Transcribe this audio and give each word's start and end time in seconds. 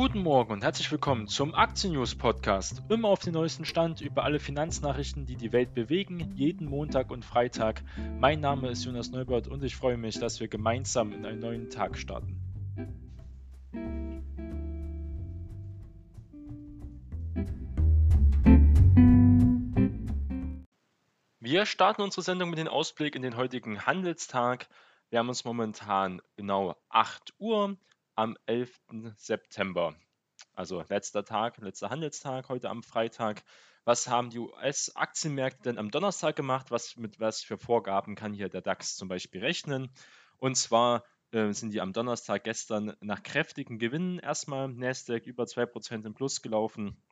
Guten 0.00 0.22
Morgen 0.22 0.54
und 0.54 0.64
herzlich 0.64 0.90
willkommen 0.90 1.28
zum 1.28 1.54
Aktien 1.54 1.92
News 1.92 2.14
Podcast. 2.14 2.82
Immer 2.88 3.08
auf 3.08 3.18
den 3.20 3.34
neuesten 3.34 3.66
Stand 3.66 4.00
über 4.00 4.24
alle 4.24 4.40
Finanznachrichten, 4.40 5.26
die 5.26 5.36
die 5.36 5.52
Welt 5.52 5.74
bewegen, 5.74 6.32
jeden 6.34 6.70
Montag 6.70 7.10
und 7.10 7.22
Freitag. 7.22 7.82
Mein 8.18 8.40
Name 8.40 8.70
ist 8.70 8.82
Jonas 8.82 9.10
Neubert 9.10 9.46
und 9.46 9.62
ich 9.62 9.76
freue 9.76 9.98
mich, 9.98 10.18
dass 10.18 10.40
wir 10.40 10.48
gemeinsam 10.48 11.12
in 11.12 11.26
einen 11.26 11.40
neuen 11.40 11.68
Tag 11.68 11.98
starten. 11.98 12.40
Wir 21.40 21.66
starten 21.66 22.00
unsere 22.00 22.22
Sendung 22.22 22.48
mit 22.48 22.58
dem 22.58 22.68
Ausblick 22.68 23.14
in 23.14 23.20
den 23.20 23.36
heutigen 23.36 23.84
Handelstag. 23.84 24.66
Wir 25.10 25.18
haben 25.18 25.28
uns 25.28 25.44
momentan 25.44 26.22
genau 26.36 26.74
8 26.88 27.34
Uhr 27.38 27.76
am 28.20 28.36
11. 28.44 28.78
September. 29.16 29.96
Also 30.52 30.84
letzter 30.90 31.24
Tag, 31.24 31.56
letzter 31.56 31.88
Handelstag 31.88 32.50
heute 32.50 32.68
am 32.68 32.82
Freitag. 32.82 33.42
Was 33.84 34.08
haben 34.08 34.28
die 34.28 34.40
US-Aktienmärkte 34.40 35.62
denn 35.62 35.78
am 35.78 35.90
Donnerstag 35.90 36.36
gemacht? 36.36 36.70
Was 36.70 36.98
mit 36.98 37.18
was 37.18 37.42
für 37.42 37.56
Vorgaben 37.56 38.16
kann 38.16 38.34
hier 38.34 38.50
der 38.50 38.60
DAX 38.60 38.96
zum 38.96 39.08
Beispiel 39.08 39.40
rechnen? 39.40 39.90
Und 40.36 40.58
zwar 40.58 41.02
äh, 41.30 41.50
sind 41.52 41.72
die 41.72 41.80
am 41.80 41.94
Donnerstag 41.94 42.44
gestern 42.44 42.94
nach 43.00 43.22
kräftigen 43.22 43.78
Gewinnen 43.78 44.18
erstmal 44.18 44.68
Nasdaq 44.68 45.24
über 45.24 45.44
2% 45.44 46.04
im 46.04 46.12
Plus 46.12 46.42
gelaufen. 46.42 47.02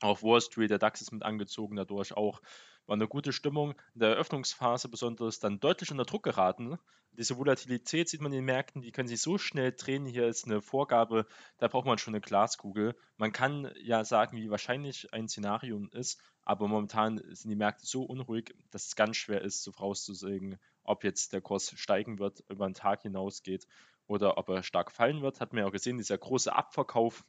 Auf 0.00 0.22
Wall 0.22 0.40
Street, 0.40 0.70
der 0.70 0.78
DAX 0.78 1.02
ist 1.02 1.12
mit 1.12 1.24
angezogen, 1.24 1.76
dadurch 1.76 2.16
auch 2.16 2.40
war 2.88 2.94
eine 2.94 3.06
gute 3.06 3.32
Stimmung. 3.32 3.74
In 3.94 4.00
der 4.00 4.10
Eröffnungsphase 4.10 4.88
besonders 4.88 5.38
dann 5.38 5.60
deutlich 5.60 5.90
unter 5.92 6.04
Druck 6.04 6.22
geraten. 6.22 6.78
Diese 7.12 7.36
Volatilität 7.36 8.08
sieht 8.08 8.20
man 8.20 8.32
in 8.32 8.38
den 8.38 8.44
Märkten, 8.46 8.80
die 8.80 8.92
können 8.92 9.08
sich 9.08 9.20
so 9.20 9.38
schnell 9.38 9.72
drehen. 9.72 10.06
Hier 10.06 10.26
ist 10.26 10.46
eine 10.46 10.62
Vorgabe, 10.62 11.26
da 11.58 11.68
braucht 11.68 11.86
man 11.86 11.98
schon 11.98 12.14
eine 12.14 12.20
Glaskugel. 12.20 12.96
Man 13.16 13.32
kann 13.32 13.70
ja 13.82 14.04
sagen, 14.04 14.36
wie 14.36 14.50
wahrscheinlich 14.50 15.12
ein 15.12 15.28
Szenario 15.28 15.86
ist, 15.92 16.20
aber 16.44 16.66
momentan 16.66 17.18
sind 17.34 17.50
die 17.50 17.56
Märkte 17.56 17.86
so 17.86 18.04
unruhig, 18.04 18.54
dass 18.70 18.86
es 18.86 18.96
ganz 18.96 19.16
schwer 19.16 19.42
ist, 19.42 19.62
so 19.62 19.72
vorauszusagen, 19.72 20.58
ob 20.82 21.04
jetzt 21.04 21.32
der 21.32 21.40
Kurs 21.40 21.72
steigen 21.76 22.18
wird, 22.18 22.42
über 22.48 22.66
den 22.66 22.74
Tag 22.74 23.02
hinausgeht 23.02 23.66
oder 24.06 24.38
ob 24.38 24.48
er 24.48 24.62
stark 24.62 24.90
fallen 24.92 25.20
wird. 25.20 25.40
Hat 25.40 25.52
man 25.52 25.62
ja 25.62 25.68
auch 25.68 25.72
gesehen, 25.72 25.98
dieser 25.98 26.16
große 26.16 26.54
Abverkauf 26.54 27.24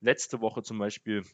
letzte 0.00 0.40
Woche 0.40 0.62
zum 0.62 0.78
Beispiel 0.78 1.24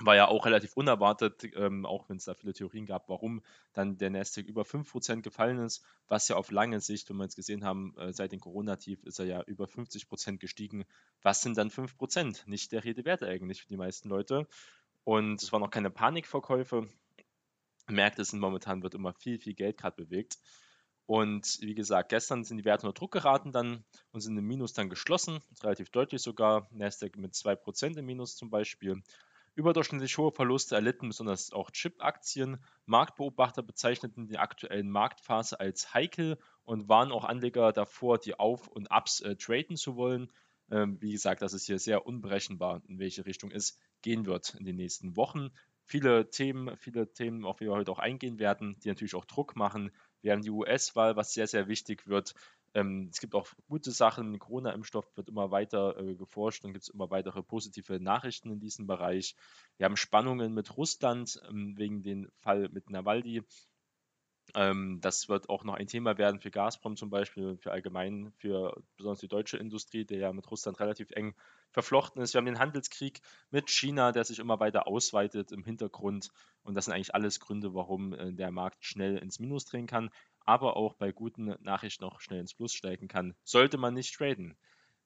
war 0.00 0.14
ja 0.14 0.28
auch 0.28 0.46
relativ 0.46 0.74
unerwartet, 0.74 1.42
ähm, 1.56 1.84
auch 1.84 2.08
wenn 2.08 2.18
es 2.18 2.24
da 2.24 2.34
viele 2.34 2.52
Theorien 2.52 2.86
gab, 2.86 3.08
warum 3.08 3.42
dann 3.72 3.98
der 3.98 4.10
Nasdaq 4.10 4.46
über 4.46 4.64
5% 4.64 5.22
gefallen 5.22 5.58
ist, 5.58 5.84
was 6.06 6.28
ja 6.28 6.36
auf 6.36 6.50
lange 6.50 6.80
Sicht, 6.80 7.10
wenn 7.10 7.16
wir 7.16 7.24
jetzt 7.24 7.36
gesehen 7.36 7.64
haben, 7.64 7.96
äh, 7.98 8.12
seit 8.12 8.32
dem 8.32 8.40
Corona-Tief 8.40 9.02
ist 9.04 9.18
er 9.18 9.26
ja 9.26 9.42
über 9.42 9.66
50% 9.66 10.38
gestiegen. 10.40 10.84
Was 11.22 11.42
sind 11.42 11.58
dann 11.58 11.70
5%? 11.70 12.46
Nicht 12.46 12.70
der 12.72 12.84
Rede 12.84 13.04
wert 13.04 13.24
eigentlich 13.24 13.62
für 13.62 13.68
die 13.68 13.76
meisten 13.76 14.08
Leute. 14.08 14.46
Und 15.02 15.42
es 15.42 15.52
waren 15.52 15.62
noch 15.62 15.70
keine 15.70 15.90
Panikverkäufe. 15.90 16.88
Märkte 17.88 18.24
sind 18.24 18.38
momentan, 18.40 18.82
wird 18.82 18.94
immer 18.94 19.14
viel, 19.14 19.38
viel 19.38 19.54
Geld 19.54 19.78
gerade 19.78 19.96
bewegt. 19.96 20.38
Und 21.06 21.58
wie 21.62 21.74
gesagt, 21.74 22.10
gestern 22.10 22.44
sind 22.44 22.58
die 22.58 22.66
Werte 22.66 22.86
unter 22.86 22.98
Druck 22.98 23.12
geraten 23.12 23.50
dann 23.50 23.82
und 24.12 24.20
sind 24.20 24.36
im 24.36 24.46
Minus 24.46 24.74
dann 24.74 24.90
geschlossen, 24.90 25.40
relativ 25.62 25.88
deutlich 25.88 26.20
sogar. 26.20 26.68
Nasdaq 26.70 27.16
mit 27.16 27.32
2% 27.32 27.96
im 27.96 28.04
Minus 28.04 28.36
zum 28.36 28.50
Beispiel. 28.50 29.02
Überdurchschnittlich 29.58 30.16
hohe 30.18 30.30
Verluste 30.30 30.76
erlitten 30.76 31.08
besonders 31.08 31.52
auch 31.52 31.72
Chip-Aktien. 31.72 32.58
Marktbeobachter 32.86 33.60
bezeichneten 33.60 34.28
die 34.28 34.38
aktuellen 34.38 34.88
Marktphase 34.88 35.58
als 35.58 35.92
heikel 35.92 36.38
und 36.64 36.88
waren 36.88 37.10
auch 37.10 37.24
Anleger 37.24 37.72
davor, 37.72 38.18
die 38.18 38.38
Auf- 38.38 38.68
und 38.68 38.88
Ups 38.92 39.20
äh, 39.20 39.34
traden 39.34 39.76
zu 39.76 39.96
wollen. 39.96 40.30
Ähm, 40.70 40.98
wie 41.00 41.10
gesagt, 41.10 41.42
das 41.42 41.54
ist 41.54 41.66
hier 41.66 41.80
sehr 41.80 42.06
unberechenbar, 42.06 42.82
in 42.86 43.00
welche 43.00 43.26
Richtung 43.26 43.50
es 43.50 43.76
gehen 44.00 44.26
wird 44.26 44.54
in 44.54 44.64
den 44.64 44.76
nächsten 44.76 45.16
Wochen. 45.16 45.50
Viele 45.82 46.30
Themen, 46.30 46.76
viele 46.76 47.12
Themen, 47.12 47.44
auf 47.44 47.56
die 47.56 47.64
wir 47.64 47.72
heute 47.72 47.90
auch 47.90 47.98
eingehen 47.98 48.38
werden, 48.38 48.78
die 48.84 48.88
natürlich 48.88 49.16
auch 49.16 49.24
Druck 49.24 49.56
machen. 49.56 49.90
Wir 50.20 50.34
haben 50.34 50.42
die 50.42 50.50
US-Wahl, 50.50 51.16
was 51.16 51.32
sehr, 51.32 51.48
sehr 51.48 51.66
wichtig 51.66 52.06
wird. 52.06 52.34
Ähm, 52.74 53.08
es 53.10 53.20
gibt 53.20 53.34
auch 53.34 53.48
gute 53.68 53.90
Sachen. 53.90 54.38
Corona-Impfstoff 54.38 55.16
wird 55.16 55.28
immer 55.28 55.50
weiter 55.50 55.98
äh, 55.98 56.14
geforscht 56.14 56.64
und 56.64 56.72
gibt 56.72 56.84
es 56.84 56.90
immer 56.90 57.10
weitere 57.10 57.42
positive 57.42 58.00
Nachrichten 58.00 58.50
in 58.50 58.60
diesem 58.60 58.86
Bereich. 58.86 59.34
Wir 59.76 59.86
haben 59.86 59.96
Spannungen 59.96 60.52
mit 60.52 60.76
Russland 60.76 61.40
ähm, 61.48 61.76
wegen 61.76 62.02
dem 62.02 62.30
Fall 62.40 62.68
mit 62.70 62.90
Nawalny. 62.90 63.42
Ähm, 64.54 64.98
das 65.02 65.28
wird 65.28 65.48
auch 65.50 65.64
noch 65.64 65.74
ein 65.74 65.86
Thema 65.86 66.16
werden 66.16 66.40
für 66.40 66.50
Gazprom 66.50 66.96
zum 66.96 67.10
Beispiel, 67.10 67.58
für 67.58 67.72
allgemein, 67.72 68.32
für 68.38 68.82
besonders 68.96 69.20
die 69.20 69.28
deutsche 69.28 69.58
Industrie, 69.58 70.04
der 70.04 70.18
ja 70.18 70.32
mit 70.32 70.50
Russland 70.50 70.80
relativ 70.80 71.10
eng 71.10 71.34
verflochten 71.70 72.22
ist. 72.22 72.32
Wir 72.32 72.38
haben 72.38 72.46
den 72.46 72.58
Handelskrieg 72.58 73.20
mit 73.50 73.68
China, 73.68 74.12
der 74.12 74.24
sich 74.24 74.38
immer 74.38 74.58
weiter 74.58 74.86
ausweitet 74.86 75.52
im 75.52 75.64
Hintergrund. 75.64 76.30
Und 76.62 76.74
das 76.74 76.86
sind 76.86 76.94
eigentlich 76.94 77.14
alles 77.14 77.40
Gründe, 77.40 77.74
warum 77.74 78.14
äh, 78.14 78.32
der 78.32 78.50
Markt 78.50 78.84
schnell 78.84 79.18
ins 79.18 79.38
Minus 79.38 79.66
drehen 79.66 79.86
kann 79.86 80.10
aber 80.48 80.78
auch 80.78 80.94
bei 80.94 81.12
guten 81.12 81.54
Nachrichten 81.60 82.04
noch 82.04 82.22
schnell 82.22 82.40
ins 82.40 82.54
Plus 82.54 82.72
steigen 82.72 83.06
kann, 83.06 83.34
sollte 83.44 83.76
man 83.76 83.92
nicht 83.92 84.14
traden. 84.14 84.56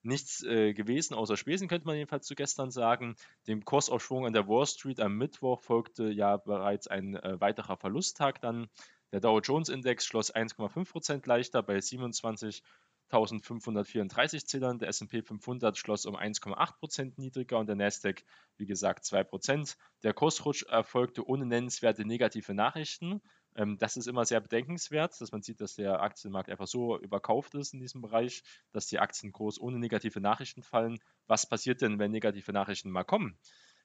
Nichts 0.05 0.45
äh, 0.45 0.73
gewesen 0.73 1.15
außer 1.15 1.37
Spesen, 1.37 1.67
könnte 1.67 1.87
man 1.87 1.97
jedenfalls 1.97 2.27
zu 2.27 2.37
gestern 2.37 2.71
sagen. 2.71 3.17
Dem 3.49 3.65
Kursaufschwung 3.65 4.25
an 4.25 4.33
der 4.33 4.47
Wall 4.47 4.67
Street 4.67 5.01
am 5.01 5.19
Mittwoch 5.19 5.61
folgte 5.61 6.11
ja 6.11 6.37
bereits 6.37 6.87
ein 6.87 7.17
äh, 7.17 7.41
weiterer 7.41 7.77
Verlusttag 7.77 8.41
dann. 8.41 8.69
Der 9.11 9.19
Dow 9.19 9.41
Jones 9.41 9.69
Index 9.69 10.07
schloss 10.07 10.33
1,5% 10.33 11.27
leichter 11.27 11.61
bei 11.65 11.79
27.534 11.79 14.47
Zählern. 14.47 14.79
Der 14.79 14.91
S&P 14.91 15.23
500 15.23 15.77
schloss 15.77 16.07
um 16.07 16.17
1,8% 16.17 17.15
niedriger 17.17 17.59
und 17.59 17.67
der 17.67 17.75
Nasdaq, 17.75 18.23
wie 18.59 18.67
gesagt, 18.67 19.07
2%. 19.07 19.77
Der 20.05 20.15
Kursrutsch 20.15 20.63
erfolgte 20.69 21.27
ohne 21.27 21.47
nennenswerte 21.47 22.05
negative 22.05 22.55
Nachrichten. 22.55 23.21
Ähm, 23.57 23.79
das 23.79 23.97
ist 23.97 24.07
immer 24.07 24.25
sehr 24.25 24.41
bedenkenswert, 24.41 25.21
dass 25.21 25.33
man 25.33 25.43
sieht, 25.43 25.61
dass 25.61 25.75
der 25.75 26.01
Aktienmarkt 26.01 26.51
einfach 26.51 26.67
so 26.67 26.99
überkauft 26.99 27.55
ist 27.55 27.75
in 27.75 27.81
diesem 27.81 28.01
Bereich, 28.01 28.43
dass 28.73 28.87
die 28.87 28.99
Aktien 28.99 29.33
groß 29.33 29.61
ohne 29.61 29.79
negative 29.79 30.21
Nachrichten 30.21 30.63
fallen. 30.63 30.99
Was 31.27 31.49
passiert 31.49 31.83
denn, 31.83 31.99
wenn 31.99 32.11
negative 32.11 32.53
Nachrichten 32.53 32.91
mal 32.91 33.05
kommen? 33.05 33.39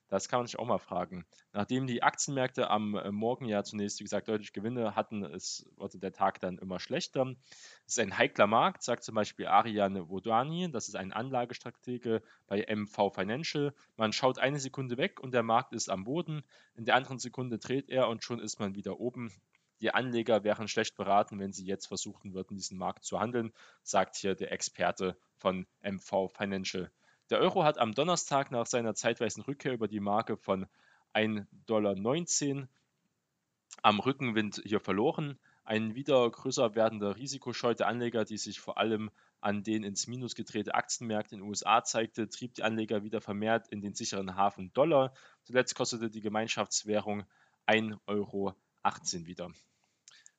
Das 0.09 0.29
kann 0.29 0.39
man 0.39 0.47
sich 0.47 0.57
auch 0.57 0.65
mal 0.65 0.77
fragen. 0.77 1.25
Nachdem 1.51 1.85
die 1.85 2.01
Aktienmärkte 2.01 2.69
am 2.69 2.95
äh, 2.95 3.11
Morgen 3.11 3.45
ja 3.45 3.63
zunächst, 3.63 3.99
wie 3.99 4.05
gesagt, 4.05 4.29
deutlich 4.29 4.53
Gewinne 4.53 4.95
hatten, 4.95 5.23
ist, 5.23 5.69
wurde 5.75 5.99
der 5.99 6.13
Tag 6.13 6.39
dann 6.39 6.57
immer 6.57 6.79
schlechter. 6.79 7.35
Es 7.85 7.97
ist 7.97 7.99
ein 7.99 8.17
heikler 8.17 8.47
Markt, 8.47 8.83
sagt 8.83 9.03
zum 9.03 9.15
Beispiel 9.15 9.47
Ariane 9.47 10.05
Vodani. 10.05 10.71
Das 10.71 10.87
ist 10.87 10.95
ein 10.95 11.11
Anlagestratege 11.11 12.21
bei 12.47 12.65
MV 12.73 13.13
Financial. 13.13 13.73
Man 13.97 14.13
schaut 14.13 14.39
eine 14.39 14.59
Sekunde 14.59 14.97
weg 14.97 15.19
und 15.19 15.33
der 15.33 15.43
Markt 15.43 15.73
ist 15.73 15.89
am 15.89 16.05
Boden. 16.05 16.43
In 16.75 16.85
der 16.85 16.95
anderen 16.95 17.19
Sekunde 17.19 17.57
dreht 17.57 17.89
er 17.89 18.07
und 18.07 18.23
schon 18.23 18.39
ist 18.39 18.59
man 18.59 18.75
wieder 18.75 18.99
oben. 19.01 19.33
Die 19.81 19.93
Anleger 19.93 20.43
wären 20.43 20.67
schlecht 20.67 20.95
beraten, 20.95 21.39
wenn 21.39 21.53
sie 21.53 21.65
jetzt 21.65 21.85
versuchen 21.85 22.33
würden, 22.33 22.55
diesen 22.55 22.77
Markt 22.77 23.03
zu 23.03 23.19
handeln, 23.19 23.53
sagt 23.83 24.15
hier 24.15 24.33
der 24.33 24.51
Experte 24.51 25.17
von 25.35 25.67
MV 25.81 26.29
Financial. 26.35 26.91
Der 27.29 27.39
Euro 27.39 27.63
hat 27.63 27.77
am 27.77 27.93
Donnerstag 27.93 28.51
nach 28.51 28.65
seiner 28.65 28.95
zeitweisen 28.95 29.43
Rückkehr 29.43 29.73
über 29.73 29.87
die 29.87 29.99
Marke 29.99 30.37
von 30.37 30.65
1,19 31.13 31.45
Dollar 31.65 31.95
am 33.81 33.99
Rückenwind 33.99 34.61
hier 34.65 34.79
verloren. 34.79 35.37
Ein 35.63 35.95
wieder 35.95 36.29
größer 36.29 36.75
werdender 36.75 37.17
risikoscheute 37.17 37.85
Anleger, 37.85 38.23
die 38.23 38.37
sich 38.37 38.59
vor 38.59 38.77
allem 38.77 39.11
an 39.41 39.63
den 39.63 39.83
ins 39.83 40.07
Minus 40.07 40.33
gedrehte 40.33 40.73
Aktienmärkte 40.73 41.35
in 41.35 41.41
den 41.41 41.49
USA 41.49 41.83
zeigte, 41.83 42.29
trieb 42.29 42.55
die 42.55 42.63
Anleger 42.63 43.03
wieder 43.03 43.21
vermehrt 43.21 43.67
in 43.67 43.81
den 43.81 43.93
sicheren 43.93 44.35
Hafen 44.35 44.71
Dollar. 44.73 45.13
Zuletzt 45.43 45.75
kostete 45.75 46.09
die 46.09 46.21
Gemeinschaftswährung 46.21 47.25
1,18 47.67 47.99
Euro 48.07 48.55
wieder. 48.83 49.51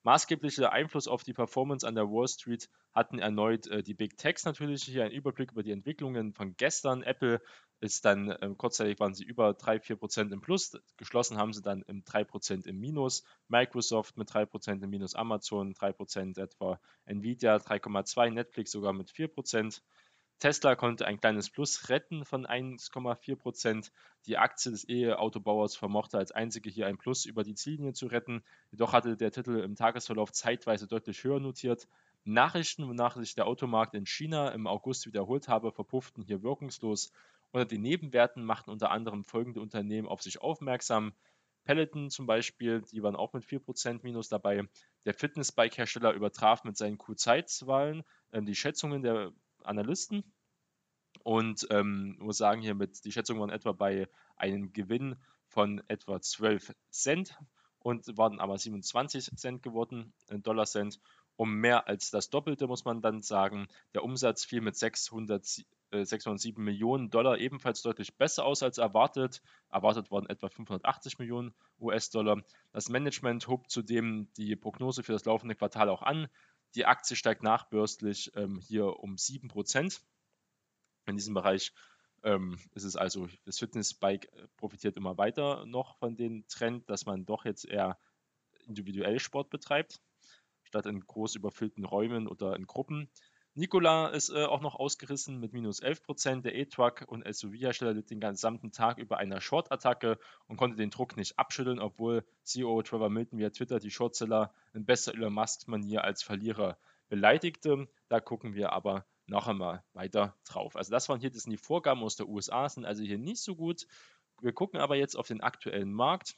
Maßgeblicher 0.04 0.72
Einfluss 0.72 1.09
auf 1.09 1.25
die 1.25 1.34
Performance 1.34 1.87
an 1.87 1.94
der 1.94 2.09
Wall 2.09 2.28
Street 2.28 2.71
hatten 2.94 3.19
erneut 3.19 3.66
äh, 3.66 3.82
die 3.82 3.94
Big 3.94 4.16
Techs 4.16 4.44
natürlich. 4.44 4.84
Hier 4.84 5.04
ein 5.04 5.11
Überblick 5.11 5.52
über 5.52 5.62
die 5.62 5.73
Entwicklungen 5.73 6.32
von 6.32 6.56
gestern. 6.56 7.02
Apple 7.02 7.43
ist 7.81 8.05
dann 8.05 8.31
äh, 8.31 8.55
kurzzeitig 8.56 8.99
waren 9.00 9.14
sie 9.14 9.25
über 9.25 9.50
3-4% 9.50 10.32
im 10.32 10.40
Plus, 10.40 10.76
geschlossen 10.96 11.37
haben 11.37 11.52
sie 11.52 11.62
dann 11.62 11.82
im 11.82 12.05
3% 12.05 12.67
im 12.67 12.79
Minus. 12.79 13.25
Microsoft 13.49 14.17
mit 14.17 14.31
3% 14.31 14.82
im 14.82 14.91
Minus, 14.91 15.14
Amazon 15.14 15.75
3% 15.75 16.41
etwa, 16.41 16.81
Nvidia 17.05 17.56
3,2%, 17.56 18.31
Netflix 18.31 18.70
sogar 18.70 18.93
mit 18.93 19.11
4%. 19.11 19.81
Tesla 20.38 20.76
konnte 20.76 21.05
ein 21.05 21.19
kleines 21.19 21.50
Plus 21.50 21.88
retten 21.88 22.25
von 22.25 22.46
1,4 22.46 23.35
Prozent. 23.35 23.93
Die 24.26 24.38
Aktie 24.38 24.70
des 24.70 24.88
E-Autobauers 24.88 25.76
vermochte 25.76 26.17
als 26.17 26.31
einzige 26.31 26.70
hier 26.70 26.87
ein 26.87 26.96
Plus 26.96 27.25
über 27.25 27.43
die 27.43 27.56
Ziellinie 27.56 27.93
zu 27.93 28.06
retten. 28.06 28.44
Jedoch 28.70 28.93
hatte 28.93 29.17
der 29.17 29.32
Titel 29.32 29.58
im 29.58 29.75
Tagesverlauf 29.75 30.31
zeitweise 30.31 30.87
deutlich 30.87 31.25
höher 31.25 31.40
notiert. 31.40 31.88
Nachrichten, 32.23 32.87
wonach 32.87 33.17
sich 33.17 33.35
der 33.35 33.46
Automarkt 33.46 33.94
in 33.94 34.06
China 34.06 34.50
im 34.50 34.69
August 34.69 35.06
wiederholt 35.06 35.49
habe, 35.49 35.73
verpufften 35.73 36.23
hier 36.23 36.43
wirkungslos. 36.44 37.11
Unter 37.50 37.64
den 37.64 37.82
Nebenwerten 37.82 38.44
machten 38.44 38.70
unter 38.70 38.93
anderem 38.93 39.25
folgende 39.25 39.61
Unternehmen 39.61 40.06
auf 40.06 40.23
sich 40.23 40.41
aufmerksam. 40.41 41.14
Peloton 41.64 42.11
zum 42.11 42.26
Beispiel, 42.26 42.82
die 42.93 43.02
waren 43.02 43.17
auch 43.17 43.32
mit 43.32 43.44
4% 43.44 44.00
Minus 44.02 44.29
dabei. 44.29 44.69
Der 45.05 45.14
Fitnessbike-Hersteller 45.14 46.12
übertraf 46.12 46.62
mit 46.62 46.76
seinen 46.76 46.96
Q-Zeitswahlen 46.96 48.05
äh, 48.31 48.43
die 48.43 48.55
Schätzungen 48.55 49.02
der 49.02 49.32
Analysten. 49.64 50.25
Und 51.25 51.66
ähm, 51.70 52.16
muss 52.19 52.38
sagen, 52.38 52.62
hier 52.62 52.75
mit, 52.75 53.05
die 53.05 53.12
Schätzungen 53.12 53.40
waren 53.40 53.50
etwa 53.50 53.72
bei 53.72 54.08
einem 54.37 54.72
Gewinn 54.72 55.16
von 55.46 55.82
etwa 55.88 56.20
12 56.20 56.75
Cent 56.90 57.38
und 57.81 58.16
waren 58.16 58.40
aber 58.40 58.58
27 58.58 59.31
Cent 59.37 59.62
geworden, 59.62 60.12
äh, 60.28 60.38
Dollar 60.38 60.66
Cent. 60.66 61.00
Um 61.37 61.55
mehr 61.55 61.87
als 61.87 62.10
das 62.10 62.31
Doppelte 62.31 62.66
muss 62.66 62.84
man 62.84 63.00
dann 63.00 63.22
sagen. 63.22 63.69
Der 63.94 64.02
Umsatz 64.02 64.44
fiel 64.44 64.60
mit 64.60 64.75
600, 64.75 65.64
äh, 65.93 66.05
607 66.05 66.62
Millionen 66.62 67.10
Dollar 67.10 67.38
ebenfalls 67.38 67.81
deutlich 67.82 68.16
besser 68.16 68.44
aus 68.44 68.64
als 68.64 68.78
erwartet. 68.78 69.40
Erwartet 69.70 70.10
waren 70.10 70.26
etwa 70.26 70.49
580 70.49 71.20
Millionen 71.20 71.55
US-Dollar. 71.81 72.43
Das 72.72 72.88
Management 72.88 73.46
hob 73.46 73.70
zudem 73.70 74.32
die 74.37 74.56
Prognose 74.56 75.05
für 75.05 75.12
das 75.12 75.25
laufende 75.26 75.55
Quartal 75.55 75.88
auch 75.90 76.02
an. 76.02 76.26
Die 76.75 76.87
Aktie 76.87 77.17
steigt 77.17 77.43
nachbörslich 77.43 78.32
ähm, 78.35 78.59
hier 78.59 79.00
um 79.00 79.17
7%. 79.17 80.00
In 81.06 81.17
diesem 81.17 81.35
Bereich 81.35 81.73
ähm, 82.23 82.59
ist 82.75 82.85
es 82.85 82.97
also, 82.97 83.29
das 83.44 83.59
Fitnessbike 83.59 84.32
äh, 84.32 84.49
profitiert 84.56 84.97
immer 84.97 85.17
weiter 85.19 85.65
noch 85.67 85.97
von 85.97 86.17
dem 86.17 86.47
Trend, 86.49 86.88
dass 86.91 87.06
man 87.06 87.25
doch 87.25 87.44
jetzt 87.44 87.65
eher 87.65 87.99
individuell 88.67 89.19
Sport 89.19 89.50
betreibt, 89.50 90.00
statt 90.62 90.87
in 90.87 91.00
groß 91.00 91.37
überfüllten 91.37 91.85
Räumen 91.85 92.26
oder 92.26 92.56
in 92.56 92.67
Gruppen. 92.67 93.09
Nikola 93.54 94.08
ist 94.08 94.30
äh, 94.30 94.44
auch 94.44 94.60
noch 94.60 94.76
ausgerissen 94.76 95.40
mit 95.40 95.52
minus 95.52 95.82
11%. 95.82 96.42
Der 96.42 96.54
E-Truck 96.54 97.04
und 97.08 97.24
SUV-Hersteller 97.26 97.92
litt 97.92 98.10
den 98.10 98.20
gesamten 98.20 98.70
Tag 98.70 98.98
über 98.98 99.18
einer 99.18 99.40
Short-Attacke 99.40 100.18
und 100.46 100.56
konnte 100.56 100.76
den 100.76 100.90
Druck 100.90 101.16
nicht 101.16 101.38
abschütteln, 101.38 101.80
obwohl 101.80 102.24
CEO 102.44 102.82
Trevor 102.82 103.10
Milton 103.10 103.38
via 103.38 103.50
Twitter 103.50 103.80
die 103.80 103.90
Shortseller 103.90 104.52
in 104.74 104.84
bester 104.84 105.14
Elon 105.14 105.32
Musk-Manier 105.32 106.04
als 106.04 106.22
Verlierer 106.22 106.78
beleidigte. 107.08 107.88
Da 108.08 108.20
gucken 108.20 108.54
wir 108.54 108.72
aber 108.72 109.06
noch 109.26 109.46
einmal 109.46 109.82
weiter 109.92 110.36
drauf. 110.44 110.76
Also 110.76 110.90
das 110.90 111.08
waren 111.08 111.20
hier 111.20 111.30
das 111.30 111.42
sind 111.42 111.52
die 111.52 111.58
Vorgaben 111.58 112.02
aus 112.02 112.16
der 112.16 112.28
USA, 112.28 112.68
sind 112.68 112.84
also 112.84 113.02
hier 113.02 113.18
nicht 113.18 113.42
so 113.42 113.56
gut. 113.56 113.86
Wir 114.40 114.52
gucken 114.52 114.80
aber 114.80 114.96
jetzt 114.96 115.16
auf 115.16 115.26
den 115.26 115.40
aktuellen 115.40 115.92
Markt. 115.92 116.36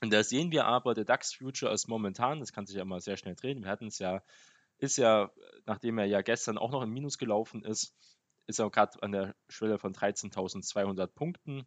Und 0.00 0.12
da 0.12 0.24
sehen 0.24 0.50
wir 0.50 0.66
aber, 0.66 0.94
der 0.94 1.04
DAX 1.04 1.34
Future 1.34 1.72
ist 1.72 1.86
momentan, 1.86 2.40
das 2.40 2.52
kann 2.52 2.66
sich 2.66 2.76
ja 2.76 2.84
mal 2.84 3.00
sehr 3.00 3.16
schnell 3.16 3.36
drehen. 3.36 3.62
Wir 3.62 3.70
hatten 3.70 3.86
es 3.86 3.98
ja 3.98 4.22
ist 4.82 4.96
ja, 4.96 5.30
nachdem 5.64 5.98
er 5.98 6.06
ja 6.06 6.22
gestern 6.22 6.58
auch 6.58 6.70
noch 6.70 6.82
im 6.82 6.90
Minus 6.90 7.16
gelaufen 7.16 7.64
ist, 7.64 7.94
ist 8.46 8.58
er 8.58 8.68
gerade 8.68 9.00
an 9.02 9.12
der 9.12 9.34
Schwelle 9.48 9.78
von 9.78 9.94
13.200 9.94 11.06
Punkten. 11.06 11.64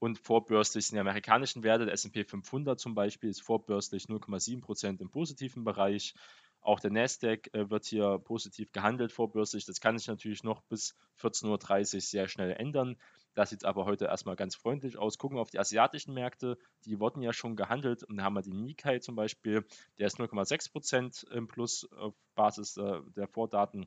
Und 0.00 0.18
vorbörslich 0.18 0.86
sind 0.86 0.96
die 0.96 1.00
amerikanischen 1.00 1.62
Werte, 1.62 1.86
der 1.86 1.94
SP 1.94 2.22
500 2.24 2.78
zum 2.78 2.94
Beispiel, 2.94 3.30
ist 3.30 3.42
vorbörslich 3.42 4.04
0,7% 4.04 5.00
im 5.00 5.10
positiven 5.10 5.64
Bereich. 5.64 6.14
Auch 6.60 6.80
der 6.80 6.90
Nasdaq 6.90 7.48
äh, 7.54 7.70
wird 7.70 7.86
hier 7.86 8.18
positiv 8.18 8.72
gehandelt 8.72 9.12
vorbörslich. 9.12 9.64
Das 9.64 9.80
kann 9.80 9.96
sich 9.96 10.08
natürlich 10.08 10.42
noch 10.42 10.62
bis 10.62 10.96
14.30 11.20 11.94
Uhr 11.94 12.00
sehr 12.00 12.28
schnell 12.28 12.52
ändern. 12.52 12.96
Das 13.38 13.50
sieht 13.50 13.64
aber 13.64 13.84
heute 13.84 14.06
erstmal 14.06 14.34
ganz 14.34 14.56
freundlich 14.56 14.98
aus. 14.98 15.16
Gucken 15.16 15.38
auf 15.38 15.48
die 15.48 15.60
asiatischen 15.60 16.12
Märkte. 16.12 16.58
Die 16.84 16.98
wurden 16.98 17.22
ja 17.22 17.32
schon 17.32 17.54
gehandelt. 17.54 18.02
Und 18.02 18.16
da 18.16 18.24
haben 18.24 18.34
wir 18.34 18.42
den 18.42 18.64
Nikkei 18.64 18.98
zum 18.98 19.14
Beispiel. 19.14 19.64
Der 19.96 20.08
ist 20.08 20.18
0,6% 20.18 21.30
im 21.30 21.46
Plus 21.46 21.88
auf 21.92 22.16
Basis 22.34 22.76
äh, 22.78 23.00
der 23.14 23.28
Vordaten. 23.28 23.86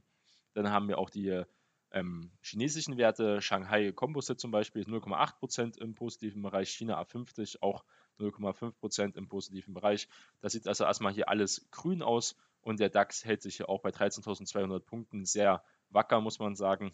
Dann 0.54 0.70
haben 0.72 0.88
wir 0.88 0.98
auch 0.98 1.10
die 1.10 1.44
ähm, 1.92 2.32
chinesischen 2.42 2.96
Werte. 2.96 3.42
Shanghai 3.42 3.92
Composite 3.92 4.38
zum 4.38 4.52
Beispiel 4.52 4.84
ist 4.84 4.88
0,8% 4.88 5.78
im 5.80 5.96
positiven 5.96 6.42
Bereich. 6.42 6.70
China 6.70 7.02
A50 7.02 7.58
auch 7.60 7.84
0,5% 8.22 9.18
im 9.18 9.28
positiven 9.28 9.74
Bereich. 9.74 10.08
Das 10.40 10.54
sieht 10.54 10.66
also 10.66 10.86
erstmal 10.86 11.12
hier 11.12 11.28
alles 11.28 11.68
grün 11.72 12.04
aus. 12.04 12.38
Und 12.62 12.80
der 12.80 12.90
DAX 12.90 13.26
hält 13.26 13.42
sich 13.42 13.58
hier 13.58 13.68
auch 13.68 13.82
bei 13.82 13.90
13.200 13.90 14.80
Punkten 14.80 15.26
sehr 15.26 15.62
wacker, 15.90 16.22
muss 16.22 16.40
man 16.40 16.56
sagen. 16.56 16.94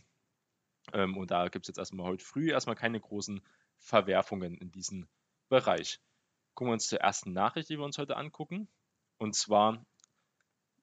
Ähm, 0.94 1.18
und 1.18 1.31
da 1.31 1.48
gibt 1.50 1.66
es 1.66 1.68
jetzt 1.68 1.78
erstmal 1.78 2.07
heute 2.07 2.24
früh 2.24 2.51
erstmal 2.51 2.75
keine 2.75 3.00
großen 3.00 3.42
Verwerfungen 3.78 4.57
in 4.57 4.72
diesem 4.72 5.07
Bereich. 5.50 6.00
Gucken 6.54 6.69
wir 6.69 6.74
uns 6.74 6.88
zur 6.88 7.00
ersten 7.00 7.34
Nachricht, 7.34 7.69
die 7.69 7.78
wir 7.78 7.86
uns 7.86 7.98
heute 7.98 8.18
angucken. 8.18 8.68
Und 9.18 9.36
zwar 9.36 9.86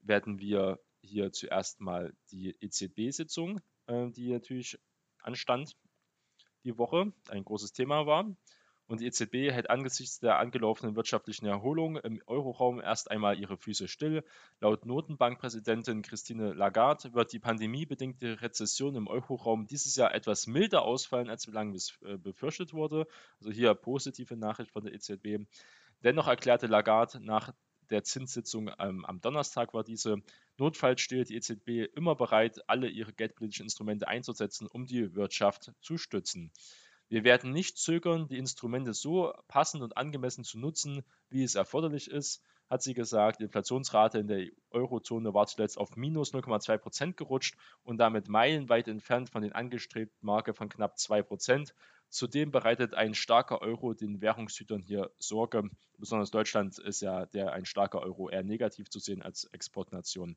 werden 0.00 0.38
wir 0.38 0.78
hier 1.02 1.32
zuerst 1.32 1.80
mal 1.80 2.14
die 2.30 2.56
EZB-Sitzung, 2.60 3.60
äh, 3.86 4.10
die 4.10 4.32
natürlich 4.32 4.78
anstand 5.22 5.76
die 6.64 6.78
Woche, 6.78 7.12
ein 7.28 7.44
großes 7.44 7.72
Thema 7.72 8.06
war. 8.06 8.34
Und 8.86 9.00
die 9.00 9.06
EZB 9.06 9.50
hält 9.50 9.70
angesichts 9.70 10.20
der 10.20 10.38
angelaufenen 10.38 10.94
wirtschaftlichen 10.94 11.46
Erholung 11.46 11.96
im 11.96 12.20
Euroraum 12.26 12.80
erst 12.80 13.10
einmal 13.10 13.38
ihre 13.38 13.56
Füße 13.56 13.88
still. 13.88 14.24
Laut 14.60 14.84
Notenbankpräsidentin 14.84 16.02
Christine 16.02 16.52
Lagarde 16.52 17.14
wird 17.14 17.32
die 17.32 17.38
pandemiebedingte 17.38 18.42
Rezession 18.42 18.94
im 18.94 19.06
Euroraum 19.06 19.66
dieses 19.66 19.96
Jahr 19.96 20.14
etwas 20.14 20.46
milder 20.46 20.82
ausfallen, 20.82 21.30
als 21.30 21.46
lange 21.46 21.78
äh, 22.02 22.18
befürchtet 22.18 22.74
wurde. 22.74 23.06
Also 23.40 23.50
hier 23.50 23.74
positive 23.74 24.36
Nachricht 24.36 24.70
von 24.70 24.84
der 24.84 24.92
EZB. 24.92 25.46
Dennoch 26.02 26.26
erklärte 26.26 26.66
Lagarde 26.66 27.20
nach 27.24 27.54
der 27.90 28.04
Zinssitzung 28.04 28.70
ähm, 28.78 29.04
am 29.04 29.20
Donnerstag 29.20 29.72
war 29.72 29.84
diese, 29.84 30.16
notfalls 30.58 31.00
steht 31.00 31.30
die 31.30 31.36
EZB 31.36 31.94
immer 31.94 32.14
bereit, 32.14 32.60
alle 32.68 32.88
ihre 32.88 33.12
geldpolitischen 33.12 33.66
Instrumente 33.66 34.08
einzusetzen, 34.08 34.66
um 34.66 34.86
die 34.86 35.14
Wirtschaft 35.14 35.72
zu 35.80 35.96
stützen. 35.96 36.50
Wir 37.08 37.24
werden 37.24 37.52
nicht 37.52 37.78
zögern, 37.78 38.28
die 38.28 38.38
Instrumente 38.38 38.94
so 38.94 39.32
passend 39.46 39.82
und 39.82 39.96
angemessen 39.96 40.44
zu 40.44 40.58
nutzen, 40.58 41.04
wie 41.28 41.42
es 41.42 41.54
erforderlich 41.54 42.10
ist, 42.10 42.42
hat 42.68 42.82
sie 42.82 42.94
gesagt. 42.94 43.40
Die 43.40 43.44
Inflationsrate 43.44 44.18
in 44.18 44.26
der 44.26 44.46
Eurozone 44.70 45.34
war 45.34 45.46
zuletzt 45.46 45.78
auf 45.78 45.96
minus 45.96 46.32
0,2 46.32 46.78
Prozent 46.78 47.16
gerutscht 47.16 47.56
und 47.82 47.98
damit 47.98 48.28
meilenweit 48.28 48.88
entfernt 48.88 49.30
von 49.30 49.42
den 49.42 49.52
angestrebten 49.52 50.26
Marke 50.26 50.54
von 50.54 50.68
knapp 50.68 50.98
2 50.98 51.22
Prozent. 51.22 51.74
Zudem 52.08 52.50
bereitet 52.50 52.94
ein 52.94 53.14
starker 53.14 53.60
Euro 53.60 53.92
den 53.92 54.20
Währungshütern 54.20 54.82
hier 54.82 55.10
Sorge. 55.18 55.68
Besonders 55.98 56.30
Deutschland 56.30 56.78
ist 56.78 57.02
ja 57.02 57.26
der 57.26 57.52
ein 57.52 57.64
starker 57.64 58.00
Euro 58.00 58.30
eher 58.30 58.44
negativ 58.44 58.88
zu 58.88 58.98
sehen 58.98 59.22
als 59.22 59.44
Exportnation. 59.52 60.36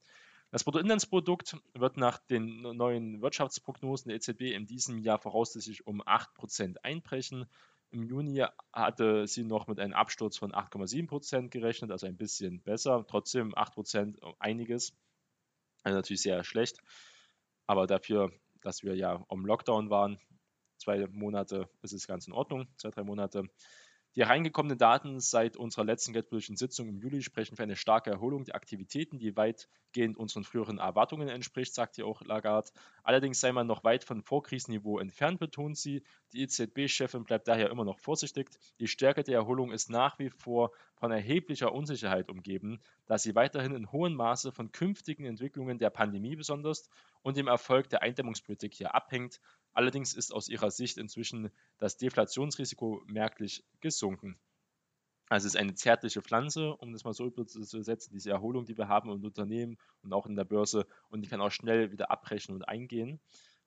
Das 0.50 0.64
Bruttoinlandsprodukt 0.64 1.58
wird 1.74 1.98
nach 1.98 2.20
den 2.20 2.62
neuen 2.62 3.22
Wirtschaftsprognosen 3.22 4.08
der 4.10 4.16
EZB 4.16 4.54
in 4.54 4.66
diesem 4.66 4.98
Jahr 4.98 5.20
voraussichtlich 5.20 5.86
um 5.86 6.02
8% 6.02 6.78
einbrechen. 6.84 7.48
Im 7.90 8.04
Juni 8.04 8.46
hatte 8.72 9.28
sie 9.28 9.44
noch 9.44 9.68
mit 9.68 9.80
einem 9.80 9.94
Absturz 9.94 10.38
von 10.38 10.54
8,7% 10.54 11.50
gerechnet, 11.50 11.92
also 11.92 12.08
ein 12.08 12.18
bisschen 12.18 12.62
besser. 12.62 13.06
Trotzdem 13.08 13.54
8% 13.56 14.36
einiges. 14.40 14.94
Also 15.84 15.98
natürlich 15.98 16.22
sehr 16.22 16.44
schlecht. 16.46 16.80
Aber 17.66 17.86
dafür, 17.86 18.32
dass 18.62 18.84
wir 18.84 18.96
ja 18.96 19.24
um 19.28 19.46
Lockdown 19.46 19.90
waren, 19.90 20.18
zwei 20.78 21.08
Monate 21.08 21.70
ist 21.82 21.92
es 21.92 22.08
ganz 22.08 22.26
in 22.26 22.34
Ordnung, 22.34 22.68
zwei, 22.78 22.90
drei 22.90 23.04
Monate. 23.04 23.44
Die 24.18 24.24
hereingekommenen 24.24 24.80
Daten 24.80 25.20
seit 25.20 25.58
unserer 25.58 25.86
letzten 25.86 26.12
geldpolitischen 26.12 26.58
Sitzung 26.58 26.90
im 26.90 26.98
Juli 26.98 27.22
sprechen 27.22 27.56
für 27.56 27.62
eine 27.62 27.76
starke 27.76 28.10
Erholung 28.10 28.46
der 28.46 28.56
Aktivitäten, 28.56 29.20
die 29.20 29.38
weitgehend 29.38 30.18
unseren 30.18 30.44
früheren 30.44 30.80
Erwartungen 30.80 31.30
entspricht, 31.30 31.76
sagt 31.76 31.98
hier 31.98 32.08
auch 32.08 32.24
Lagarde. 32.24 32.72
Allerdings 33.04 33.40
sei 33.40 33.52
man 33.52 33.68
noch 33.68 33.84
weit 33.84 34.04
von 34.04 34.24
Vorkrisenniveau 34.24 34.98
entfernt, 34.98 35.40
betont 35.40 35.78
sie. 35.78 36.02
Die 36.34 36.42
EZB-Chefin 36.42 37.26
bleibt 37.26 37.48
daher 37.48 37.70
immer 37.70 37.86
noch 37.86 38.00
vorsichtig. 38.00 38.50
Die 38.80 38.88
Stärke 38.88 39.22
der 39.22 39.36
Erholung 39.36 39.72
ist 39.72 39.92
nach 39.92 40.18
wie 40.18 40.32
vor 40.32 40.72
von 40.96 41.12
erheblicher 41.12 41.72
Unsicherheit 41.72 42.32
umgeben, 42.32 42.82
da 43.06 43.20
sie 43.20 43.36
weiterhin 43.36 43.76
in 43.76 43.92
hohem 43.92 44.16
Maße 44.16 44.52
von 44.52 44.72
künftigen 44.72 45.26
Entwicklungen 45.26 45.78
der 45.78 45.92
Pandemie 45.92 46.36
besonders 46.36 46.90
und 47.22 47.38
dem 47.38 47.46
Erfolg 47.46 47.90
der 47.90 48.02
Eindämmungspolitik 48.02 48.74
hier 48.74 48.96
abhängt. 48.96 49.40
Allerdings 49.78 50.16
ist 50.16 50.34
aus 50.34 50.50
ihrer 50.50 50.72
Sicht 50.72 50.98
inzwischen 50.98 51.52
das 51.78 51.98
Deflationsrisiko 51.98 53.04
merklich 53.06 53.64
gesunken. 53.80 54.36
Also 55.30 55.46
es 55.46 55.54
ist 55.54 55.60
eine 55.60 55.76
zärtliche 55.76 56.24
Pflanze, 56.24 56.76
um 56.78 56.94
das 56.94 57.04
mal 57.04 57.14
so 57.14 57.28
überzusetzen, 57.28 58.12
diese 58.12 58.32
Erholung, 58.32 58.66
die 58.66 58.76
wir 58.76 58.88
haben 58.88 59.12
im 59.12 59.24
Unternehmen 59.24 59.78
und 60.02 60.14
auch 60.14 60.26
in 60.26 60.36
der 60.36 60.46
Börse 60.46 60.88
und 61.10 61.22
die 61.22 61.28
kann 61.28 61.42
auch 61.42 61.52
schnell 61.52 61.92
wieder 61.92 62.10
abbrechen 62.10 62.56
und 62.56 62.68
eingehen 62.68 63.20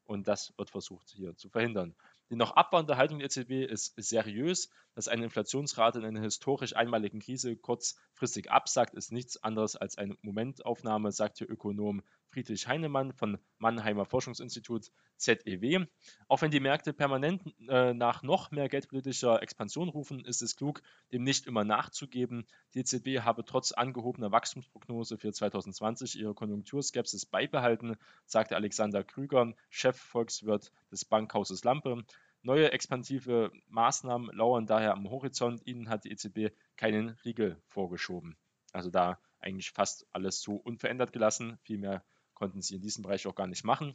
und 0.02 0.26
das 0.26 0.52
wird 0.58 0.70
versucht 0.70 1.10
hier 1.10 1.36
zu 1.36 1.48
verhindern. 1.48 1.94
Die 2.30 2.34
noch 2.34 2.56
abwandte 2.56 2.96
Haltung 2.96 3.20
der 3.20 3.26
EZB 3.26 3.70
ist 3.70 3.94
seriös. 3.96 4.68
Dass 4.96 5.06
eine 5.06 5.22
Inflationsrate 5.22 6.00
in 6.00 6.04
einer 6.04 6.22
historisch 6.22 6.74
einmaligen 6.74 7.20
Krise 7.20 7.56
kurzfristig 7.56 8.50
absagt, 8.50 8.94
ist 8.94 9.12
nichts 9.12 9.40
anderes 9.44 9.76
als 9.76 9.96
eine 9.96 10.16
Momentaufnahme, 10.22 11.12
sagt 11.12 11.38
hier 11.38 11.48
Ökonom 11.48 12.02
Friedrich 12.30 12.68
Heinemann 12.68 13.12
von 13.12 13.38
Mannheimer 13.58 14.04
Forschungsinstitut 14.04 14.90
ZEW. 15.16 15.87
Auch 16.28 16.42
wenn 16.42 16.50
die 16.50 16.60
Märkte 16.60 16.92
permanent 16.92 17.42
äh, 17.68 17.92
nach 17.92 18.22
noch 18.22 18.50
mehr 18.50 18.68
geldpolitischer 18.68 19.42
Expansion 19.42 19.88
rufen, 19.88 20.25
ist 20.25 20.40
es 20.40 20.56
klug, 20.56 20.82
dem 21.12 21.25
nicht 21.25 21.46
immer 21.46 21.64
nachzugeben. 21.64 22.46
Die 22.75 22.80
EZB 22.80 23.25
habe 23.25 23.44
trotz 23.44 23.72
angehobener 23.72 24.32
Wachstumsprognose 24.32 25.18
für 25.18 25.32
2020 25.32 26.18
ihre 26.18 26.34
Konjunkturskepsis 26.34 27.26
beibehalten, 27.26 27.96
sagte 28.25 28.56
Alexander 28.56 29.04
Krüger, 29.04 29.54
Chefvolkswirt 29.68 30.72
des 30.90 31.04
Bankhauses 31.04 31.64
Lampe. 31.64 32.04
Neue 32.42 32.72
expansive 32.72 33.52
Maßnahmen 33.68 34.34
lauern 34.34 34.66
daher 34.66 34.94
am 34.94 35.10
Horizont. 35.10 35.66
Ihnen 35.66 35.90
hat 35.90 36.04
die 36.04 36.12
EZB 36.12 36.54
keinen 36.76 37.10
Riegel 37.25 37.60
vorgeschoben. 37.66 38.37
Also 38.72 38.90
da 38.90 39.18
eigentlich 39.40 39.72
fast 39.72 40.06
alles 40.12 40.40
so 40.40 40.54
unverändert 40.54 41.12
gelassen. 41.12 41.58
Vielmehr 41.62 42.02
konnten 42.40 42.62
sie 42.62 42.76
in 42.76 42.80
diesem 42.80 43.02
Bereich 43.02 43.26
auch 43.26 43.35
gar 43.35 43.47
nicht 43.47 43.64
machen. 43.64 43.94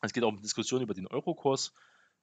Es 0.00 0.12
geht 0.12 0.24
auch 0.24 0.28
um 0.28 0.40
Diskussionen 0.40 0.84
über 0.84 0.94
den 0.94 1.06
Eurokurs. 1.06 1.74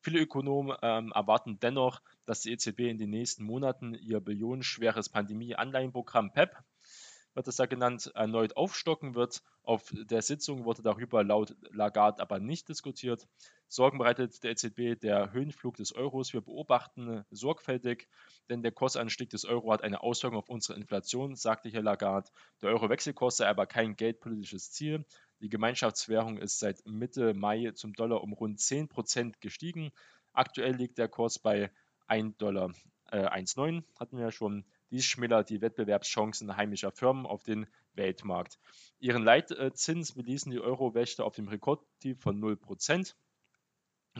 Viele 0.01 0.19
Ökonomen 0.19 0.75
ähm, 0.81 1.11
erwarten 1.13 1.59
dennoch, 1.59 2.01
dass 2.25 2.41
die 2.41 2.51
EZB 2.51 2.79
in 2.79 2.97
den 2.97 3.11
nächsten 3.11 3.43
Monaten 3.43 3.93
ihr 3.93 4.19
billionenschweres 4.21 5.09
Pandemie-Anleihenprogramm 5.09 6.33
PEP 6.33 6.57
wird 7.39 7.47
es 7.47 7.57
ja 7.57 7.67
genannt, 7.67 8.11
erneut 8.15 8.57
aufstocken 8.57 9.15
wird. 9.15 9.41
Auf 9.63 9.93
der 9.93 10.21
Sitzung 10.21 10.65
wurde 10.65 10.81
darüber 10.81 11.23
laut 11.23 11.55
Lagarde 11.71 12.21
aber 12.21 12.37
nicht 12.37 12.67
diskutiert. 12.67 13.29
Sorgen 13.69 13.97
bereitet 13.97 14.43
der 14.43 14.51
EZB 14.51 14.99
der 14.99 15.31
Höhenflug 15.31 15.77
des 15.77 15.95
Euros. 15.95 16.33
Wir 16.33 16.41
beobachten 16.41 17.23
sorgfältig, 17.31 18.09
denn 18.49 18.61
der 18.61 18.73
Kursanstieg 18.73 19.29
des 19.29 19.45
Euro 19.45 19.71
hat 19.71 19.83
eine 19.83 20.03
Auswirkung 20.03 20.37
auf 20.37 20.49
unsere 20.49 20.77
Inflation, 20.77 21.37
sagte 21.37 21.69
hier 21.69 21.81
Lagarde. 21.81 22.29
Der 22.61 22.71
Euro-Wechselkurs 22.71 23.37
sei 23.37 23.47
aber 23.47 23.67
kein 23.67 23.95
geldpolitisches 23.95 24.73
Ziel. 24.73 25.05
Die 25.39 25.47
Gemeinschaftswährung 25.47 26.39
ist 26.39 26.59
seit 26.59 26.85
Mitte 26.85 27.33
Mai 27.33 27.71
zum 27.71 27.93
Dollar 27.93 28.21
um 28.21 28.33
rund 28.33 28.59
10% 28.59 29.35
gestiegen. 29.39 29.93
Aktuell 30.33 30.75
liegt 30.75 30.97
der 30.97 31.07
Kurs 31.07 31.39
bei 31.39 31.71
1,19 32.09 32.37
Dollar. 32.37 32.73
Äh, 33.09 33.27
1,9 33.27 33.85
hatten 33.97 34.17
wir 34.17 34.25
ja 34.25 34.31
schon. 34.33 34.65
Dies 34.91 35.05
schmälert 35.05 35.49
die 35.49 35.61
Wettbewerbschancen 35.61 36.55
heimischer 36.57 36.91
Firmen 36.91 37.25
auf 37.25 37.43
den 37.43 37.67
Weltmarkt. 37.93 38.59
Ihren 38.99 39.23
Leitzins 39.23 40.13
beließen 40.13 40.51
die 40.51 40.59
Euro-Wächter 40.59 41.25
auf 41.25 41.35
dem 41.35 41.47
Rekordtief 41.47 42.19
von 42.19 42.39
0% 42.41 43.13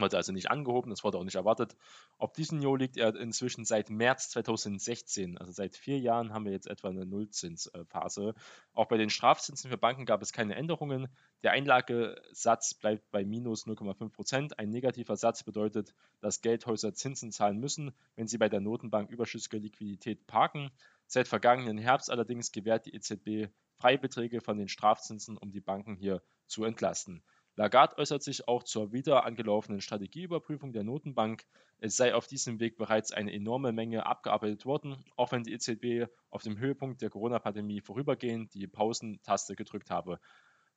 wurde 0.00 0.16
also 0.16 0.32
nicht 0.32 0.50
angehoben, 0.50 0.90
das 0.90 1.04
wurde 1.04 1.18
auch 1.18 1.24
nicht 1.24 1.34
erwartet. 1.34 1.76
Auf 2.18 2.32
diesem 2.32 2.58
Niveau 2.58 2.76
liegt 2.76 2.96
er 2.96 3.14
inzwischen 3.16 3.64
seit 3.64 3.90
März 3.90 4.30
2016, 4.30 5.38
also 5.38 5.52
seit 5.52 5.76
vier 5.76 5.98
Jahren 5.98 6.32
haben 6.32 6.44
wir 6.44 6.52
jetzt 6.52 6.66
etwa 6.66 6.88
eine 6.88 7.06
Nullzinsphase. 7.06 8.34
Auch 8.72 8.86
bei 8.86 8.96
den 8.96 9.10
Strafzinsen 9.10 9.70
für 9.70 9.78
Banken 9.78 10.06
gab 10.06 10.22
es 10.22 10.32
keine 10.32 10.54
Änderungen. 10.54 11.08
Der 11.42 11.52
Einlagesatz 11.52 12.74
bleibt 12.74 13.10
bei 13.10 13.24
minus 13.24 13.66
0,5 13.66 14.10
Prozent. 14.10 14.58
Ein 14.58 14.70
negativer 14.70 15.16
Satz 15.16 15.42
bedeutet, 15.42 15.94
dass 16.20 16.42
Geldhäuser 16.42 16.94
Zinsen 16.94 17.32
zahlen 17.32 17.58
müssen, 17.58 17.92
wenn 18.16 18.28
sie 18.28 18.38
bei 18.38 18.48
der 18.48 18.60
Notenbank 18.60 19.10
überschüssige 19.10 19.58
Liquidität 19.58 20.26
parken. 20.26 20.70
Seit 21.06 21.28
vergangenen 21.28 21.78
Herbst 21.78 22.10
allerdings 22.10 22.52
gewährt 22.52 22.86
die 22.86 22.94
EZB 22.94 23.50
Freibeträge 23.80 24.40
von 24.40 24.58
den 24.58 24.68
Strafzinsen, 24.68 25.38
um 25.38 25.50
die 25.50 25.60
Banken 25.60 25.96
hier 25.96 26.22
zu 26.46 26.64
entlasten. 26.64 27.22
Lagarde 27.56 27.98
äußert 27.98 28.22
sich 28.22 28.48
auch 28.48 28.62
zur 28.62 28.92
wieder 28.92 29.24
angelaufenen 29.24 29.80
Strategieüberprüfung 29.80 30.72
der 30.72 30.84
Notenbank. 30.84 31.44
Es 31.78 31.96
sei 31.96 32.14
auf 32.14 32.26
diesem 32.26 32.60
Weg 32.60 32.76
bereits 32.76 33.12
eine 33.12 33.32
enorme 33.32 33.72
Menge 33.72 34.06
abgearbeitet 34.06 34.64
worden, 34.64 35.04
auch 35.16 35.32
wenn 35.32 35.42
die 35.42 35.52
EZB 35.52 36.10
auf 36.30 36.42
dem 36.42 36.58
Höhepunkt 36.58 37.02
der 37.02 37.10
Corona-Pandemie 37.10 37.80
vorübergehend 37.80 38.54
die 38.54 38.66
Pausentaste 38.66 39.56
gedrückt 39.56 39.90
habe. 39.90 40.20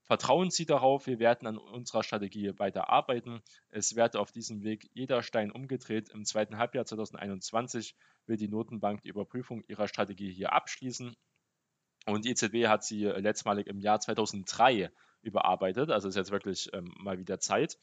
Vertrauen 0.05 0.51
Sie 0.51 0.65
darauf, 0.65 1.07
wir 1.07 1.19
werden 1.19 1.47
an 1.47 1.57
unserer 1.57 2.03
Strategie 2.03 2.51
weiter 2.59 2.89
arbeiten. 2.89 3.41
Es 3.69 3.95
werde 3.95 4.19
auf 4.19 4.33
diesem 4.33 4.63
Weg 4.63 4.89
jeder 4.93 5.23
Stein 5.23 5.51
umgedreht. 5.51 6.09
Im 6.09 6.25
zweiten 6.25 6.57
Halbjahr 6.57 6.85
2021 6.85 7.95
will 8.25 8.35
die 8.35 8.49
Notenbank 8.49 9.01
die 9.01 9.09
Überprüfung 9.09 9.63
ihrer 9.67 9.87
Strategie 9.87 10.31
hier 10.31 10.51
abschließen. 10.51 11.15
Und 12.05 12.25
die 12.25 12.31
EZB 12.31 12.67
hat 12.67 12.83
sie 12.83 13.05
letztmalig 13.05 13.67
im 13.67 13.79
Jahr 13.79 14.01
2003 14.01 14.91
überarbeitet. 15.23 15.89
Also 15.89 16.07
ist 16.07 16.15
jetzt 16.15 16.31
wirklich 16.31 16.69
ähm, 16.73 16.93
mal 16.97 17.17
wieder 17.17 17.39
Zeit. 17.39 17.77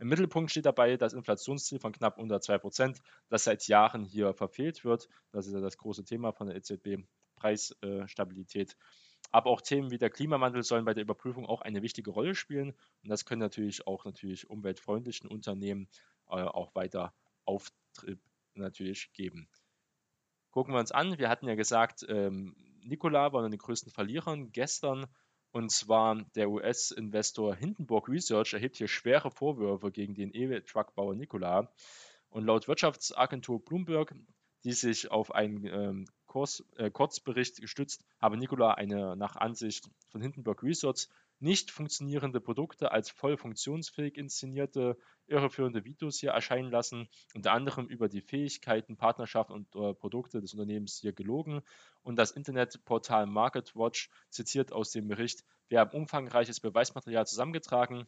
Im 0.00 0.08
Mittelpunkt 0.08 0.50
steht 0.50 0.66
dabei 0.66 0.96
das 0.96 1.12
Inflationsziel 1.12 1.78
von 1.78 1.92
knapp 1.92 2.18
unter 2.18 2.36
2%, 2.36 3.00
das 3.28 3.44
seit 3.44 3.68
Jahren 3.68 4.04
hier 4.04 4.34
verfehlt 4.34 4.84
wird. 4.84 5.08
Das 5.30 5.46
ist 5.46 5.52
ja 5.52 5.60
das 5.60 5.76
große 5.78 6.04
Thema 6.04 6.32
von 6.32 6.48
der 6.48 6.56
EZB, 6.56 7.04
Preisstabilität. 7.36 8.76
Aber 9.30 9.50
auch 9.50 9.60
Themen 9.60 9.90
wie 9.90 9.98
der 9.98 10.10
Klimawandel 10.10 10.62
sollen 10.62 10.84
bei 10.84 10.94
der 10.94 11.02
Überprüfung 11.02 11.46
auch 11.46 11.60
eine 11.60 11.82
wichtige 11.82 12.10
Rolle 12.10 12.34
spielen. 12.34 12.70
Und 13.02 13.08
das 13.08 13.24
können 13.24 13.40
natürlich 13.40 13.86
auch 13.86 14.04
natürlich 14.04 14.48
umweltfreundlichen 14.48 15.28
Unternehmen 15.28 15.88
äh, 16.28 16.42
auch 16.42 16.74
weiter 16.74 17.12
Auftrieb 17.44 18.20
natürlich 18.54 19.12
geben. 19.12 19.48
Gucken 20.50 20.72
wir 20.72 20.78
uns 20.78 20.92
an. 20.92 21.18
Wir 21.18 21.28
hatten 21.28 21.48
ja 21.48 21.56
gesagt, 21.56 22.06
ähm, 22.08 22.54
Nikola 22.82 23.32
war 23.32 23.40
einer 23.40 23.50
der 23.50 23.58
größten 23.58 23.90
Verlierern 23.90 24.52
gestern 24.52 25.06
und 25.54 25.70
zwar 25.70 26.16
der 26.34 26.50
US-Investor 26.50 27.54
Hindenburg 27.54 28.08
Research 28.08 28.54
erhebt 28.54 28.76
hier 28.76 28.88
schwere 28.88 29.30
Vorwürfe 29.30 29.92
gegen 29.92 30.12
den 30.12 30.34
E-Truck-Bauer 30.34 31.14
Nikola. 31.14 31.72
Und 32.28 32.44
laut 32.44 32.66
Wirtschaftsagentur 32.66 33.64
Bloomberg, 33.64 34.16
die 34.64 34.72
sich 34.72 35.12
auf 35.12 35.32
einen 35.32 35.64
ähm, 35.66 36.06
Kurs, 36.26 36.64
äh, 36.74 36.90
Kurzbericht 36.90 37.60
gestützt, 37.60 38.04
habe 38.20 38.36
Nikola 38.36 38.74
eine 38.74 39.14
nach 39.14 39.36
Ansicht 39.36 39.88
von 40.08 40.20
Hindenburg 40.20 40.64
Research 40.64 41.06
nicht 41.38 41.70
funktionierende 41.70 42.40
Produkte 42.40 42.90
als 42.90 43.10
voll 43.10 43.36
funktionsfähig 43.36 44.16
inszenierte, 44.16 44.98
irreführende 45.26 45.84
Videos 45.84 46.18
hier 46.18 46.30
erscheinen 46.30 46.70
lassen, 46.70 47.08
unter 47.34 47.52
anderem 47.52 47.86
über 47.86 48.08
die 48.08 48.20
Fähigkeiten, 48.20 48.96
Partnerschaften 48.96 49.52
und 49.52 49.74
äh, 49.74 49.94
Produkte 49.94 50.40
des 50.40 50.52
Unternehmens 50.52 50.98
hier 50.98 51.12
gelogen. 51.12 51.62
Und 52.02 52.16
das 52.16 52.30
Internetportal 52.30 53.26
MarketWatch 53.26 54.10
zitiert 54.30 54.72
aus 54.72 54.90
dem 54.90 55.08
Bericht, 55.08 55.44
wir 55.68 55.80
haben 55.80 55.96
umfangreiches 55.96 56.60
Beweismaterial 56.60 57.26
zusammengetragen, 57.26 58.06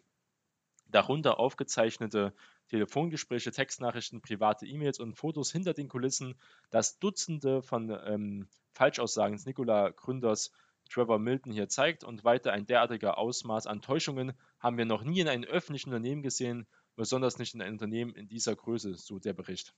darunter 0.89 1.41
aufgezeichnete 1.41 2.35
Telefongespräche, 2.69 3.51
Textnachrichten, 3.51 4.21
private 4.21 4.67
E-Mails 4.67 5.01
und 5.01 5.15
Fotos 5.15 5.51
hinter 5.51 5.73
den 5.73 5.89
Kulissen, 5.89 6.35
das 6.71 6.99
Dutzende 6.99 7.63
von 7.63 7.91
ähm, 8.05 8.49
Falschaussagen 8.73 9.37
des 9.37 9.47
Nikola-Gründers 9.47 10.53
Trevor 10.89 11.19
Milton 11.19 11.53
hier 11.53 11.69
zeigt 11.69 12.05
und 12.05 12.25
weiter 12.25 12.53
ein 12.53 12.67
derartiger 12.67 13.19
Ausmaß 13.19 13.67
an 13.67 13.83
Täuschungen 13.83 14.33
haben 14.61 14.79
wir 14.79 14.85
noch 14.85 15.03
nie 15.03 15.21
in 15.21 15.29
einem 15.29 15.45
öffentlichen 15.45 15.91
Unternehmen 15.91 16.23
gesehen, 16.23 16.67
besonders 16.97 17.39
nicht 17.39 17.55
in 17.55 17.63
einem 17.63 17.75
Unternehmen 17.75 18.15
in 18.15 18.29
dieser 18.29 18.57
Größe, 18.57 18.95
so 18.95 19.19
der 19.19 19.35
Bericht. 19.35 19.75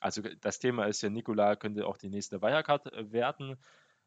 Also 0.00 0.22
das 0.22 0.58
Thema 0.58 0.86
ist 0.86 1.02
ja, 1.02 1.10
Nikola 1.10 1.56
könnte 1.56 1.86
auch 1.86 1.96
die 1.96 2.10
nächste 2.10 2.42
Wirecard 2.42 2.92
äh, 2.92 3.12
werden. 3.12 3.56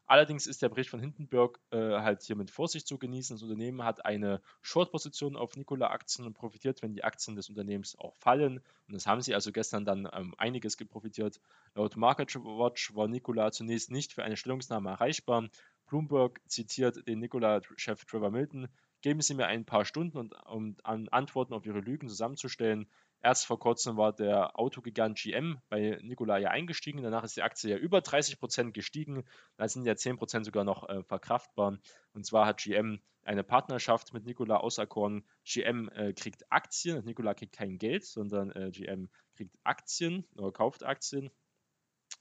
Allerdings 0.06 0.46
ist 0.46 0.62
der 0.62 0.70
Bericht 0.70 0.88
von 0.88 1.00
Hindenburg 1.00 1.60
äh, 1.70 1.76
halt 1.76 2.22
hier 2.22 2.34
mit 2.34 2.50
Vorsicht 2.50 2.86
zu 2.86 2.98
genießen. 2.98 3.36
Das 3.36 3.42
Unternehmen 3.42 3.84
hat 3.84 4.06
eine 4.06 4.40
Short-Position 4.62 5.36
auf 5.36 5.54
Nikola-Aktien 5.54 6.26
und 6.26 6.32
profitiert, 6.32 6.80
wenn 6.80 6.94
die 6.94 7.04
Aktien 7.04 7.36
des 7.36 7.50
Unternehmens 7.50 7.94
auch 7.98 8.16
fallen. 8.16 8.62
Und 8.86 8.94
das 8.94 9.06
haben 9.06 9.20
sie 9.20 9.34
also 9.34 9.52
gestern 9.52 9.84
dann 9.84 10.08
ähm, 10.10 10.34
einiges 10.38 10.78
geprofitiert. 10.78 11.40
Laut 11.74 11.96
Market 11.96 12.34
Watch 12.36 12.94
war 12.94 13.06
Nikola 13.06 13.52
zunächst 13.52 13.90
nicht 13.90 14.14
für 14.14 14.24
eine 14.24 14.38
Stellungnahme 14.38 14.88
erreichbar. 14.88 15.50
Bloomberg 15.86 16.40
zitiert 16.46 17.06
den 17.06 17.18
Nikola-Chef 17.18 18.06
Trevor 18.06 18.30
Milton. 18.30 18.68
Geben 19.00 19.20
Sie 19.20 19.34
mir 19.34 19.46
ein 19.46 19.64
paar 19.64 19.84
Stunden, 19.84 20.18
und, 20.18 20.34
um 20.46 20.76
an 20.82 21.08
Antworten 21.08 21.54
auf 21.54 21.66
Ihre 21.66 21.80
Lügen 21.80 22.08
zusammenzustellen. 22.08 22.88
Erst 23.20 23.46
vor 23.46 23.58
kurzem 23.58 23.96
war 23.96 24.12
der 24.12 24.58
Autogigant 24.58 25.18
GM 25.18 25.58
bei 25.68 25.98
Nikola 26.02 26.38
ja 26.38 26.50
eingestiegen, 26.50 27.02
danach 27.02 27.24
ist 27.24 27.36
die 27.36 27.42
Aktie 27.42 27.70
ja 27.70 27.76
über 27.76 28.00
30 28.00 28.38
Prozent 28.38 28.74
gestiegen, 28.74 29.24
da 29.56 29.68
sind 29.68 29.84
ja 29.84 29.96
10 29.96 30.18
Prozent 30.18 30.44
sogar 30.44 30.62
noch 30.64 30.88
äh, 30.88 31.02
verkraftbar. 31.02 31.78
Und 32.12 32.26
zwar 32.26 32.46
hat 32.46 32.62
GM 32.62 33.00
eine 33.24 33.42
Partnerschaft 33.44 34.12
mit 34.14 34.24
Nikola 34.24 34.56
auserkoren. 34.56 35.24
GM 35.44 35.88
äh, 35.90 36.12
kriegt 36.12 36.50
Aktien, 36.50 37.04
Nikola 37.04 37.34
kriegt 37.34 37.54
kein 37.54 37.78
Geld, 37.78 38.04
sondern 38.04 38.52
äh, 38.52 38.70
GM 38.70 39.08
kriegt 39.36 39.56
Aktien 39.64 40.24
oder 40.36 40.52
kauft 40.52 40.84
Aktien, 40.84 41.30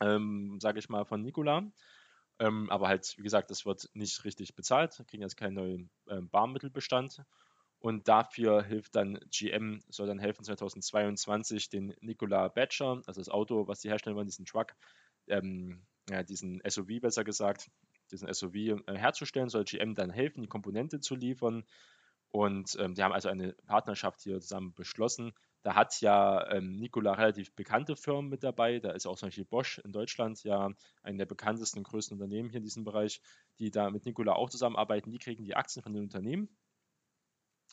ähm, 0.02 0.58
sage 0.60 0.80
ich 0.80 0.90
mal, 0.90 1.06
von 1.06 1.22
Nikola. 1.22 1.72
Ähm, 2.40 2.70
aber 2.70 2.88
halt, 2.88 3.16
wie 3.18 3.24
gesagt, 3.24 3.50
das 3.50 3.66
wird 3.66 3.90
nicht 3.94 4.24
richtig 4.24 4.56
bezahlt, 4.56 5.04
kriegen 5.08 5.24
jetzt 5.24 5.38
keinen 5.38 5.56
neuen 5.56 5.90
ähm, 6.10 6.30
Barmittelbestand. 6.30 7.24
Und 7.80 8.08
dafür 8.08 8.64
hilft 8.64 8.96
dann 8.96 9.20
GM, 9.30 9.82
soll 9.90 10.08
dann 10.08 10.20
helfen 10.20 10.44
2022 10.44 11.70
den 11.70 11.96
Nikola 12.02 12.48
Badger, 12.48 13.02
also 13.06 13.22
das 13.22 13.30
Auto, 13.30 13.68
was 13.68 13.82
die 13.82 13.90
herstellen 13.90 14.16
wollen, 14.16 14.26
diesen 14.26 14.46
Truck, 14.46 14.74
ähm, 15.28 15.86
ja, 16.10 16.24
diesen 16.24 16.62
SUV 16.68 17.00
besser 17.02 17.24
gesagt, 17.24 17.70
diesen 18.12 18.34
SUV 18.34 18.56
äh, 18.56 18.98
herzustellen, 18.98 19.50
soll 19.50 19.64
GM 19.64 19.94
dann 19.94 20.10
helfen, 20.10 20.42
die 20.42 20.48
Komponente 20.48 21.00
zu 21.00 21.16
liefern. 21.16 21.66
Und 22.30 22.76
ähm, 22.80 22.96
die 22.96 23.04
haben 23.04 23.14
also 23.14 23.30
eine 23.30 23.54
Partnerschaft 23.68 24.22
hier 24.22 24.40
zusammen 24.40 24.74
beschlossen. 24.74 25.34
Da 25.68 25.76
hat 25.76 26.00
ja 26.00 26.50
ähm, 26.50 26.78
Nikola 26.78 27.12
relativ 27.12 27.54
bekannte 27.54 27.98
Firmen 27.98 28.30
mit 28.30 28.42
dabei. 28.42 28.80
Da 28.80 28.92
ist 28.92 29.06
auch 29.06 29.18
zum 29.18 29.28
Beispiel 29.28 29.44
Bosch 29.44 29.80
in 29.80 29.92
Deutschland 29.92 30.42
ja 30.46 30.72
eine 31.04 31.18
der 31.18 31.26
bekanntesten 31.26 31.80
und 31.80 31.84
größten 31.84 32.16
Unternehmen 32.16 32.50
hier 32.50 32.60
in 32.60 32.64
diesem 32.64 32.86
Bereich, 32.86 33.20
die 33.60 33.70
da 33.70 33.90
mit 33.90 34.06
Nikola 34.06 34.32
auch 34.32 34.50
zusammenarbeiten. 34.50 35.12
Die 35.12 35.18
kriegen 35.18 35.44
die 35.44 35.58
Aktien 35.58 35.84
von 35.84 35.92
den 35.92 36.04
Unternehmen 36.04 36.48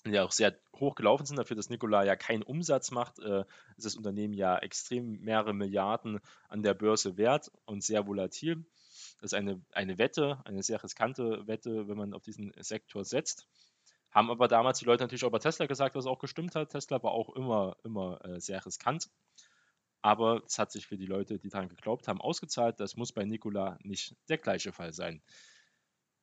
die 0.04 0.18
auch 0.18 0.32
sehr 0.32 0.58
hoch 0.74 0.96
gelaufen 0.96 1.24
sind, 1.24 1.38
dafür, 1.38 1.54
dass 1.54 1.70
Nikola 1.70 2.04
ja 2.04 2.16
keinen 2.16 2.42
Umsatz 2.42 2.90
macht, 2.90 3.20
äh, 3.20 3.44
ist 3.76 3.86
das 3.86 3.94
Unternehmen 3.94 4.34
ja 4.34 4.58
extrem 4.58 5.20
mehrere 5.20 5.54
Milliarden 5.54 6.18
an 6.48 6.64
der 6.64 6.74
Börse 6.74 7.16
wert 7.16 7.52
und 7.64 7.84
sehr 7.84 8.08
volatil. 8.08 8.66
Das 9.20 9.30
ist 9.30 9.34
eine, 9.34 9.62
eine 9.70 9.98
Wette, 9.98 10.42
eine 10.46 10.64
sehr 10.64 10.82
riskante 10.82 11.46
Wette, 11.46 11.86
wenn 11.86 11.96
man 11.96 12.12
auf 12.12 12.22
diesen 12.22 12.52
Sektor 12.58 13.04
setzt. 13.04 13.46
Haben 14.14 14.30
aber 14.30 14.46
damals 14.46 14.78
die 14.78 14.84
Leute 14.84 15.02
natürlich 15.02 15.24
auch 15.24 15.30
bei 15.30 15.40
Tesla 15.40 15.66
gesagt, 15.66 15.96
was 15.96 16.06
auch 16.06 16.20
gestimmt 16.20 16.54
hat. 16.54 16.70
Tesla 16.70 17.02
war 17.02 17.10
auch 17.10 17.34
immer, 17.34 17.76
immer 17.82 18.24
äh, 18.24 18.40
sehr 18.40 18.64
riskant. 18.64 19.10
Aber 20.02 20.42
es 20.46 20.58
hat 20.58 20.70
sich 20.70 20.86
für 20.86 20.96
die 20.96 21.06
Leute, 21.06 21.38
die 21.38 21.48
daran 21.48 21.68
geglaubt 21.68 22.06
haben, 22.06 22.20
ausgezahlt. 22.20 22.78
Das 22.78 22.94
muss 22.94 23.12
bei 23.12 23.24
Nikola 23.24 23.78
nicht 23.82 24.14
der 24.28 24.38
gleiche 24.38 24.70
Fall 24.70 24.92
sein. 24.92 25.20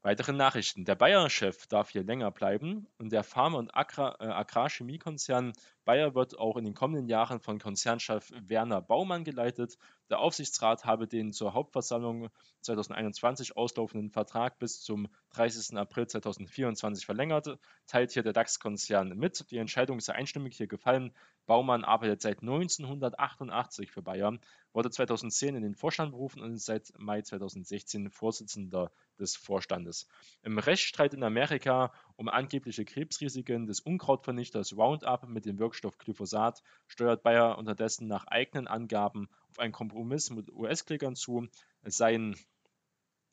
Weitere 0.03 0.31
Nachrichten. 0.31 0.85
Der 0.85 0.95
Bayer-Chef 0.95 1.67
darf 1.67 1.89
hier 1.89 2.03
länger 2.03 2.31
bleiben 2.31 2.87
und 2.97 3.11
der 3.11 3.23
Pharma- 3.23 3.59
und 3.59 3.75
Agrar 3.75 4.19
äh, 4.19 4.25
Agrarchemiekonzern 4.25 5.53
Bayer 5.83 6.15
wird 6.15 6.39
auch 6.39 6.57
in 6.57 6.63
den 6.63 6.73
kommenden 6.73 7.07
Jahren 7.07 7.39
von 7.39 7.59
Konzernchef 7.59 8.31
Werner 8.41 8.81
Baumann 8.81 9.23
geleitet. 9.23 9.77
Der 10.11 10.19
Aufsichtsrat 10.19 10.83
habe 10.83 11.07
den 11.07 11.31
zur 11.31 11.53
Hauptversammlung 11.53 12.29
2021 12.63 13.55
auslaufenden 13.55 14.11
Vertrag 14.11 14.59
bis 14.59 14.81
zum 14.81 15.07
30. 15.29 15.77
April 15.77 16.05
2024 16.05 17.05
verlängert, 17.05 17.57
teilt 17.87 18.11
hier 18.11 18.21
der 18.21 18.33
DAX-Konzern 18.33 19.17
mit. 19.17 19.49
Die 19.51 19.57
Entscheidung 19.57 19.99
ist 19.99 20.09
einstimmig 20.09 20.57
hier 20.57 20.67
gefallen. 20.67 21.13
Baumann 21.45 21.85
arbeitet 21.85 22.21
seit 22.21 22.41
1988 22.41 23.89
für 23.89 24.01
Bayer, 24.01 24.37
wurde 24.73 24.91
2010 24.91 25.55
in 25.55 25.63
den 25.63 25.75
Vorstand 25.75 26.11
berufen 26.11 26.41
und 26.41 26.55
ist 26.55 26.65
seit 26.65 26.91
Mai 26.97 27.21
2016 27.21 28.09
Vorsitzender 28.09 28.91
des 29.17 29.37
Vorstandes. 29.37 30.07
Im 30.43 30.57
Rechtsstreit 30.57 31.13
in 31.13 31.23
Amerika 31.23 31.93
um 32.17 32.27
angebliche 32.27 32.83
Krebsrisiken 32.83 33.65
des 33.65 33.79
Unkrautvernichters 33.79 34.75
Roundup 34.75 35.27
mit 35.27 35.45
dem 35.45 35.57
Wirkstoff 35.57 35.97
Glyphosat 35.97 36.61
steuert 36.87 37.23
Bayer 37.23 37.57
unterdessen 37.57 38.07
nach 38.07 38.27
eigenen 38.27 38.67
Angaben 38.67 39.29
einen 39.57 39.73
Kompromiss 39.73 40.29
mit 40.29 40.51
US-Klägern 40.51 41.15
zu. 41.15 41.47
Es 41.81 41.97
seien 41.97 42.35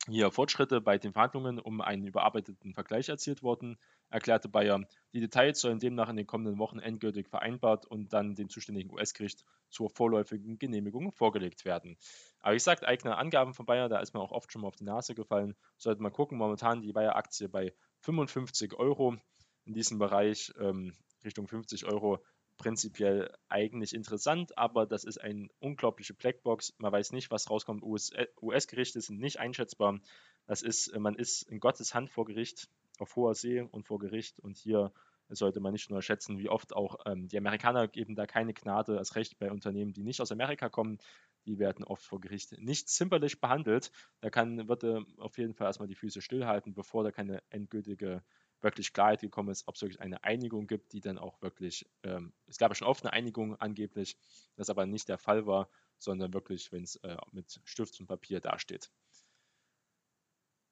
hier 0.07 0.31
Fortschritte 0.31 0.81
bei 0.81 0.97
den 0.97 1.13
Verhandlungen 1.13 1.59
um 1.59 1.81
einen 1.81 2.05
überarbeiteten 2.05 2.73
Vergleich 2.73 3.09
erzielt 3.09 3.43
worden, 3.43 3.77
erklärte 4.09 4.47
Bayer. 4.47 4.81
Die 5.13 5.19
Details 5.19 5.59
sollen 5.59 5.79
demnach 5.79 6.09
in 6.09 6.15
den 6.15 6.25
kommenden 6.25 6.57
Wochen 6.57 6.79
endgültig 6.79 7.29
vereinbart 7.29 7.85
und 7.85 8.13
dann 8.13 8.35
dem 8.35 8.49
zuständigen 8.49 8.91
US-Gericht 8.91 9.43
zur 9.69 9.89
vorläufigen 9.89 10.57
Genehmigung 10.57 11.11
vorgelegt 11.11 11.65
werden. 11.65 11.97
Aber 12.39 12.55
ich 12.55 12.63
sagte, 12.63 12.87
eigene 12.87 13.17
Angaben 13.17 13.53
von 13.53 13.65
Bayer, 13.65 13.89
da 13.89 13.99
ist 13.99 14.13
mir 14.13 14.21
auch 14.21 14.31
oft 14.31 14.51
schon 14.51 14.61
mal 14.61 14.69
auf 14.69 14.75
die 14.75 14.85
Nase 14.85 15.13
gefallen. 15.13 15.55
Sollte 15.77 16.01
man 16.01 16.11
gucken, 16.13 16.37
momentan 16.37 16.81
die 16.81 16.93
Bayer-Aktie 16.93 17.49
bei 17.49 17.73
55 18.01 18.73
Euro 18.75 19.17
in 19.65 19.73
diesem 19.73 19.99
Bereich 19.99 20.51
ähm, 20.59 20.95
Richtung 21.23 21.47
50 21.47 21.85
Euro 21.85 22.23
prinzipiell 22.59 23.33
eigentlich 23.47 23.95
interessant, 23.95 24.55
aber 24.57 24.85
das 24.85 25.05
ist 25.05 25.19
eine 25.19 25.47
unglaubliche 25.59 26.13
Blackbox. 26.13 26.75
Man 26.77 26.91
weiß 26.91 27.13
nicht, 27.13 27.31
was 27.31 27.49
rauskommt. 27.49 27.83
US-Gerichte 27.83 29.01
sind 29.01 29.19
nicht 29.19 29.39
einschätzbar. 29.39 29.99
Das 30.45 30.61
ist, 30.61 30.95
man 30.95 31.15
ist 31.15 31.43
in 31.43 31.59
Gottes 31.59 31.95
Hand 31.95 32.11
vor 32.11 32.25
Gericht, 32.25 32.69
auf 32.99 33.15
hoher 33.15 33.33
See 33.33 33.61
und 33.61 33.87
vor 33.87 33.97
Gericht. 33.97 34.39
Und 34.39 34.57
hier 34.57 34.91
sollte 35.29 35.61
man 35.61 35.71
nicht 35.71 35.89
nur 35.89 36.01
schätzen, 36.01 36.37
wie 36.37 36.49
oft 36.49 36.75
auch 36.75 36.97
ähm, 37.05 37.27
die 37.27 37.37
Amerikaner 37.37 37.87
geben 37.87 38.15
da 38.15 38.27
keine 38.27 38.53
Gnade 38.53 38.97
als 38.97 39.15
Recht 39.15 39.39
bei 39.39 39.51
Unternehmen, 39.51 39.93
die 39.93 40.03
nicht 40.03 40.21
aus 40.21 40.31
Amerika 40.31 40.69
kommen. 40.69 40.97
Die 41.45 41.59
werden 41.59 41.85
oft 41.85 42.03
vor 42.03 42.19
Gericht 42.19 42.57
nicht 42.59 42.89
zimperlich 42.89 43.39
behandelt. 43.39 43.91
Da 44.19 44.29
kann, 44.29 44.67
wird 44.67 44.83
äh, 44.83 44.99
auf 45.17 45.37
jeden 45.37 45.53
Fall 45.53 45.67
erstmal 45.67 45.87
die 45.87 45.95
Füße 45.95 46.21
stillhalten, 46.21 46.73
bevor 46.73 47.03
da 47.03 47.11
keine 47.11 47.41
endgültige 47.51 48.21
wirklich 48.61 48.93
Klarheit 48.93 49.21
gekommen 49.21 49.49
ist, 49.49 49.67
ob 49.67 49.75
es 49.75 49.81
wirklich 49.81 50.01
eine 50.01 50.23
Einigung 50.23 50.67
gibt, 50.67 50.93
die 50.93 51.01
dann 51.01 51.17
auch 51.17 51.41
wirklich, 51.41 51.89
ähm, 52.03 52.33
es 52.47 52.57
gab 52.57 52.71
ja 52.71 52.75
schon 52.75 52.87
oft 52.87 53.03
eine 53.05 53.13
Einigung 53.13 53.55
angeblich, 53.55 54.17
das 54.55 54.69
aber 54.69 54.85
nicht 54.85 55.09
der 55.09 55.17
Fall 55.17 55.45
war, 55.45 55.69
sondern 55.97 56.33
wirklich, 56.33 56.71
wenn 56.71 56.83
es 56.83 56.97
äh, 56.97 57.17
mit 57.31 57.61
Stift 57.63 57.99
und 57.99 58.07
Papier 58.07 58.39
dasteht. 58.39 58.91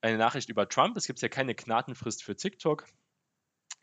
Eine 0.02 0.18
Nachricht 0.18 0.50
über 0.50 0.70
Trump, 0.70 0.96
es 0.98 1.08
gibt 1.08 1.22
ja 1.22 1.30
keine 1.30 1.56
Gnadenfrist 1.56 2.24
für 2.24 2.36
TikTok. 2.36 2.86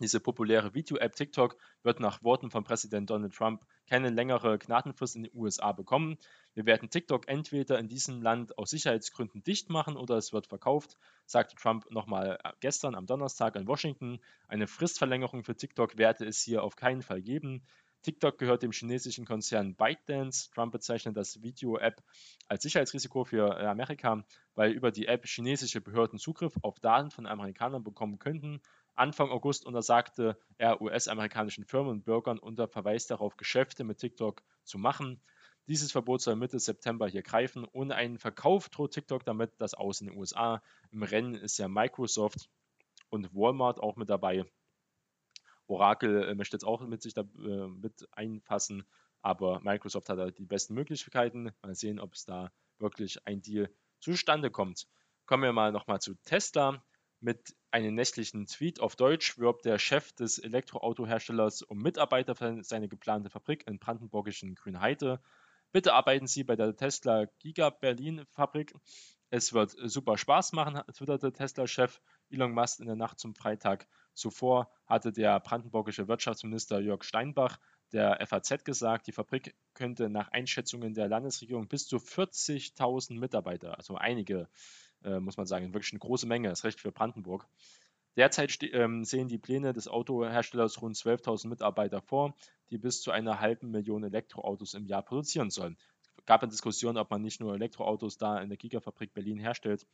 Diese 0.00 0.18
populäre 0.18 0.74
Video-App 0.74 1.14
TikTok 1.14 1.56
wird 1.84 2.00
nach 2.00 2.20
Worten 2.24 2.50
von 2.50 2.64
Präsident 2.64 3.10
Donald 3.10 3.32
Trump 3.32 3.64
keine 3.88 4.10
längere 4.10 4.58
Gnadenfrist 4.58 5.14
in 5.14 5.22
den 5.22 5.32
USA 5.36 5.70
bekommen. 5.70 6.18
Wir 6.54 6.66
werden 6.66 6.90
TikTok 6.90 7.28
entweder 7.28 7.78
in 7.78 7.86
diesem 7.86 8.20
Land 8.20 8.58
aus 8.58 8.70
Sicherheitsgründen 8.70 9.44
dicht 9.44 9.70
machen 9.70 9.96
oder 9.96 10.16
es 10.16 10.32
wird 10.32 10.48
verkauft, 10.48 10.96
sagte 11.26 11.54
Trump 11.54 11.88
nochmal 11.92 12.40
äh, 12.42 12.52
gestern 12.58 12.96
am 12.96 13.06
Donnerstag 13.06 13.54
in 13.54 13.68
Washington. 13.68 14.18
Eine 14.48 14.66
Fristverlängerung 14.66 15.44
für 15.44 15.54
TikTok 15.54 15.96
werde 15.96 16.26
es 16.26 16.42
hier 16.42 16.64
auf 16.64 16.74
keinen 16.74 17.02
Fall 17.02 17.22
geben. 17.22 17.62
TikTok 18.02 18.36
gehört 18.36 18.62
dem 18.62 18.72
chinesischen 18.72 19.24
Konzern 19.24 19.76
ByteDance. 19.76 20.50
Trump 20.50 20.72
bezeichnet 20.72 21.16
das 21.16 21.40
Video-App 21.40 22.02
als 22.48 22.64
Sicherheitsrisiko 22.64 23.24
für 23.24 23.58
äh, 23.58 23.66
Amerika, 23.66 24.24
weil 24.56 24.72
über 24.72 24.90
die 24.90 25.06
App 25.06 25.24
chinesische 25.24 25.80
Behörden 25.80 26.18
Zugriff 26.18 26.54
auf 26.62 26.80
Daten 26.80 27.12
von 27.12 27.26
Amerikanern 27.26 27.84
bekommen 27.84 28.18
könnten 28.18 28.60
Anfang 28.94 29.30
August 29.30 29.66
untersagte 29.66 30.38
er 30.56 30.80
US-amerikanischen 30.80 31.64
Firmen 31.64 31.90
und 31.90 32.04
Bürgern 32.04 32.38
unter 32.38 32.68
Verweis 32.68 33.06
darauf, 33.06 33.36
Geschäfte 33.36 33.84
mit 33.84 33.98
TikTok 33.98 34.42
zu 34.64 34.78
machen. 34.78 35.20
Dieses 35.66 35.92
Verbot 35.92 36.20
soll 36.20 36.36
Mitte 36.36 36.58
September 36.58 37.08
hier 37.08 37.22
greifen. 37.22 37.66
Ohne 37.72 37.94
einen 37.94 38.18
Verkauf 38.18 38.68
droht 38.68 38.92
TikTok 38.92 39.24
damit 39.24 39.52
das 39.58 39.74
Aus 39.74 40.00
in 40.00 40.08
den 40.08 40.16
USA. 40.16 40.62
Im 40.90 41.02
Rennen 41.02 41.34
ist 41.34 41.58
ja 41.58 41.68
Microsoft 41.68 42.48
und 43.08 43.34
Walmart 43.34 43.80
auch 43.80 43.96
mit 43.96 44.10
dabei. 44.10 44.44
Oracle 45.66 46.28
äh, 46.28 46.34
möchte 46.34 46.56
jetzt 46.56 46.64
auch 46.64 46.80
mit 46.82 47.02
sich 47.02 47.14
da 47.14 47.22
äh, 47.22 47.66
mit 47.68 48.06
einfassen, 48.12 48.84
aber 49.22 49.60
Microsoft 49.60 50.08
hat 50.10 50.18
da 50.18 50.30
die 50.30 50.44
besten 50.44 50.74
Möglichkeiten. 50.74 51.50
Mal 51.62 51.74
sehen, 51.74 51.98
ob 51.98 52.12
es 52.12 52.26
da 52.26 52.52
wirklich 52.78 53.26
ein 53.26 53.40
Deal 53.40 53.70
zustande 54.00 54.50
kommt. 54.50 54.86
Kommen 55.24 55.42
wir 55.42 55.52
mal 55.52 55.72
nochmal 55.72 56.00
zu 56.00 56.14
Tesla. 56.24 56.84
Mit 57.24 57.56
einem 57.70 57.94
nächtlichen 57.94 58.44
Tweet 58.44 58.80
auf 58.80 58.96
Deutsch 58.96 59.38
wirbt 59.38 59.64
der 59.64 59.78
Chef 59.78 60.12
des 60.12 60.38
Elektroautoherstellers 60.38 61.62
um 61.62 61.78
Mitarbeiter 61.78 62.34
für 62.34 62.62
seine 62.62 62.86
geplante 62.86 63.30
Fabrik 63.30 63.66
in 63.66 63.78
brandenburgischen 63.78 64.54
Grünheide. 64.54 65.22
Bitte 65.72 65.94
arbeiten 65.94 66.26
Sie 66.26 66.44
bei 66.44 66.54
der 66.54 66.76
Tesla 66.76 67.24
Giga 67.38 67.70
Berlin 67.70 68.26
Fabrik. 68.32 68.74
Es 69.30 69.54
wird 69.54 69.74
super 69.84 70.18
Spaß 70.18 70.52
machen, 70.52 70.82
twitterte 70.92 71.32
Tesla-Chef 71.32 71.98
Elon 72.28 72.52
Musk 72.52 72.80
in 72.80 72.88
der 72.88 72.94
Nacht 72.94 73.18
zum 73.18 73.34
Freitag. 73.34 73.88
Zuvor 74.12 74.70
hatte 74.84 75.10
der 75.10 75.40
brandenburgische 75.40 76.08
Wirtschaftsminister 76.08 76.78
Jörg 76.78 77.04
Steinbach 77.04 77.58
der 77.92 78.18
FAZ 78.26 78.64
gesagt, 78.64 79.06
die 79.06 79.12
Fabrik 79.12 79.54
könnte 79.72 80.10
nach 80.10 80.28
Einschätzungen 80.28 80.92
der 80.92 81.08
Landesregierung 81.08 81.68
bis 81.68 81.86
zu 81.86 81.96
40.000 81.96 83.18
Mitarbeiter, 83.18 83.78
also 83.78 83.96
einige 83.96 84.40
äh, 84.40 84.46
muss 85.04 85.36
man 85.36 85.46
sagen, 85.46 85.74
wirklich 85.74 85.92
eine 85.92 86.00
große 86.00 86.26
Menge, 86.26 86.48
das 86.48 86.64
Recht 86.64 86.80
für 86.80 86.92
Brandenburg. 86.92 87.46
Derzeit 88.16 88.56
ähm, 88.72 89.04
sehen 89.04 89.28
die 89.28 89.38
Pläne 89.38 89.72
des 89.72 89.88
Autoherstellers 89.88 90.80
rund 90.80 90.96
12.000 90.96 91.48
Mitarbeiter 91.48 92.00
vor, 92.00 92.34
die 92.70 92.78
bis 92.78 93.02
zu 93.02 93.10
einer 93.10 93.40
halben 93.40 93.70
Million 93.70 94.04
Elektroautos 94.04 94.74
im 94.74 94.86
Jahr 94.86 95.02
produzieren 95.02 95.50
sollen. 95.50 95.76
Es 96.18 96.24
gab 96.24 96.42
eine 96.42 96.50
Diskussion, 96.50 96.96
ob 96.96 97.10
man 97.10 97.22
nicht 97.22 97.40
nur 97.40 97.54
Elektroautos 97.54 98.16
da 98.16 98.38
in 98.40 98.48
der 98.48 98.56
Gigafabrik 98.56 99.12
Berlin 99.14 99.38
herstellt, 99.38 99.86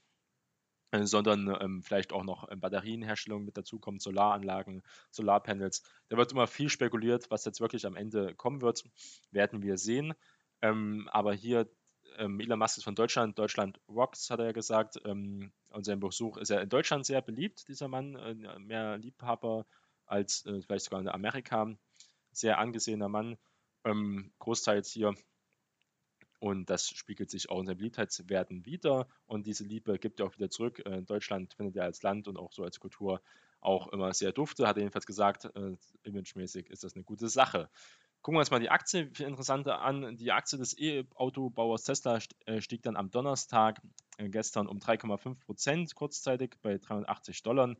äh, 0.90 1.04
sondern 1.04 1.56
ähm, 1.60 1.82
vielleicht 1.82 2.12
auch 2.12 2.24
noch 2.24 2.50
ähm, 2.50 2.60
Batterienherstellung 2.60 3.44
mit 3.44 3.56
dazu 3.56 3.78
kommt, 3.78 4.02
Solaranlagen, 4.02 4.82
Solarpanels. 5.10 5.82
Da 6.08 6.18
wird 6.18 6.32
immer 6.32 6.46
viel 6.46 6.68
spekuliert, 6.68 7.30
was 7.30 7.46
jetzt 7.46 7.60
wirklich 7.60 7.86
am 7.86 7.96
Ende 7.96 8.34
kommen 8.34 8.60
wird, 8.60 8.84
werden 9.30 9.62
wir 9.62 9.78
sehen. 9.78 10.12
Ähm, 10.60 11.08
aber 11.10 11.32
hier 11.32 11.70
ähm, 12.18 12.40
Elon 12.40 12.58
Musk 12.58 12.78
ist 12.78 12.84
von 12.84 12.94
Deutschland, 12.94 13.38
Deutschland 13.38 13.80
rocks, 13.88 14.30
hat 14.30 14.40
er 14.40 14.46
ja 14.46 14.52
gesagt. 14.52 15.00
Ähm, 15.04 15.52
und 15.70 15.84
sein 15.84 16.00
Besuch 16.00 16.36
ist 16.36 16.50
ja 16.50 16.60
in 16.60 16.68
Deutschland 16.68 17.06
sehr 17.06 17.22
beliebt, 17.22 17.68
dieser 17.68 17.88
Mann, 17.88 18.16
äh, 18.16 18.58
mehr 18.58 18.98
Liebhaber 18.98 19.66
als 20.06 20.44
äh, 20.46 20.60
vielleicht 20.62 20.84
sogar 20.84 21.00
in 21.00 21.08
Amerika. 21.08 21.72
Sehr 22.32 22.58
angesehener 22.58 23.08
Mann, 23.08 23.38
ähm, 23.84 24.32
großteils 24.38 24.90
hier. 24.90 25.14
Und 26.38 26.70
das 26.70 26.88
spiegelt 26.88 27.30
sich 27.30 27.50
auch 27.50 27.60
in 27.60 27.66
seinen 27.66 27.76
Beliebtheitswerten 27.76 28.64
wieder. 28.64 29.08
Und 29.26 29.46
diese 29.46 29.64
Liebe 29.64 29.98
gibt 29.98 30.20
er 30.20 30.26
auch 30.26 30.36
wieder 30.36 30.50
zurück. 30.50 30.80
Äh, 30.86 31.02
Deutschland 31.02 31.54
findet 31.54 31.76
er 31.76 31.84
als 31.84 32.02
Land 32.02 32.28
und 32.28 32.38
auch 32.38 32.52
so 32.52 32.64
als 32.64 32.80
Kultur 32.80 33.20
auch 33.60 33.88
immer 33.92 34.12
sehr 34.14 34.32
dufte. 34.32 34.66
Hat 34.66 34.76
er 34.76 34.82
jedenfalls 34.82 35.06
gesagt, 35.06 35.44
äh, 35.54 35.76
imagemäßig 36.02 36.70
ist 36.70 36.82
das 36.82 36.94
eine 36.94 37.04
gute 37.04 37.28
Sache. 37.28 37.68
Gucken 38.22 38.36
wir 38.36 38.40
uns 38.40 38.50
mal 38.50 38.60
die 38.60 38.68
Aktie 38.68 39.08
viel 39.14 39.26
interessanter 39.26 39.80
an. 39.80 40.18
Die 40.18 40.30
Aktie 40.30 40.58
des 40.58 40.78
E-Autobauers 40.78 41.84
Tesla 41.84 42.18
äh, 42.44 42.60
stieg 42.60 42.82
dann 42.82 42.96
am 42.96 43.10
Donnerstag 43.10 43.80
äh, 44.18 44.28
gestern 44.28 44.66
um 44.66 44.78
3,5 44.78 45.38
Prozent 45.38 45.94
kurzzeitig 45.94 46.56
bei 46.60 46.76
380 46.76 47.42
Dollar. 47.42 47.74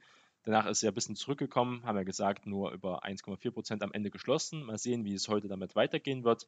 Danach 0.45 0.65
ist 0.65 0.81
sie 0.81 0.89
ein 0.89 0.95
bisschen 0.95 1.17
zurückgekommen, 1.17 1.85
haben 1.85 1.99
wir 1.99 2.07
gesagt, 2.07 2.47
nur 2.47 2.73
über 2.73 3.05
1,4 3.05 3.51
Prozent 3.51 3.83
am 3.83 3.93
Ende 3.93 4.11
geschlossen. 4.11 4.65
Mal 4.65 4.79
sehen, 4.79 5.05
wie 5.05 5.13
es 5.13 5.29
heute 5.29 5.49
damit 5.49 5.77
weitergehen 5.77 6.25
wird. 6.25 6.47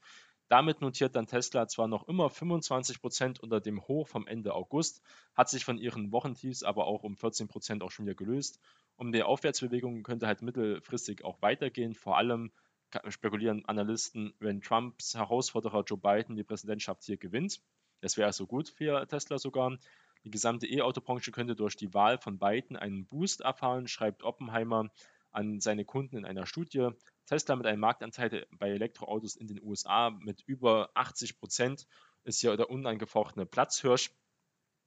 Damit 0.49 0.81
notiert 0.81 1.15
dann 1.15 1.27
Tesla 1.27 1.69
zwar 1.69 1.87
noch 1.87 2.09
immer 2.09 2.31
25 2.31 2.99
Prozent 2.99 3.41
unter 3.41 3.61
dem 3.61 3.87
Hoch 3.87 4.09
vom 4.09 4.27
Ende 4.27 4.55
August, 4.55 5.03
hat 5.35 5.51
sich 5.51 5.67
von 5.67 5.77
ihren 5.77 6.13
Wochentiefs 6.13 6.63
aber 6.63 6.87
auch 6.87 7.03
um 7.03 7.19
14 7.19 7.47
Prozent 7.49 7.83
auch 7.83 7.91
schon 7.91 8.07
wieder 8.07 8.15
gelöst. 8.15 8.59
Um 8.97 9.13
die 9.13 9.23
Aufwärtsbewegung 9.23 10.03
könnte 10.03 10.27
halt 10.27 10.41
mittelfristig 10.41 11.25
auch 11.25 11.43
weitergehen, 11.43 11.93
vor 11.93 12.17
allem 12.17 12.51
spekulieren 13.09 13.65
Analysten, 13.67 14.35
wenn 14.39 14.61
Trumps 14.61 15.15
Herausforderer 15.15 15.85
Joe 15.85 15.99
Biden 15.99 16.37
die 16.37 16.45
Präsidentschaft 16.45 17.05
hier 17.05 17.17
gewinnt. 17.17 17.61
Das 18.01 18.17
wäre 18.17 18.33
so 18.33 18.47
gut 18.47 18.69
für 18.69 19.07
Tesla 19.07 19.39
sogar. 19.39 19.79
Die 20.25 20.31
gesamte 20.31 20.67
E-Auto-Branche 20.67 21.33
könnte 21.33 21.57
durch 21.57 21.77
die 21.77 21.93
Wahl 21.95 22.19
von 22.19 22.39
Biden 22.39 22.77
einen 22.77 23.07
Boost 23.07 23.41
erfahren, 23.41 23.89
schreibt 23.89 24.23
Oppenheimer 24.23 24.91
an 25.31 25.61
seine 25.61 25.85
Kunden 25.85 26.17
in 26.17 26.25
einer 26.25 26.47
Studie. 26.47 26.91
Tesla 27.27 27.57
mit 27.57 27.67
einem 27.67 27.81
Marktanteil 27.81 28.47
bei 28.53 28.71
Elektroautos 28.71 29.37
in 29.37 29.47
den 29.47 29.63
USA 29.63 30.11
mit 30.11 30.43
über 30.47 30.91
80 30.95 31.39
Prozent 31.39 31.87
ist 32.25 32.41
hier 32.41 32.57
der 32.57 32.71
unangefochtene 32.71 33.47
Platzhirsch, 33.47 34.11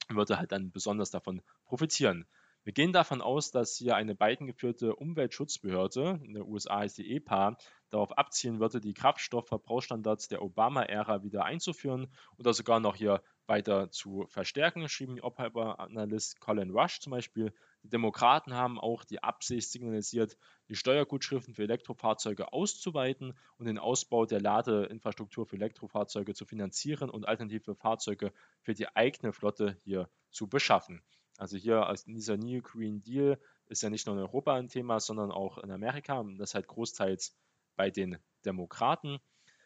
würde 0.10 0.38
halt 0.38 0.52
dann 0.52 0.72
besonders 0.72 1.12
davon 1.12 1.42
profitieren. 1.66 2.26
Wir 2.66 2.74
gehen 2.74 2.94
davon 2.94 3.22
aus, 3.22 3.52
dass 3.52 3.78
hier 3.78 3.96
eine 3.96 4.16
Biden 4.16 4.48
geführte 4.48 4.96
Umweltschutzbehörde, 4.96 6.20
in 6.24 6.34
den 6.34 6.42
USA 6.42 6.80
heißt 6.80 6.98
die 6.98 7.16
EPA, 7.16 7.58
darauf 7.92 8.18
abzielen 8.18 8.60
würde, 8.60 8.82
die 8.82 8.96
Kraftstoffverbrauchsstandards 8.96 10.30
der 10.30 10.42
Obama-Ära 10.42 11.22
wieder 11.22 11.46
einzuführen 11.46 12.12
oder 12.40 12.56
sogar 12.56 12.80
noch 12.80 12.96
hier 12.96 13.22
weiter 13.46 13.92
zu 13.92 14.26
verstärken, 14.30 14.90
schrieben 14.90 15.14
die 15.14 15.22
Oppenheimer-Analyst 15.22 16.40
Colin 16.40 16.72
Rush 16.72 17.02
zum 17.02 17.12
Beispiel. 17.12 17.54
Die 17.84 17.90
Demokraten 17.90 18.56
haben 18.56 18.80
auch 18.80 19.04
die 19.04 19.22
Absicht 19.22 19.70
signalisiert, 19.70 20.36
die 20.68 20.76
Steuergutschriften 20.76 21.54
für 21.54 21.62
Elektrofahrzeuge 21.62 22.52
auszuweiten 22.52 23.38
und 23.60 23.68
den 23.68 23.78
Ausbau 23.78 24.26
der 24.26 24.42
Ladeinfrastruktur 24.42 25.46
für 25.46 25.58
Elektrofahrzeuge 25.58 26.34
zu 26.34 26.46
finanzieren 26.46 27.12
und 27.12 27.28
alternative 27.28 27.76
Fahrzeuge 27.76 28.34
für 28.64 28.74
die 28.74 28.88
eigene 28.96 29.34
Flotte 29.34 29.78
hier 29.84 30.10
zu 30.32 30.48
beschaffen. 30.48 31.04
Also 31.38 31.58
hier 31.58 31.88
aus 31.88 32.06
dieser 32.06 32.38
New 32.38 32.62
Green 32.62 33.02
Deal 33.02 33.40
ist 33.68 33.84
ja 33.84 33.90
nicht 33.90 34.06
nur 34.06 34.16
in 34.16 34.22
Europa 34.22 34.56
ein 34.56 34.70
Thema, 34.70 35.00
sondern 35.00 35.32
auch 35.32 35.58
in 35.58 35.72
Amerika 35.72 36.20
und 36.20 36.38
das 36.38 36.56
halt 36.56 36.68
großteils 36.68 37.36
bei 37.76 37.92
den 37.92 38.18
Demokraten. 38.46 39.20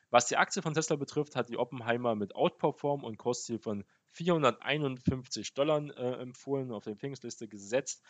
Was 0.09 0.25
die 0.25 0.37
Aktie 0.37 0.61
von 0.61 0.73
Tesla 0.73 0.95
betrifft, 0.95 1.35
hat 1.35 1.49
die 1.49 1.57
Oppenheimer 1.57 2.15
mit 2.15 2.35
Outperform 2.35 3.03
und 3.03 3.17
Kursziel 3.17 3.59
von 3.59 3.85
451 4.11 5.53
Dollar 5.53 5.83
äh, 5.97 6.21
empfohlen, 6.21 6.71
auf 6.71 6.83
der 6.83 6.93
Empfehlungsliste 6.93 7.47
gesetzt. 7.47 8.03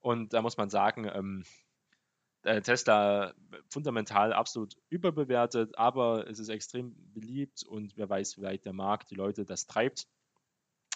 Und 0.00 0.34
da 0.34 0.42
muss 0.42 0.58
man 0.58 0.68
sagen, 0.68 1.10
ähm, 1.12 1.44
äh, 2.42 2.60
Tesla 2.60 3.34
fundamental 3.70 4.34
absolut 4.34 4.76
überbewertet, 4.90 5.78
aber 5.78 6.28
es 6.28 6.38
ist 6.38 6.50
extrem 6.50 6.94
beliebt 7.14 7.64
und 7.64 7.96
wer 7.96 8.08
weiß, 8.08 8.36
wie 8.36 8.42
weit 8.42 8.64
der 8.66 8.74
Markt 8.74 9.10
die 9.10 9.14
Leute 9.16 9.46
das 9.46 9.66
treibt. 9.66 10.06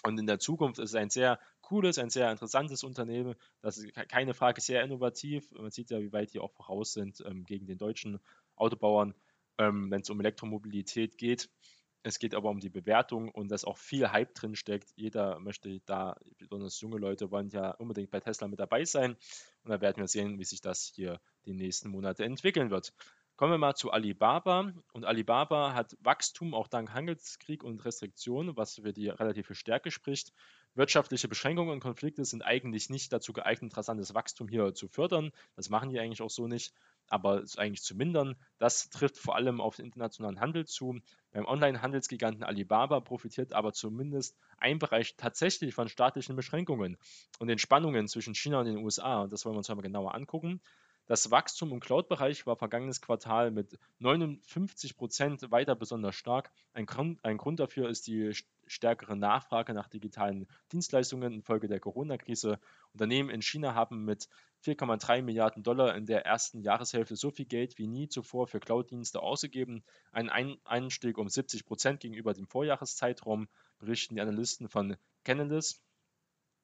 Und 0.03 0.19
in 0.19 0.27
der 0.27 0.39
Zukunft 0.39 0.79
ist 0.79 0.91
es 0.91 0.95
ein 0.95 1.11
sehr 1.11 1.39
cooles, 1.61 1.99
ein 1.99 2.11
sehr 2.11 2.31
interessantes 2.31 2.83
Unternehmen. 2.85 3.35
Das 3.61 3.77
ist 3.77 3.93
keine 4.09 4.35
Frage, 4.35 4.61
sehr 4.61 4.83
innovativ. 4.83 5.51
Man 5.53 5.71
sieht 5.71 5.91
ja, 5.91 6.01
wie 6.01 6.13
weit 6.13 6.33
die 6.33 6.41
auch 6.41 6.53
voraus 6.53 6.93
sind 6.93 7.23
ähm, 7.27 7.45
gegen 7.45 7.67
den 7.67 7.79
deutschen 7.79 8.19
Autobauern, 8.57 9.15
ähm, 9.59 9.91
wenn 9.91 10.01
es 10.01 10.11
um 10.11 10.21
Elektromobilität 10.21 11.19
geht. 11.19 11.51
Es 12.03 12.19
geht 12.19 12.35
aber 12.35 12.49
um 12.49 12.61
die 12.61 12.71
Bewertung 12.71 13.31
und 13.31 13.51
dass 13.51 13.67
auch 13.67 13.77
viel 13.77 14.11
Hype 14.11 14.35
drin 14.35 14.57
steckt. 14.57 14.91
Jeder 14.97 15.39
möchte 15.39 15.81
da, 15.85 16.17
besonders 16.39 16.81
junge 16.81 16.97
Leute 16.97 17.31
wollen 17.31 17.51
ja 17.51 17.73
unbedingt 17.73 18.11
bei 18.11 18.21
Tesla 18.21 18.49
mit 18.49 18.59
dabei 18.59 18.87
sein. 18.87 19.17
Und 19.65 19.71
da 19.71 19.83
werden 19.83 19.99
wir 19.99 20.09
sehen, 20.09 20.39
wie 20.39 20.45
sich 20.45 20.63
das 20.63 20.91
hier 20.95 21.21
die 21.45 21.53
nächsten 21.53 21.91
Monate 21.91 22.25
entwickeln 22.25 22.71
wird. 22.71 22.95
Kommen 23.41 23.55
wir 23.55 23.59
mal 23.59 23.75
zu 23.75 23.91
Alibaba. 23.91 24.71
Und 24.93 25.07
Alibaba 25.07 25.73
hat 25.73 25.97
Wachstum 26.03 26.53
auch 26.53 26.69
dank 26.69 26.93
Handelskrieg 26.93 27.65
und 27.65 27.83
Restriktionen, 27.87 28.55
was 28.59 28.75
für 28.75 28.93
die 28.93 29.09
relative 29.09 29.55
Stärke 29.55 29.91
spricht. 29.91 30.35
Wirtschaftliche 30.75 31.27
Beschränkungen 31.27 31.73
und 31.73 31.81
Konflikte 31.81 32.23
sind 32.27 32.43
eigentlich 32.43 32.91
nicht 32.91 33.15
dazu 33.15 33.33
geeignet, 33.33 33.75
rasantes 33.75 34.13
Wachstum 34.13 34.47
hier 34.47 34.75
zu 34.75 34.89
fördern. 34.89 35.31
Das 35.57 35.71
machen 35.71 35.89
die 35.89 35.99
eigentlich 35.99 36.21
auch 36.21 36.29
so 36.29 36.49
nicht, 36.49 36.75
aber 37.09 37.43
eigentlich 37.57 37.83
zu 37.83 37.97
mindern. 37.97 38.37
Das 38.59 38.91
trifft 38.91 39.17
vor 39.17 39.37
allem 39.37 39.63
auf 39.63 39.77
den 39.77 39.87
internationalen 39.87 40.39
Handel 40.39 40.67
zu. 40.67 41.01
Beim 41.33 41.47
Online-Handelsgiganten 41.47 42.45
Alibaba 42.45 43.01
profitiert 43.01 43.55
aber 43.55 43.73
zumindest 43.73 44.37
ein 44.59 44.79
Bereich 44.79 45.17
tatsächlich 45.17 45.75
von 45.75 45.89
staatlichen 45.89 46.37
Beschränkungen 46.37 46.99
und 47.39 47.49
den 47.49 47.59
Spannungen 47.59 48.07
zwischen 48.07 48.35
China 48.35 48.59
und 48.59 48.67
den 48.67 48.85
USA. 48.85 49.23
Und 49.23 49.33
das 49.33 49.47
wollen 49.47 49.55
wir 49.55 49.61
uns 49.61 49.69
mal 49.71 49.81
genauer 49.81 50.15
angucken. 50.15 50.61
Das 51.11 51.33
Wachstum 51.33 51.73
im 51.73 51.81
Cloud-Bereich 51.81 52.47
war 52.47 52.55
vergangenes 52.55 53.01
Quartal 53.01 53.51
mit 53.51 53.81
59 53.99 54.97
Prozent 54.97 55.51
weiter 55.51 55.75
besonders 55.75 56.15
stark. 56.15 56.53
Ein 56.73 56.87
Grund, 56.87 57.25
ein 57.25 57.37
Grund 57.37 57.59
dafür 57.59 57.89
ist 57.89 58.07
die 58.07 58.31
stärkere 58.69 59.17
Nachfrage 59.17 59.75
nach 59.75 59.89
digitalen 59.89 60.47
Dienstleistungen 60.71 61.33
infolge 61.33 61.67
der 61.67 61.81
Corona-Krise. 61.81 62.61
Unternehmen 62.93 63.29
in 63.29 63.43
China 63.43 63.75
haben 63.75 64.05
mit 64.05 64.29
4,3 64.65 65.23
Milliarden 65.23 65.65
Dollar 65.65 65.97
in 65.97 66.07
der 66.07 66.27
ersten 66.27 66.63
Jahreshälfte 66.63 67.17
so 67.17 67.33
viel 67.33 67.47
Geld 67.47 67.77
wie 67.79 67.89
nie 67.89 68.09
zuvor 68.09 68.47
für 68.47 68.61
Cloud-Dienste 68.61 69.21
ausgegeben. 69.21 69.83
Ein 70.13 70.31
Einstieg 70.65 71.19
um 71.19 71.29
70 71.29 71.67
Prozent 71.67 71.99
gegenüber 71.99 72.35
dem 72.35 72.47
Vorjahreszeitraum, 72.47 73.49
berichten 73.81 74.15
die 74.15 74.21
Analysten 74.21 74.69
von 74.69 74.97
Canalys. 75.25 75.83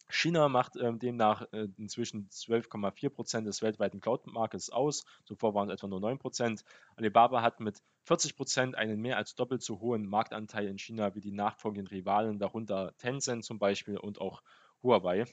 China 0.09 0.49
macht 0.49 0.77
äh, 0.77 0.92
demnach 0.92 1.42
äh, 1.53 1.69
inzwischen 1.79 2.29
12,4 2.29 3.11
Prozent 3.11 3.47
des 3.47 3.62
weltweiten 3.62 4.01
Cloud-Marktes 4.01 4.71
aus. 4.71 5.05
Zuvor 5.25 5.55
waren 5.55 5.69
es 5.69 5.75
etwa 5.75 5.88
nur 5.88 6.01
9 6.01 6.19
Prozent. 6.19 6.64
Alibaba 6.97 7.42
hat 7.42 7.61
mit 7.61 7.83
40 8.05 8.37
Prozent 8.37 8.75
einen 8.77 9.01
mehr 9.01 9.16
als 9.16 9.35
doppelt 9.35 9.62
so 9.62 9.81
hohen 9.81 10.07
Marktanteil 10.07 10.69
in 10.69 10.79
China 10.79 11.14
wie 11.14 11.21
die 11.21 11.33
nachfolgenden 11.33 11.88
Rivalen, 11.88 12.38
darunter 12.38 12.95
Tencent 12.99 13.45
zum 13.45 13.59
Beispiel 13.59 13.99
und 13.99 14.21
auch 14.21 14.42
Huawei. 14.83 15.25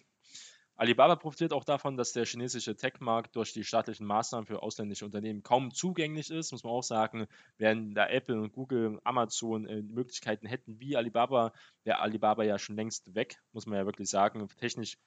Alibaba 0.75 1.15
profitiert 1.15 1.53
auch 1.53 1.63
davon, 1.63 1.97
dass 1.97 2.13
der 2.13 2.25
chinesische 2.25 2.75
Tech-Markt 2.75 3.35
durch 3.35 3.53
die 3.53 3.63
staatlichen 3.63 4.07
Maßnahmen 4.07 4.47
für 4.47 4.63
ausländische 4.63 5.05
Unternehmen 5.05 5.43
kaum 5.43 5.71
zugänglich 5.71 6.31
ist, 6.31 6.51
muss 6.51 6.63
man 6.63 6.73
auch 6.73 6.83
sagen. 6.83 7.27
Während 7.57 7.95
da 7.95 8.07
Apple 8.07 8.41
und 8.41 8.53
Google, 8.53 8.99
Amazon 9.03 9.67
äh, 9.67 9.83
Möglichkeiten 9.83 10.47
hätten 10.47 10.79
wie 10.79 10.97
Alibaba, 10.97 11.53
wäre 11.83 11.99
Alibaba 11.99 12.43
ja 12.43 12.57
schon 12.57 12.75
längst 12.75 13.13
weg, 13.13 13.37
muss 13.51 13.67
man 13.67 13.77
ja 13.77 13.85
wirklich 13.85 14.09
sagen. 14.09 14.47
Technisch 14.59 14.97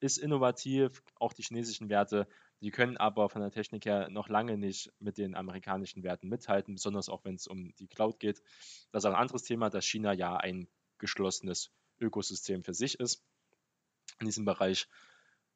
ist 0.00 0.18
innovativ, 0.18 1.02
auch 1.18 1.32
die 1.32 1.42
chinesischen 1.42 1.88
Werte, 1.88 2.28
die 2.60 2.70
können 2.70 2.98
aber 2.98 3.30
von 3.30 3.40
der 3.40 3.50
Technik 3.50 3.86
her 3.86 4.10
noch 4.10 4.28
lange 4.28 4.58
nicht 4.58 4.92
mit 4.98 5.16
den 5.16 5.34
amerikanischen 5.34 6.02
Werten 6.02 6.28
mithalten, 6.28 6.74
besonders 6.74 7.08
auch 7.08 7.24
wenn 7.24 7.36
es 7.36 7.46
um 7.46 7.74
die 7.76 7.88
Cloud 7.88 8.20
geht. 8.20 8.42
Das 8.92 9.04
ist 9.04 9.10
ein 9.10 9.14
anderes 9.14 9.42
Thema, 9.42 9.70
dass 9.70 9.86
China 9.86 10.12
ja 10.12 10.36
ein 10.36 10.68
geschlossenes 10.98 11.70
Ökosystem 11.98 12.62
für 12.62 12.74
sich 12.74 13.00
ist 13.00 13.24
in 14.20 14.26
diesem 14.26 14.44
Bereich. 14.44 14.86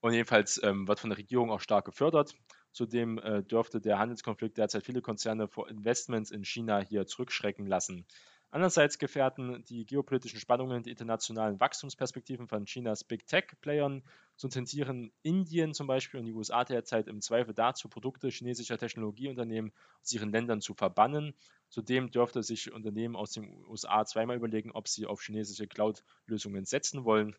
Und 0.01 0.13
jedenfalls 0.13 0.61
ähm, 0.63 0.87
wird 0.87 1.01
von 1.01 1.11
der 1.11 1.19
Regierung 1.19 1.51
auch 1.51 1.61
stark 1.61 1.85
gefördert. 1.85 2.35
Zudem 2.73 3.19
äh, 3.19 3.43
dürfte 3.43 3.81
der 3.81 3.99
Handelskonflikt 3.99 4.57
derzeit 4.57 4.85
viele 4.85 5.03
Konzerne 5.03 5.49
vor 5.49 5.69
Investments 5.69 6.31
in 6.31 6.45
China 6.45 6.79
hier 6.79 7.07
zurückschrecken 7.07 7.67
lassen. 7.67 8.07
Andererseits 8.51 8.99
gefährden 8.99 9.63
die 9.65 9.85
geopolitischen 9.85 10.41
Spannungen 10.41 10.83
die 10.83 10.91
internationalen 10.91 11.61
Wachstumsperspektiven 11.61 12.49
von 12.49 12.65
Chinas 12.65 13.05
Big 13.05 13.27
Tech-Playern. 13.27 14.03
So 14.37 14.49
tendieren 14.49 15.13
Indien 15.23 15.75
zum 15.75 15.87
Beispiel 15.87 16.21
und 16.21 16.27
die 16.27 16.33
USA 16.33 16.65
derzeit 16.65 17.09
im 17.09 17.21
Zweifel 17.21 17.53
dazu, 17.53 17.89
Produkte 17.89 18.29
chinesischer 18.29 18.79
Technologieunternehmen 18.79 19.73
aus 20.01 20.13
ihren 20.13 20.31
Ländern 20.31 20.63
zu 20.63 20.73
verbannen. 20.73 21.35
Zudem 21.69 22.11
dürfte 22.11 22.43
sich 22.43 22.73
Unternehmen 22.73 23.17
aus 23.17 23.33
den 23.33 23.67
USA 23.67 24.07
zweimal 24.07 24.37
überlegen, 24.37 24.71
ob 24.71 24.89
sie 24.89 25.05
auf 25.05 25.21
chinesische 25.21 25.67
Cloud-Lösungen 25.67 26.65
setzen 26.65 27.05
wollen 27.05 27.37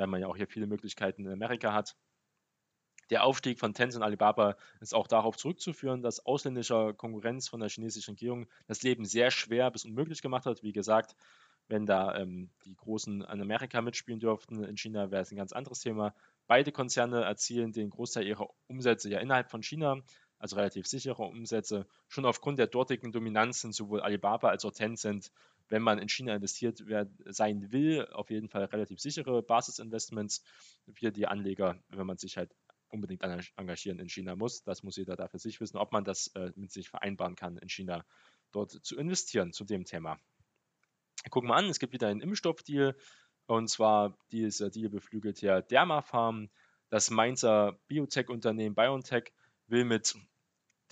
weil 0.00 0.06
man 0.06 0.20
ja 0.20 0.26
auch 0.26 0.36
hier 0.36 0.48
viele 0.48 0.66
Möglichkeiten 0.66 1.26
in 1.26 1.32
Amerika 1.32 1.72
hat. 1.72 1.94
Der 3.10 3.24
Aufstieg 3.24 3.58
von 3.58 3.74
Tencent 3.74 4.02
und 4.02 4.06
Alibaba 4.06 4.56
ist 4.80 4.94
auch 4.94 5.08
darauf 5.08 5.36
zurückzuführen, 5.36 6.00
dass 6.00 6.24
ausländischer 6.24 6.94
Konkurrenz 6.94 7.48
von 7.48 7.60
der 7.60 7.68
chinesischen 7.68 8.12
Regierung 8.12 8.46
das 8.66 8.82
Leben 8.82 9.04
sehr 9.04 9.30
schwer 9.30 9.70
bis 9.70 9.84
unmöglich 9.84 10.22
gemacht 10.22 10.46
hat. 10.46 10.62
Wie 10.62 10.72
gesagt, 10.72 11.16
wenn 11.66 11.86
da 11.86 12.16
ähm, 12.16 12.50
die 12.64 12.76
Großen 12.76 13.22
in 13.22 13.40
Amerika 13.40 13.82
mitspielen 13.82 14.20
dürften, 14.20 14.62
in 14.62 14.76
China 14.76 15.10
wäre 15.10 15.22
es 15.22 15.32
ein 15.32 15.36
ganz 15.36 15.52
anderes 15.52 15.80
Thema. 15.80 16.14
Beide 16.46 16.72
Konzerne 16.72 17.24
erzielen 17.24 17.72
den 17.72 17.90
Großteil 17.90 18.26
ihrer 18.26 18.48
Umsätze 18.68 19.10
ja 19.10 19.18
innerhalb 19.18 19.50
von 19.50 19.62
China, 19.62 20.00
also 20.38 20.56
relativ 20.56 20.86
sichere 20.86 21.22
Umsätze. 21.22 21.86
Schon 22.08 22.24
aufgrund 22.24 22.58
der 22.58 22.68
dortigen 22.68 23.12
Dominanz 23.12 23.60
sind 23.60 23.74
sowohl 23.74 24.00
Alibaba 24.00 24.48
als 24.48 24.64
auch 24.64 24.72
Tencent 24.72 25.32
wenn 25.70 25.82
man 25.82 25.98
in 25.98 26.08
China 26.08 26.34
investiert 26.34 26.84
sein 27.26 27.72
will, 27.72 28.06
auf 28.12 28.28
jeden 28.28 28.48
Fall 28.48 28.64
relativ 28.64 29.00
sichere 29.00 29.42
Basisinvestments 29.42 30.44
für 30.92 31.12
die 31.12 31.26
Anleger, 31.26 31.78
wenn 31.88 32.06
man 32.06 32.18
sich 32.18 32.36
halt 32.36 32.54
unbedingt 32.88 33.22
engagieren 33.22 34.00
in 34.00 34.08
China 34.08 34.34
muss. 34.36 34.64
Das 34.64 34.82
muss 34.82 34.96
jeder 34.96 35.16
da 35.16 35.28
für 35.28 35.38
sich 35.38 35.60
wissen, 35.60 35.78
ob 35.78 35.92
man 35.92 36.04
das 36.04 36.26
äh, 36.34 36.52
mit 36.56 36.72
sich 36.72 36.90
vereinbaren 36.90 37.36
kann, 37.36 37.56
in 37.56 37.68
China 37.68 38.04
dort 38.50 38.72
zu 38.72 38.98
investieren 38.98 39.52
zu 39.52 39.64
dem 39.64 39.84
Thema. 39.84 40.18
Gucken 41.30 41.50
wir 41.50 41.54
an, 41.54 41.66
es 41.66 41.78
gibt 41.78 41.92
wieder 41.92 42.08
einen 42.08 42.20
Impfstoffdeal 42.20 42.96
und 43.46 43.68
zwar 43.68 44.18
dieser 44.32 44.70
Deal 44.70 44.90
beflügelt 44.90 45.40
ja 45.40 45.60
Dermafarm. 45.60 46.50
Das 46.88 47.10
Mainzer 47.10 47.78
Biotech-Unternehmen 47.86 48.74
BioNTech 48.74 49.32
will 49.68 49.84
mit 49.84 50.16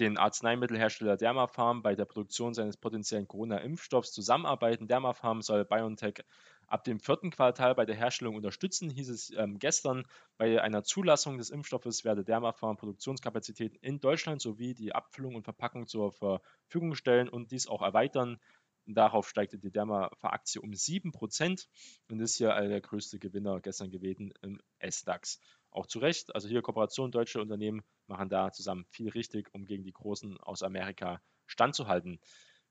den 0.00 0.16
Arzneimittelhersteller 0.16 1.16
Dermapharm 1.16 1.82
bei 1.82 1.94
der 1.94 2.04
Produktion 2.04 2.54
seines 2.54 2.76
potenziellen 2.76 3.26
Corona-Impfstoffs 3.26 4.12
zusammenarbeiten. 4.12 4.86
Dermapharm 4.86 5.42
soll 5.42 5.64
BioNTech 5.64 6.24
ab 6.68 6.84
dem 6.84 7.00
vierten 7.00 7.30
Quartal 7.30 7.74
bei 7.74 7.86
der 7.86 7.96
Herstellung 7.96 8.36
unterstützen, 8.36 8.90
hieß 8.90 9.08
es 9.08 9.32
ähm, 9.36 9.58
gestern. 9.58 10.04
Bei 10.36 10.62
einer 10.62 10.84
Zulassung 10.84 11.38
des 11.38 11.50
Impfstoffes 11.50 12.04
werde 12.04 12.24
Dermapharm 12.24 12.76
Produktionskapazitäten 12.76 13.78
in 13.80 14.00
Deutschland 14.00 14.40
sowie 14.40 14.74
die 14.74 14.94
Abfüllung 14.94 15.34
und 15.34 15.44
Verpackung 15.44 15.86
zur 15.86 16.12
Verfügung 16.12 16.94
stellen 16.94 17.28
und 17.28 17.50
dies 17.50 17.66
auch 17.66 17.82
erweitern. 17.82 18.38
Darauf 18.86 19.28
steigte 19.28 19.58
die 19.58 19.70
Derma-Aktie 19.70 20.62
um 20.62 20.70
7% 20.70 21.66
und 22.10 22.20
ist 22.20 22.36
hier 22.36 22.54
der 22.54 22.80
größte 22.80 23.18
Gewinner 23.18 23.60
gestern 23.60 23.90
gewesen 23.90 24.32
im 24.40 24.60
S-DAX 24.78 25.40
auch 25.70 25.86
zu 25.86 25.98
Recht. 25.98 26.34
Also 26.34 26.48
hier 26.48 26.62
Kooperation, 26.62 27.10
deutsche 27.10 27.40
Unternehmen 27.40 27.82
machen 28.06 28.28
da 28.28 28.52
zusammen 28.52 28.86
viel 28.90 29.08
richtig, 29.10 29.52
um 29.52 29.64
gegen 29.64 29.84
die 29.84 29.92
Großen 29.92 30.38
aus 30.38 30.62
Amerika 30.62 31.20
standzuhalten. 31.46 32.20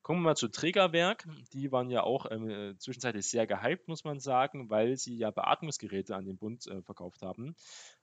Kommen 0.01 0.21
wir 0.21 0.29
mal 0.29 0.35
zu 0.35 0.47
Trägerwerk. 0.47 1.27
Die 1.51 1.71
waren 1.71 1.89
ja 1.89 2.03
auch 2.03 2.25
äh, 2.27 2.77
zwischenzeitlich 2.77 3.27
sehr 3.27 3.45
gehypt, 3.45 3.87
muss 3.89 4.05
man 4.05 4.19
sagen, 4.19 4.69
weil 4.69 4.95
sie 4.95 5.17
ja 5.17 5.31
Beatmungsgeräte 5.31 6.15
an 6.15 6.25
den 6.25 6.37
Bund 6.37 6.65
äh, 6.67 6.81
verkauft 6.81 7.21
haben. 7.21 7.55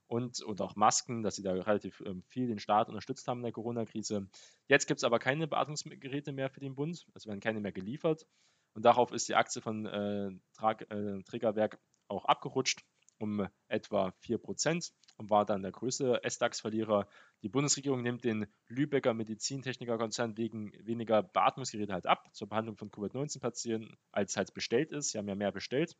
und, 0.06 0.42
und 0.42 0.60
auch 0.60 0.76
Masken, 0.76 1.22
dass 1.22 1.36
sie 1.36 1.42
da 1.42 1.52
relativ 1.52 2.02
ähm, 2.04 2.22
viel 2.28 2.46
den 2.46 2.58
Staat 2.58 2.88
unterstützt 2.88 3.26
haben 3.26 3.38
in 3.38 3.44
der 3.44 3.52
Corona-Krise. 3.52 4.28
Jetzt 4.68 4.86
gibt 4.86 4.98
es 4.98 5.04
aber 5.04 5.18
keine 5.18 5.48
Beatmungsgeräte 5.48 6.32
mehr 6.32 6.50
für 6.50 6.60
den 6.60 6.74
Bund, 6.74 7.06
also 7.14 7.28
werden 7.28 7.40
keine 7.40 7.60
mehr 7.60 7.72
geliefert. 7.72 8.26
Und 8.74 8.84
darauf 8.84 9.12
ist 9.12 9.28
die 9.28 9.34
Aktie 9.34 9.62
von 9.62 9.86
äh, 9.86 10.28
äh, 10.28 11.22
Trägerwerk 11.22 11.78
auch 12.08 12.24
abgerutscht 12.26 12.84
um 13.24 13.48
etwa 13.68 14.12
4% 14.22 14.92
und 15.16 15.30
war 15.30 15.46
dann 15.46 15.62
der 15.62 15.72
größte 15.72 16.22
S-DAX-Verlierer. 16.22 17.08
Die 17.42 17.48
Bundesregierung 17.48 18.02
nimmt 18.02 18.24
den 18.24 18.46
Lübecker 18.68 19.14
Medizintechnikerkonzern 19.14 20.36
wegen 20.36 20.72
weniger 20.84 21.22
Beatmungsgeräte 21.22 21.92
halt 21.92 22.06
ab 22.06 22.28
zur 22.32 22.48
Behandlung 22.48 22.76
von 22.76 22.90
Covid-19-Patienten, 22.90 23.96
als 24.12 24.36
halt 24.36 24.52
bestellt 24.54 24.92
ist. 24.92 25.10
Sie 25.10 25.18
haben 25.18 25.28
ja 25.28 25.34
mehr 25.34 25.52
bestellt, 25.52 25.96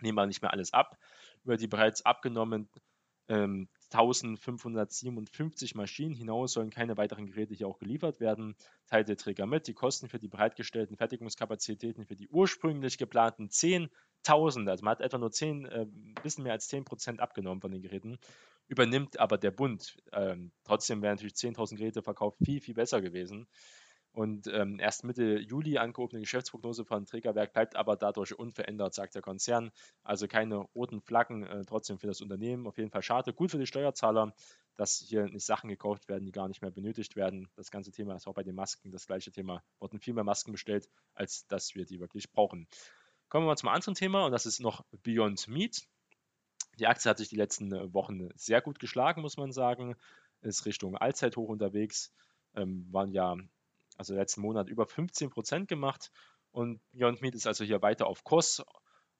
nehmen 0.00 0.18
aber 0.18 0.26
nicht 0.26 0.42
mehr 0.42 0.52
alles 0.52 0.72
ab. 0.72 0.98
Über 1.44 1.56
die 1.56 1.68
bereits 1.68 2.04
abgenommenen 2.04 2.70
ähm, 3.28 3.68
1557 3.92 5.74
Maschinen 5.74 6.14
hinaus 6.14 6.52
sollen 6.52 6.70
keine 6.70 6.96
weiteren 6.96 7.26
Geräte 7.26 7.54
hier 7.54 7.68
auch 7.68 7.78
geliefert 7.78 8.20
werden. 8.20 8.56
Teilt 8.86 9.08
der 9.08 9.16
Träger 9.16 9.46
mit, 9.46 9.66
die 9.66 9.74
Kosten 9.74 10.08
für 10.08 10.18
die 10.18 10.28
bereitgestellten 10.28 10.96
Fertigungskapazitäten 10.96 12.06
für 12.06 12.16
die 12.16 12.28
ursprünglich 12.28 12.98
geplanten 12.98 13.48
10.000, 14.24 14.68
also 14.68 14.84
man 14.84 14.92
hat 14.92 15.00
etwa 15.00 15.18
nur 15.18 15.30
10, 15.30 15.64
äh, 15.66 15.86
bisschen 16.22 16.44
mehr 16.44 16.52
als 16.52 16.68
10 16.68 16.84
Prozent 16.84 17.20
abgenommen 17.20 17.60
von 17.60 17.70
den 17.70 17.82
Geräten, 17.82 18.18
übernimmt 18.68 19.18
aber 19.18 19.38
der 19.38 19.50
Bund. 19.50 19.96
Ähm, 20.12 20.52
trotzdem 20.64 21.02
wären 21.02 21.14
natürlich 21.14 21.34
10.000 21.34 21.76
Geräte 21.76 22.02
verkauft 22.02 22.38
viel, 22.44 22.60
viel 22.60 22.74
besser 22.74 23.00
gewesen. 23.00 23.46
Und 24.12 24.48
ähm, 24.48 24.80
erst 24.80 25.04
Mitte 25.04 25.38
Juli 25.38 25.78
angehobene 25.78 26.20
Geschäftsprognose 26.20 26.84
von 26.84 27.06
Trägerwerk 27.06 27.52
bleibt 27.52 27.76
aber 27.76 27.96
dadurch 27.96 28.36
unverändert, 28.36 28.92
sagt 28.92 29.14
der 29.14 29.22
Konzern. 29.22 29.70
Also 30.02 30.26
keine 30.26 30.56
roten 30.74 31.00
Flaggen, 31.00 31.44
äh, 31.44 31.64
trotzdem 31.64 31.98
für 31.98 32.08
das 32.08 32.20
Unternehmen. 32.20 32.66
Auf 32.66 32.78
jeden 32.78 32.90
Fall 32.90 33.02
schade. 33.02 33.32
Gut 33.32 33.52
für 33.52 33.58
die 33.58 33.66
Steuerzahler, 33.66 34.34
dass 34.76 34.98
hier 34.98 35.26
nicht 35.26 35.46
Sachen 35.46 35.68
gekauft 35.68 36.08
werden, 36.08 36.24
die 36.24 36.32
gar 36.32 36.48
nicht 36.48 36.60
mehr 36.60 36.72
benötigt 36.72 37.14
werden. 37.14 37.48
Das 37.54 37.70
ganze 37.70 37.92
Thema 37.92 38.16
ist 38.16 38.26
auch 38.26 38.34
bei 38.34 38.42
den 38.42 38.56
Masken 38.56 38.90
das 38.90 39.06
gleiche 39.06 39.30
Thema. 39.30 39.62
Wurden 39.78 40.00
viel 40.00 40.14
mehr 40.14 40.24
Masken 40.24 40.52
bestellt, 40.52 40.88
als 41.14 41.46
dass 41.46 41.76
wir 41.76 41.84
die 41.84 42.00
wirklich 42.00 42.32
brauchen. 42.32 42.66
Kommen 43.30 43.44
wir 43.46 43.50
mal 43.50 43.56
zum 43.56 43.68
anderen 43.68 43.94
Thema 43.94 44.26
und 44.26 44.32
das 44.32 44.44
ist 44.44 44.58
noch 44.58 44.84
Beyond 45.04 45.46
Meat. 45.46 45.86
Die 46.80 46.88
Aktie 46.88 47.08
hat 47.08 47.18
sich 47.18 47.28
die 47.28 47.36
letzten 47.36 47.72
äh, 47.72 47.94
Wochen 47.94 48.28
sehr 48.34 48.60
gut 48.60 48.80
geschlagen, 48.80 49.22
muss 49.22 49.36
man 49.36 49.52
sagen. 49.52 49.94
Ist 50.40 50.66
Richtung 50.66 50.96
Allzeithoch 50.96 51.48
unterwegs. 51.48 52.12
Ähm, 52.56 52.88
waren 52.90 53.12
ja 53.12 53.36
also 53.96 54.14
letzten 54.14 54.40
Monat 54.40 54.68
über 54.68 54.84
15 54.84 55.30
Prozent 55.30 55.68
gemacht. 55.68 56.10
Und 56.50 56.80
Beyond 56.90 57.22
Meat 57.22 57.36
ist 57.36 57.46
also 57.46 57.62
hier 57.62 57.80
weiter 57.82 58.08
auf 58.08 58.24
Kurs. 58.24 58.64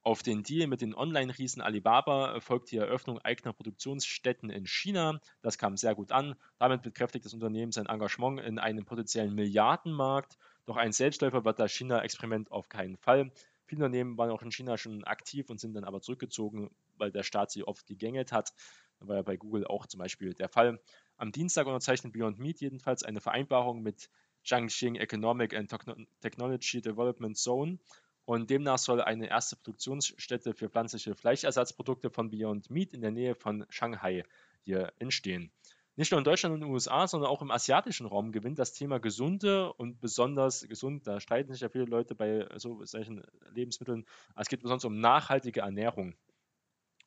Auf 0.03 0.25
den 0.25 0.42
Deal 0.42 0.66
mit 0.66 0.81
den 0.81 0.94
Online-Riesen 0.94 1.62
Alibaba 1.62 2.40
folgt 2.40 2.73
die 2.73 2.79
Eröffnung 2.79 3.20
eigener 3.20 3.53
Produktionsstätten 3.53 4.51
in 4.51 4.66
China. 4.66 5.20
Das 5.40 5.57
kam 5.57 5.77
sehr 5.77 5.94
gut 5.94 6.11
an. 6.11 6.35
Damit 6.59 6.83
bekräftigt 6.83 7.27
das 7.27 7.35
Unternehmen 7.35 7.70
sein 7.70 7.87
Engagement 7.87 8.40
in 8.40 8.59
einem 8.59 8.85
potenziellen 8.85 9.37
Milliardenmarkt. 9.37 10.37
Doch 10.66 10.77
ein 10.77 10.90
Selbstläufer 10.90 11.44
wird 11.44 11.61
das 11.61 11.70
China-Experiment 11.70 12.51
auf 12.51 12.68
keinen 12.68 12.96
Fall. 12.96 13.31
Viele 13.70 13.85
Unternehmen 13.85 14.18
waren 14.18 14.30
auch 14.30 14.42
in 14.42 14.50
China 14.50 14.76
schon 14.76 15.04
aktiv 15.04 15.48
und 15.48 15.61
sind 15.61 15.74
dann 15.74 15.85
aber 15.85 16.00
zurückgezogen, 16.00 16.72
weil 16.98 17.12
der 17.12 17.22
Staat 17.22 17.52
sie 17.52 17.62
oft 17.62 17.87
gegängelt 17.87 18.33
hat. 18.33 18.52
Das 18.98 19.06
war 19.06 19.14
ja 19.14 19.22
bei 19.22 19.37
Google 19.37 19.64
auch 19.64 19.87
zum 19.87 19.98
Beispiel 19.98 20.35
der 20.35 20.48
Fall. 20.48 20.80
Am 21.18 21.30
Dienstag 21.30 21.68
unterzeichnet 21.68 22.12
Beyond 22.12 22.40
Meat 22.40 22.61
jedenfalls 22.61 23.04
eine 23.04 23.20
Vereinbarung 23.20 23.80
mit 23.80 24.11
Jiangxing 24.42 24.96
Economic 24.96 25.54
and 25.54 25.72
Technology 26.20 26.80
Development 26.80 27.38
Zone. 27.38 27.78
Und 28.24 28.50
demnach 28.50 28.78
soll 28.78 29.00
eine 29.02 29.28
erste 29.28 29.54
Produktionsstätte 29.54 30.52
für 30.52 30.68
pflanzliche 30.68 31.14
Fleischersatzprodukte 31.14 32.11
von 32.11 32.28
Beyond 32.28 32.70
Meat 32.70 32.92
in 32.92 33.02
der 33.02 33.12
Nähe 33.12 33.37
von 33.37 33.66
Shanghai 33.68 34.24
hier 34.62 34.92
entstehen. 34.98 35.52
Nicht 36.00 36.12
nur 36.12 36.18
in 36.18 36.24
Deutschland 36.24 36.54
und 36.54 36.62
den 36.62 36.70
USA, 36.70 37.06
sondern 37.06 37.28
auch 37.28 37.42
im 37.42 37.50
asiatischen 37.50 38.06
Raum 38.06 38.32
gewinnt 38.32 38.58
das 38.58 38.72
Thema 38.72 38.98
gesunde 38.98 39.70
und 39.74 40.00
besonders 40.00 40.66
gesund. 40.66 41.06
Da 41.06 41.20
streiten 41.20 41.52
sich 41.52 41.60
ja 41.60 41.68
viele 41.68 41.84
Leute 41.84 42.14
bei 42.14 42.48
so 42.56 42.82
solchen 42.86 43.22
Lebensmitteln. 43.50 44.06
Es 44.34 44.48
geht 44.48 44.62
besonders 44.62 44.86
um 44.86 44.98
nachhaltige 44.98 45.60
Ernährung 45.60 46.14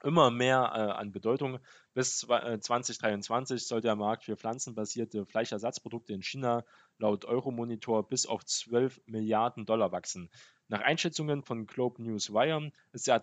immer 0.03 0.29
mehr 0.29 0.73
äh, 0.75 0.79
an 0.91 1.11
Bedeutung. 1.11 1.57
Bis 1.95 2.21
äh, 2.29 2.59
2023 2.59 3.65
soll 3.65 3.81
der 3.81 3.95
Markt 3.95 4.25
für 4.25 4.37
pflanzenbasierte 4.37 5.25
Fleischersatzprodukte 5.25 6.13
in 6.13 6.21
China 6.21 6.63
laut 6.99 7.25
Euromonitor 7.25 8.07
bis 8.07 8.27
auf 8.27 8.45
12 8.45 9.01
Milliarden 9.07 9.65
Dollar 9.65 9.91
wachsen. 9.91 10.29
Nach 10.69 10.81
Einschätzungen 10.81 11.43
von 11.43 11.67
Globe 11.67 12.01
News 12.01 12.31
Wire 12.31 12.71
ist 12.93 13.07
der 13.07 13.15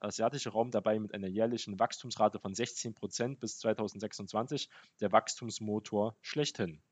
asiatische 0.00 0.50
Raum 0.50 0.70
dabei 0.70 0.98
mit 0.98 1.14
einer 1.14 1.28
jährlichen 1.28 1.78
Wachstumsrate 1.78 2.38
von 2.38 2.54
16% 2.54 3.38
bis 3.38 3.58
2026 3.58 4.68
der 5.00 5.10
Wachstumsmotor 5.10 6.16
schlechthin. 6.20 6.82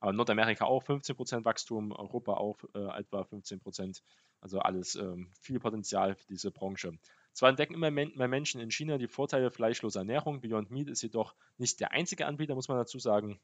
Aber 0.00 0.12
Nordamerika 0.12 0.64
auch 0.64 0.82
15% 0.82 1.44
Wachstum, 1.44 1.92
Europa 1.92 2.34
auch 2.34 2.58
äh, 2.74 2.98
etwa 2.98 3.22
15%. 3.22 4.02
Also 4.40 4.58
alles 4.58 4.96
ähm, 4.96 5.30
viel 5.40 5.60
Potenzial 5.60 6.16
für 6.16 6.26
diese 6.26 6.50
Branche. 6.50 6.98
Zwar 7.32 7.50
entdecken 7.50 7.74
immer 7.74 7.92
mehr 7.92 8.28
Menschen 8.28 8.60
in 8.60 8.72
China 8.72 8.98
die 8.98 9.06
Vorteile 9.06 9.52
fleischloser 9.52 10.00
Ernährung. 10.00 10.40
Beyond 10.40 10.72
Meat 10.72 10.88
ist 10.88 11.02
jedoch 11.02 11.36
nicht 11.56 11.78
der 11.78 11.92
einzige 11.92 12.26
Anbieter, 12.26 12.56
muss 12.56 12.66
man 12.66 12.78
dazu 12.78 12.98
sagen. 12.98 13.38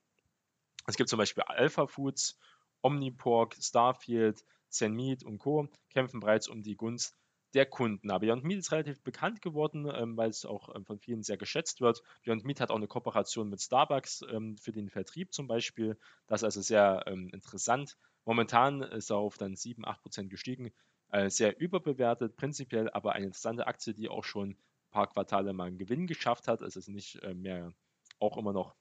Es 0.88 0.97
gibt 0.97 1.09
zum 1.09 1.19
Beispiel 1.19 1.45
Alpha 1.45 1.87
Foods, 1.87 2.37
Omnipork, 2.83 3.57
Starfield, 3.61 4.45
Zen 4.69 4.95
Meat 4.95 5.23
und 5.23 5.39
Co. 5.39 5.69
kämpfen 5.93 6.21
bereits 6.21 6.49
um 6.49 6.63
die 6.63 6.77
Gunst 6.77 7.15
der 7.55 7.67
Kunden. 7.67 8.11
Aber 8.11 8.27
Beyond 8.27 8.45
Meat 8.45 8.59
ist 8.59 8.73
relativ 8.73 9.03
bekannt 9.03 9.41
geworden, 9.41 9.91
ähm, 9.93 10.17
weil 10.17 10.31
es 10.31 10.45
auch 10.45 10.75
ähm, 10.75 10.85
von 10.85 10.99
vielen 10.99 11.23
sehr 11.23 11.37
geschätzt 11.37 11.81
wird. 11.81 12.03
Beyond 12.25 12.45
Meat 12.45 12.61
hat 12.61 12.71
auch 12.71 12.77
eine 12.77 12.89
Kooperation 12.89 13.49
mit 13.49 13.61
Starbucks 13.61 14.23
ähm, 14.31 14.57
für 14.59 14.73
den 14.73 14.91
Vertrieb 14.91 15.33
zum 15.33 15.47
Beispiel. 15.47 15.99
Das 16.27 16.41
ist 16.41 16.45
also 16.45 16.61
sehr 16.61 17.05
ähm, 17.07 17.31
interessant. 17.33 17.97
Momentan 18.25 18.83
ist 18.83 19.11
er 19.11 19.17
auf 19.17 19.39
dann 19.39 19.57
7, 19.57 19.87
8 19.87 20.03
Prozent 20.03 20.31
gestiegen. 20.31 20.73
Äh, 21.11 21.31
sehr 21.31 21.59
überbewertet, 21.59 22.37
prinzipiell 22.37 22.91
aber 22.91 23.13
eine 23.13 23.27
interessante 23.27 23.67
Aktie, 23.67 23.95
die 23.95 24.11
auch 24.11 24.25
schon 24.25 24.51
ein 24.51 24.59
paar 24.91 25.07
Quartale 25.07 25.55
mal 25.55 25.65
einen 25.65 25.79
Gewinn 25.79 26.07
geschafft 26.07 26.49
hat. 26.49 26.61
Es 26.61 26.77
ist 26.77 26.89
nicht 26.89 27.23
äh, 27.23 27.33
mehr 27.33 27.73
auch 28.19 28.37
immer 28.37 28.53
noch 28.53 28.75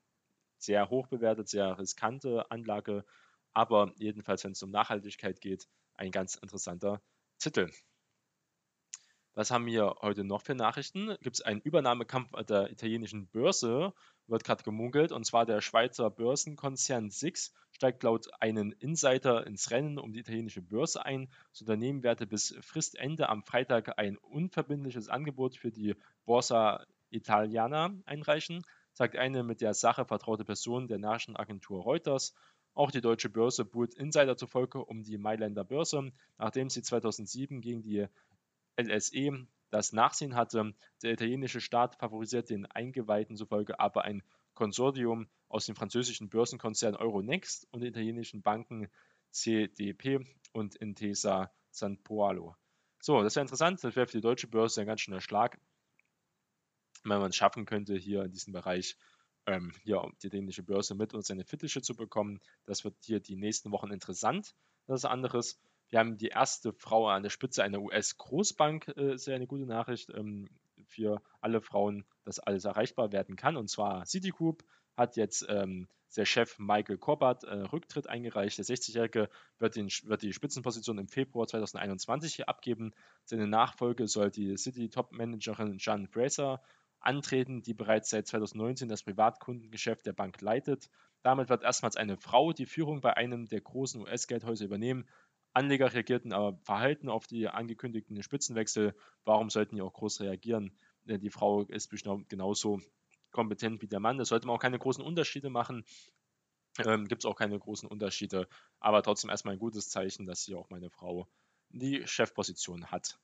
sehr 0.58 0.89
hoch 0.89 1.08
bewertet, 1.08 1.47
sehr 1.47 1.78
riskante 1.80 2.52
Anlage, 2.52 3.06
aber 3.57 3.91
jedenfalls, 3.97 4.43
wenn 4.43 4.51
es 4.51 4.61
um 4.61 4.69
Nachhaltigkeit 4.69 5.41
geht, 5.41 5.67
ein 5.95 6.11
ganz 6.11 6.35
interessanter 6.35 7.01
Titel. 7.39 7.71
Was 9.33 9.49
haben 9.49 9.65
wir 9.65 9.95
heute 10.01 10.23
noch 10.23 10.43
für 10.43 10.53
Nachrichten? 10.53 11.15
Gibt 11.21 11.37
es 11.37 11.41
einen 11.41 11.61
Übernahmekampf 11.61 12.31
der 12.45 12.69
italienischen 12.69 13.27
Börse, 13.29 13.93
wird 14.27 14.43
gerade 14.43 14.63
gemunkelt, 14.63 15.11
und 15.11 15.25
zwar 15.25 15.47
der 15.47 15.61
Schweizer 15.61 16.11
Börsenkonzern 16.11 17.09
SIX 17.09 17.51
steigt 17.71 18.03
laut 18.03 18.27
einem 18.39 18.75
Insider 18.77 19.47
ins 19.47 19.71
Rennen 19.71 19.97
um 19.97 20.13
die 20.13 20.19
italienische 20.19 20.61
Börse 20.61 21.03
ein. 21.03 21.27
Das 21.49 21.61
Unternehmen 21.61 22.03
werde 22.03 22.27
bis 22.27 22.55
Fristende 22.61 23.27
am 23.27 23.43
Freitag 23.43 23.97
ein 23.97 24.17
unverbindliches 24.17 25.09
Angebot 25.09 25.55
für 25.55 25.71
die 25.71 25.95
Borsa 26.25 26.85
Italiana 27.09 27.89
einreichen, 28.05 28.63
sagt 28.93 29.15
eine 29.15 29.41
mit 29.41 29.61
der 29.61 29.73
Sache 29.73 30.05
vertraute 30.05 30.45
Person 30.45 30.87
der 30.87 30.99
Nachrichtenagentur 30.99 31.81
Reuters. 31.81 32.35
Auch 32.77 32.91
die 32.91 33.01
deutsche 33.01 33.29
Börse 33.29 33.65
buhlt 33.65 33.95
Insider 33.95 34.37
zufolge 34.37 34.85
um 34.85 35.01
die 35.01 35.17
Mailänder 35.17 35.63
Börse, 35.63 36.11
nachdem 36.37 36.69
sie 36.69 36.83
2007 36.83 37.59
gegen 37.59 37.81
die 37.81 38.05
LSE 38.79 39.47
das 39.71 39.93
Nachsehen 39.93 40.35
hatte. 40.35 40.75
Der 41.01 41.13
italienische 41.13 41.59
Staat 41.59 41.95
favorisiert 41.95 42.51
den 42.51 42.67
Eingeweihten 42.67 43.35
zufolge 43.35 43.79
aber 43.79 44.03
ein 44.03 44.21
Konsortium 44.53 45.27
aus 45.49 45.65
dem 45.65 45.75
französischen 45.75 46.29
Börsenkonzern 46.29 46.95
Euronext 46.95 47.67
und 47.71 47.79
den 47.81 47.89
italienischen 47.89 48.43
Banken 48.43 48.91
CDP 49.31 50.19
und 50.53 50.75
Intesa 50.75 51.51
San 51.71 51.97
Paolo. 52.03 52.55
So, 52.99 53.23
das 53.23 53.35
wäre 53.35 53.45
interessant. 53.45 53.83
Das 53.83 53.95
wäre 53.95 54.05
für 54.05 54.17
die 54.17 54.21
deutsche 54.21 54.47
Börse 54.47 54.81
ein 54.81 54.87
ganz 54.87 55.01
schöner 55.01 55.21
Schlag, 55.21 55.59
wenn 57.03 57.17
man 57.17 57.31
es 57.31 57.35
schaffen 57.35 57.65
könnte, 57.65 57.95
hier 57.95 58.25
in 58.25 58.31
diesem 58.31 58.53
Bereich 58.53 58.97
ähm, 59.47 59.71
hier 59.83 60.03
die 60.21 60.27
italienische 60.27 60.63
Börse 60.63 60.93
mit 60.93 61.13
und 61.13 61.25
seine 61.25 61.45
Fittiche 61.45 61.81
zu 61.81 61.95
bekommen. 61.95 62.39
Das 62.65 62.83
wird 62.83 62.95
hier 63.03 63.19
die 63.19 63.36
nächsten 63.36 63.71
Wochen 63.71 63.91
interessant. 63.91 64.53
Das 64.86 65.01
ist 65.01 65.05
anderes. 65.05 65.60
Wir 65.89 65.99
haben 65.99 66.17
die 66.17 66.27
erste 66.27 66.73
Frau 66.73 67.07
an 67.07 67.23
der 67.23 67.29
Spitze 67.29 67.63
einer 67.63 67.81
US-Großbank, 67.81 68.93
äh, 68.97 69.15
ist 69.15 69.25
ja 69.25 69.36
eine 69.36 69.47
gute 69.47 69.65
Nachricht 69.65 70.10
ähm, 70.13 70.49
für 70.86 71.21
alle 71.41 71.62
Frauen, 71.62 72.05
dass 72.23 72.39
alles 72.39 72.65
erreichbar 72.65 73.12
werden 73.12 73.38
kann. 73.38 73.55
Und 73.55 73.69
zwar 73.69 74.05
Citigroup 74.05 74.63
hat 74.95 75.15
jetzt 75.15 75.45
ähm, 75.47 75.88
der 76.15 76.25
Chef 76.25 76.57
Michael 76.60 76.97
Corbett 76.97 77.43
äh, 77.43 77.55
Rücktritt 77.55 78.07
eingereicht. 78.07 78.57
Der 78.57 78.65
60-Jährige 78.65 79.29
wird, 79.60 79.75
wird, 79.75 80.21
die 80.21 80.33
Spitzenposition 80.33 80.97
im 80.97 81.07
Februar 81.07 81.47
2021 81.47 82.36
hier 82.36 82.49
abgeben. 82.49 82.93
Seine 83.23 83.47
Nachfolge 83.47 84.07
soll 84.07 84.31
die 84.31 84.57
City-Top-Managerin 84.57 85.77
Jan 85.79 86.07
Fraser 86.07 86.62
antreten, 86.99 87.62
die 87.62 87.73
bereits 87.73 88.10
seit 88.10 88.27
2019 88.27 88.89
das 88.89 89.03
Privatkundengeschäft 89.03 90.05
der 90.05 90.13
Bank 90.13 90.41
leitet. 90.41 90.89
Damit 91.23 91.49
wird 91.49 91.63
erstmals 91.63 91.97
eine 91.97 92.17
Frau 92.17 92.53
die 92.53 92.65
Führung 92.65 93.01
bei 93.01 93.15
einem 93.15 93.47
der 93.47 93.62
großen 93.62 94.01
US-Geldhäuser 94.01 94.65
übernehmen. 94.65 95.07
Anleger 95.53 95.93
reagierten 95.93 96.33
aber 96.33 96.60
verhalten 96.63 97.10
auf 97.10 97.25
die 97.27 97.47
angekündigten 97.47 98.21
Spitzenwechsel. 98.21 98.95
Warum 99.25 99.49
sollten 99.49 99.75
die 99.75 99.81
auch 99.81 99.93
groß 99.93 100.21
reagieren? 100.21 100.77
Die 101.05 101.29
Frau 101.29 101.63
ist 101.63 101.88
bestimmt 101.88 102.29
genauso 102.29 102.81
kompetent 103.31 103.81
wie 103.81 103.88
der 103.88 103.99
Mann. 103.99 104.17
Das 104.17 104.29
sollte 104.29 104.47
man 104.47 104.55
auch 104.55 104.62
keine 104.62 104.79
großen 104.79 105.03
Unterschiede 105.03 105.49
machen. 105.49 105.86
Ähm, 106.86 107.07
Gibt 107.07 107.23
es 107.23 107.25
auch 107.25 107.36
keine 107.36 107.57
großen 107.57 107.89
Unterschiede, 107.89 108.47
aber 108.79 109.01
trotzdem 109.01 109.29
erstmal 109.29 109.53
ein 109.53 109.60
gutes 109.60 109.89
Zeichen, 109.89 110.27
dass 110.27 110.43
hier 110.43 110.60
auch 110.60 110.69
meine 110.69 110.89
Frau 110.91 111.27
die 111.69 112.05
Chefposition 112.05 112.91
hat. 112.91 113.19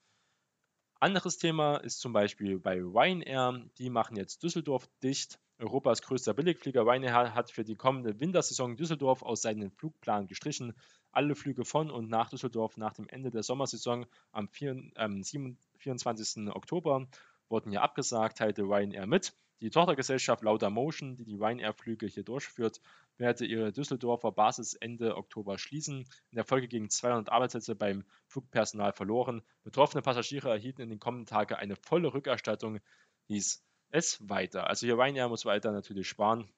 Anderes 1.00 1.38
Thema 1.38 1.78
ist 1.78 2.00
zum 2.00 2.14
Beispiel 2.14 2.60
bei 2.60 2.80
Ryanair. 2.80 3.66
Die 3.78 3.90
machen 3.90 4.16
jetzt 4.16 4.44
Düsseldorf 4.44 4.88
dicht. 5.02 5.40
Europas 5.60 6.02
größter 6.02 6.34
Billigflieger 6.34 6.86
Ryanair 6.86 7.34
hat 7.36 7.52
für 7.52 7.64
die 7.64 7.76
kommende 7.76 8.20
Wintersaison 8.20 8.76
Düsseldorf 8.76 9.22
aus 9.22 9.42
seinem 9.42 9.72
Flugplan 9.72 10.28
gestrichen. 10.28 10.74
Alle 11.12 11.36
Flüge 11.36 11.66
von 11.66 11.92
und 11.92 12.10
nach 12.10 12.30
Düsseldorf 12.30 12.78
nach 12.78 12.94
dem 12.94 13.08
Ende 13.08 13.30
der 13.30 13.44
Sommersaison 13.44 14.06
am 14.32 14.48
4, 14.50 14.92
ähm, 14.96 15.24
24. 15.78 16.50
Oktober 16.56 17.08
wurden 17.50 17.72
hier 17.72 17.82
abgesagt, 17.84 18.40
teilte 18.40 18.64
Ryanair 18.64 19.06
mit. 19.06 19.34
Die 19.62 19.70
Tochtergesellschaft 19.70 20.44
Laudamotion, 20.44 21.16
die 21.16 21.24
die 21.24 21.36
Ryanair-Flüge 21.36 22.06
hier 22.08 22.24
durchführt, 22.24 22.82
werde 23.18 23.46
ihre 23.46 23.72
Düsseldorfer 23.72 24.32
Basis 24.32 24.74
Ende 24.74 25.16
Oktober 25.16 25.58
schließen. 25.58 26.06
In 26.32 26.36
der 26.36 26.44
Folge 26.44 26.68
gingen 26.68 26.90
200 26.90 27.30
Arbeitsplätze 27.30 27.76
beim 27.76 28.04
Flugpersonal 28.28 28.92
verloren. 28.92 29.42
Betroffene 29.64 30.02
Passagiere 30.02 30.50
erhielten 30.50 30.82
in 30.82 30.90
den 30.90 31.00
kommenden 31.00 31.28
Tagen 31.28 31.56
eine 31.56 31.76
volle 31.76 32.14
Rückerstattung, 32.14 32.80
hieß 33.28 33.64
es 33.92 34.28
weiter. 34.28 34.68
Also 34.68 34.86
hier 34.86 34.98
Ryanair 34.98 35.30
muss 35.30 35.46
weiter 35.46 35.72
natürlich 35.72 36.10
sparen. 36.10 36.50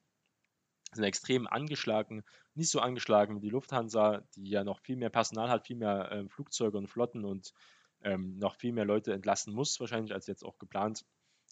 Sind 0.92 1.04
extrem 1.04 1.46
angeschlagen, 1.46 2.24
nicht 2.54 2.70
so 2.70 2.80
angeschlagen 2.80 3.36
wie 3.36 3.40
die 3.40 3.50
Lufthansa, 3.50 4.22
die 4.34 4.48
ja 4.48 4.64
noch 4.64 4.80
viel 4.80 4.96
mehr 4.96 5.10
Personal 5.10 5.50
hat, 5.50 5.66
viel 5.66 5.76
mehr 5.76 6.10
äh, 6.10 6.28
Flugzeuge 6.28 6.78
und 6.78 6.88
Flotten 6.88 7.24
und 7.24 7.52
ähm, 8.02 8.38
noch 8.38 8.56
viel 8.56 8.72
mehr 8.72 8.84
Leute 8.84 9.12
entlassen 9.12 9.52
muss, 9.52 9.78
wahrscheinlich 9.80 10.14
als 10.14 10.26
jetzt 10.26 10.44
auch 10.44 10.58
geplant. 10.58 11.04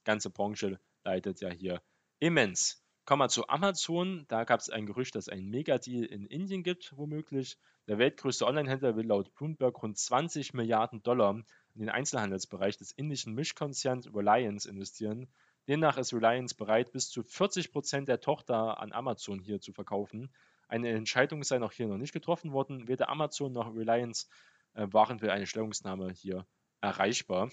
Ganze 0.04 0.30
Branche 0.30 0.80
leidet 1.04 1.40
ja 1.40 1.50
hier 1.50 1.82
immens. 2.18 2.82
Kommen 3.04 3.20
wir 3.20 3.28
zu 3.28 3.48
Amazon. 3.48 4.24
Da 4.28 4.44
gab 4.44 4.60
es 4.60 4.70
ein 4.70 4.86
Gerücht, 4.86 5.14
dass 5.14 5.26
es 5.26 5.32
einen 5.32 5.50
Megadeal 5.50 6.04
in 6.04 6.26
Indien 6.26 6.62
gibt, 6.62 6.96
womöglich. 6.96 7.58
Der 7.86 7.98
weltgrößte 7.98 8.46
Online-Händler 8.46 8.96
will 8.96 9.06
laut 9.06 9.34
Bloomberg 9.34 9.82
rund 9.82 9.98
20 9.98 10.54
Milliarden 10.54 11.02
Dollar 11.02 11.34
in 11.74 11.80
den 11.80 11.90
Einzelhandelsbereich 11.90 12.78
des 12.78 12.92
indischen 12.92 13.34
Mischkonzerns 13.34 14.14
Reliance 14.14 14.66
investieren. 14.66 15.28
Demnach 15.68 15.98
ist 15.98 16.14
Reliance 16.14 16.54
bereit, 16.54 16.92
bis 16.92 17.10
zu 17.10 17.22
40 17.22 17.72
Prozent 17.72 18.08
der 18.08 18.20
Tochter 18.20 18.80
an 18.80 18.92
Amazon 18.92 19.38
hier 19.38 19.60
zu 19.60 19.72
verkaufen. 19.72 20.30
Eine 20.68 20.90
Entscheidung 20.90 21.42
sei 21.42 21.58
noch 21.58 21.72
hier 21.72 21.88
noch 21.88 21.98
nicht 21.98 22.12
getroffen 22.12 22.52
worden. 22.52 22.88
Weder 22.88 23.10
Amazon 23.10 23.52
noch 23.52 23.74
Reliance 23.74 24.28
äh, 24.72 24.86
waren 24.90 25.18
für 25.18 25.30
eine 25.30 25.46
Stellungnahme 25.46 26.10
hier 26.10 26.46
erreichbar. 26.80 27.50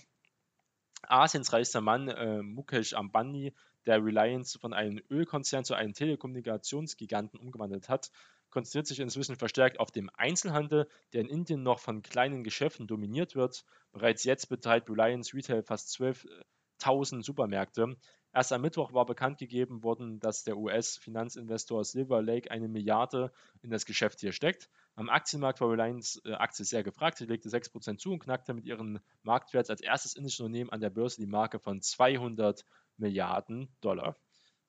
Asiens 1.07 1.51
reichster 1.53 1.81
Mann 1.81 2.07
äh, 2.07 2.41
Mukesh 2.41 2.93
Ambani, 2.93 3.53
der 3.85 4.03
Reliance 4.03 4.59
von 4.59 4.73
einem 4.73 5.01
Ölkonzern 5.09 5.65
zu 5.65 5.73
einem 5.73 5.93
Telekommunikationsgiganten 5.93 7.39
umgewandelt 7.39 7.89
hat, 7.89 8.11
konzentriert 8.51 8.87
sich 8.87 8.99
inzwischen 8.99 9.35
verstärkt 9.35 9.79
auf 9.79 9.91
den 9.91 10.09
Einzelhandel, 10.09 10.87
der 11.13 11.21
in 11.21 11.29
Indien 11.29 11.63
noch 11.63 11.79
von 11.79 12.01
kleinen 12.01 12.43
Geschäften 12.43 12.85
dominiert 12.85 13.35
wird. 13.35 13.65
Bereits 13.91 14.23
jetzt 14.23 14.49
betreibt 14.49 14.89
Reliance 14.89 15.33
Retail 15.35 15.63
fast 15.63 15.89
12.000 15.99 17.23
Supermärkte. 17.23 17.95
Erst 18.33 18.53
am 18.53 18.61
Mittwoch 18.61 18.93
war 18.93 19.05
bekannt 19.05 19.39
gegeben 19.39 19.83
worden, 19.83 20.19
dass 20.19 20.43
der 20.43 20.57
US-Finanzinvestor 20.57 21.83
Silver 21.83 22.21
Lake 22.21 22.51
eine 22.51 22.67
Milliarde 22.67 23.31
in 23.61 23.71
das 23.71 23.85
Geschäft 23.85 24.19
hier 24.19 24.31
steckt. 24.31 24.69
Am 24.95 25.09
Aktienmarkt 25.09 25.61
war 25.61 25.69
Reliance 25.69 26.21
äh, 26.25 26.33
Aktie 26.33 26.65
sehr 26.65 26.83
gefragt. 26.83 27.17
Sie 27.17 27.25
legte 27.25 27.49
6% 27.49 27.97
zu 27.97 28.11
und 28.11 28.19
knackte 28.19 28.53
mit 28.53 28.65
ihren 28.65 28.99
Marktwert 29.23 29.69
als 29.69 29.81
erstes 29.81 30.15
indisches 30.15 30.41
Unternehmen 30.41 30.69
an 30.69 30.81
der 30.81 30.89
Börse 30.89 31.21
die 31.21 31.27
Marke 31.27 31.59
von 31.59 31.81
200 31.81 32.65
Milliarden 32.97 33.75
Dollar. 33.81 34.17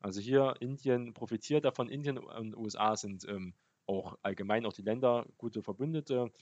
Also 0.00 0.20
hier 0.20 0.54
Indien 0.61 1.12
profitiert 1.12 1.64
davon. 1.64 1.88
Indien 1.88 2.18
und 2.18 2.56
USA 2.56 2.96
sind 2.96 3.26
ähm, 3.28 3.54
auch 3.87 4.16
allgemein 4.22 4.64
auch 4.64 4.72
die 4.72 4.82
Länder 4.82 5.26
gute 5.38 5.62
Verbündete 5.62 6.32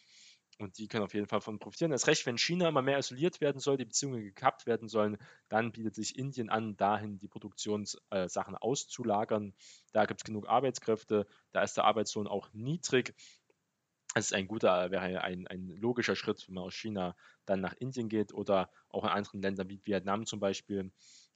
und 0.59 0.77
die 0.79 0.89
können 0.89 1.05
auf 1.05 1.15
jeden 1.15 1.27
Fall 1.27 1.39
davon 1.39 1.59
profitieren. 1.59 1.91
Das 1.91 2.07
Recht, 2.07 2.27
wenn 2.27 2.37
China 2.37 2.69
immer 2.69 2.83
mehr 2.83 2.99
isoliert 2.99 3.41
werden 3.41 3.61
soll, 3.61 3.77
die 3.77 3.87
Beziehungen 3.87 4.23
gekappt 4.23 4.67
werden 4.67 4.89
sollen, 4.89 5.17
dann 5.49 5.73
bietet 5.73 5.95
sich 5.95 6.19
Indien 6.19 6.51
an, 6.51 6.77
dahin 6.77 7.19
die 7.19 7.29
Produktionssachen 7.29 8.55
äh, 8.55 8.59
auszulagern. 8.61 9.55
Da 9.93 10.05
gibt 10.05 10.21
es 10.21 10.25
genug 10.25 10.49
Arbeitskräfte, 10.49 11.27
da 11.53 11.63
ist 11.63 11.77
der 11.77 11.85
Arbeitslohn 11.85 12.27
auch 12.27 12.53
niedrig 12.53 13.15
es 14.15 14.27
ist 14.27 14.35
ein 14.35 14.49
guter, 14.49 14.91
wäre 14.91 15.23
ein, 15.23 15.47
ein 15.47 15.69
logischer 15.69 16.17
Schritt, 16.17 16.47
wenn 16.49 16.55
man 16.55 16.65
aus 16.65 16.75
China 16.75 17.17
dann 17.47 17.61
nach 17.61 17.75
Indien 17.75 18.09
geht 18.09 18.35
oder 18.35 18.71
auch 18.89 19.05
in 19.05 19.11
anderen 19.11 19.41
Ländern 19.41 19.69
wie 19.69 19.81
Vietnam 19.85 20.27
zum 20.27 20.41
Beispiel 20.41 20.91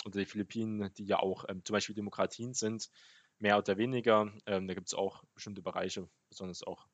oder 0.04 0.18
die 0.18 0.26
Philippinen, 0.26 0.92
die 0.94 1.04
ja 1.04 1.20
auch 1.20 1.44
ähm, 1.48 1.64
zum 1.64 1.74
Beispiel 1.74 1.94
Demokratien 1.94 2.52
sind, 2.52 2.90
mehr 3.38 3.58
oder 3.58 3.76
weniger. 3.76 4.32
Ähm, 4.46 4.66
da 4.66 4.74
gibt 4.74 4.88
es 4.88 4.94
auch 4.94 5.22
bestimmte 5.34 5.62
Bereiche, 5.62 6.08
besonders 6.28 6.62
auch 6.64 6.86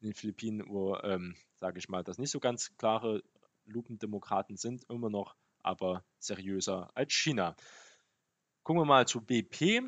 in 0.00 0.08
den 0.08 0.14
Philippinen, 0.14 0.68
wo, 0.68 0.96
ähm, 0.96 1.36
sage 1.56 1.78
ich 1.78 1.88
mal, 1.88 2.04
das 2.04 2.18
nicht 2.18 2.30
so 2.30 2.40
ganz 2.40 2.76
klare 2.76 3.22
Lupendemokraten 3.64 4.56
sind, 4.56 4.84
immer 4.90 5.10
noch, 5.10 5.36
aber 5.62 6.04
seriöser 6.18 6.90
als 6.94 7.12
China. 7.12 7.56
Gucken 8.64 8.82
wir 8.82 8.86
mal 8.86 9.08
zu 9.08 9.20
BP. 9.20 9.82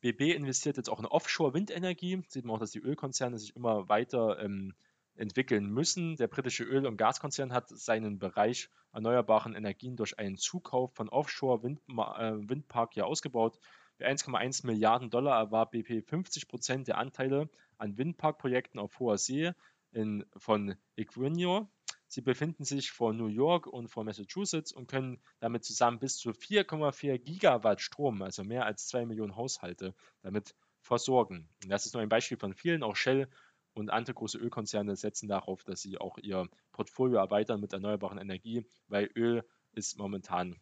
BP 0.00 0.34
investiert 0.34 0.76
jetzt 0.76 0.88
auch 0.88 1.00
in 1.00 1.06
Offshore-Windenergie. 1.06 2.22
Sieht 2.28 2.44
man 2.44 2.56
auch, 2.56 2.60
dass 2.60 2.70
die 2.70 2.78
Ölkonzerne 2.78 3.38
sich 3.38 3.56
immer 3.56 3.88
weiter 3.88 4.38
ähm, 4.40 4.74
entwickeln 5.14 5.66
müssen. 5.70 6.16
Der 6.16 6.28
britische 6.28 6.64
Öl- 6.64 6.86
und 6.86 6.96
Gaskonzern 6.96 7.52
hat 7.52 7.68
seinen 7.68 8.18
Bereich 8.18 8.68
erneuerbaren 8.92 9.54
Energien 9.54 9.96
durch 9.96 10.18
einen 10.18 10.36
Zukauf 10.36 10.94
von 10.94 11.08
Offshore-Windpark 11.08 12.90
äh, 12.90 12.94
hier 12.94 13.06
ausgebaut. 13.06 13.58
Für 13.96 14.06
1,1 14.06 14.66
Milliarden 14.66 15.10
Dollar 15.10 15.38
erwarb 15.38 15.72
BP 15.72 16.02
50 16.02 16.48
Prozent 16.48 16.88
der 16.88 16.98
Anteile 16.98 17.50
an 17.76 17.98
Windparkprojekten 17.98 18.80
auf 18.80 18.98
hoher 18.98 19.18
See 19.18 19.52
in, 19.92 20.24
von 20.36 20.74
Equinor. 20.96 21.70
Sie 22.06 22.22
befinden 22.22 22.64
sich 22.64 22.90
vor 22.90 23.12
New 23.12 23.28
York 23.28 23.66
und 23.66 23.88
vor 23.88 24.04
Massachusetts 24.04 24.72
und 24.72 24.88
können 24.88 25.22
damit 25.38 25.64
zusammen 25.64 26.00
bis 26.00 26.16
zu 26.16 26.30
4,4 26.30 27.18
Gigawatt 27.18 27.80
Strom, 27.80 28.22
also 28.22 28.42
mehr 28.42 28.66
als 28.66 28.88
2 28.88 29.06
Millionen 29.06 29.36
Haushalte, 29.36 29.94
damit 30.22 30.56
versorgen. 30.80 31.48
Und 31.62 31.70
das 31.70 31.86
ist 31.86 31.94
nur 31.94 32.02
ein 32.02 32.08
Beispiel 32.08 32.38
von 32.38 32.54
vielen. 32.54 32.82
Auch 32.82 32.96
Shell 32.96 33.28
und 33.80 33.90
andere 33.90 34.14
große 34.14 34.38
Ölkonzerne 34.38 34.94
setzen 34.94 35.28
darauf, 35.28 35.64
dass 35.64 35.80
sie 35.80 35.98
auch 35.98 36.18
ihr 36.18 36.48
Portfolio 36.72 37.18
erweitern 37.18 37.60
mit 37.60 37.72
erneuerbaren 37.72 38.18
Energie, 38.18 38.66
weil 38.88 39.10
Öl 39.16 39.44
ist 39.72 39.98
momentan, 39.98 40.60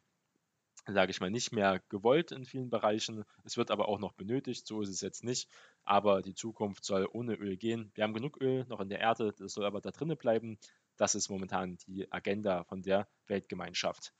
sage 0.86 1.10
ich 1.10 1.20
mal, 1.20 1.30
nicht 1.30 1.52
mehr 1.52 1.82
gewollt 1.88 2.32
in 2.32 2.44
vielen 2.44 2.70
Bereichen. 2.70 3.24
Es 3.44 3.56
wird 3.56 3.70
aber 3.70 3.88
auch 3.88 3.98
noch 3.98 4.12
benötigt, 4.12 4.66
so 4.66 4.80
ist 4.80 4.88
es 4.88 5.00
jetzt 5.00 5.24
nicht. 5.24 5.50
Aber 5.84 6.22
die 6.22 6.34
Zukunft 6.34 6.84
soll 6.84 7.08
ohne 7.12 7.34
Öl 7.34 7.56
gehen. 7.56 7.90
Wir 7.94 8.04
haben 8.04 8.14
genug 8.14 8.40
Öl 8.40 8.64
noch 8.68 8.80
in 8.80 8.88
der 8.88 9.00
Erde, 9.00 9.34
das 9.36 9.52
soll 9.52 9.64
aber 9.64 9.80
da 9.80 9.90
drinnen 9.90 10.16
bleiben. 10.16 10.58
Das 10.96 11.14
ist 11.14 11.28
momentan 11.28 11.76
die 11.86 12.10
Agenda 12.10 12.64
von 12.64 12.82
der 12.82 13.08
Weltgemeinschaft. 13.26 14.12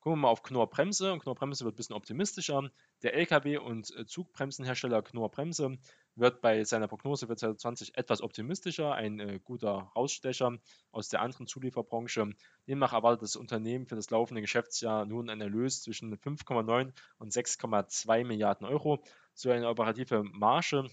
Gucken 0.00 0.18
wir 0.18 0.22
mal 0.22 0.28
auf 0.28 0.42
Knorr-Bremse. 0.42 1.18
Knorr-Bremse 1.18 1.66
wird 1.66 1.74
ein 1.74 1.76
bisschen 1.76 1.94
optimistischer. 1.94 2.70
Der 3.02 3.14
Lkw- 3.18 3.58
und 3.58 3.94
äh, 3.94 4.06
Zugbremsenhersteller 4.06 5.02
Knorr-Bremse 5.02 5.76
wird 6.14 6.40
bei 6.40 6.64
seiner 6.64 6.88
Prognose 6.88 7.26
für 7.26 7.36
2020 7.36 7.98
etwas 7.98 8.22
optimistischer, 8.22 8.94
ein 8.94 9.20
äh, 9.20 9.40
guter 9.44 9.92
Rausstecher 9.94 10.56
aus 10.90 11.10
der 11.10 11.20
anderen 11.20 11.46
Zulieferbranche. 11.46 12.30
Demnach 12.66 12.94
erwartet 12.94 13.22
das 13.22 13.36
Unternehmen 13.36 13.86
für 13.86 13.94
das 13.94 14.08
laufende 14.08 14.40
Geschäftsjahr 14.40 15.04
nun 15.04 15.28
einen 15.28 15.42
Erlös 15.42 15.82
zwischen 15.82 16.16
5,9 16.16 16.94
und 17.18 17.32
6,2 17.34 18.24
Milliarden 18.24 18.66
Euro. 18.66 19.02
So 19.34 19.50
eine 19.50 19.68
operative 19.68 20.22
Marge 20.22 20.88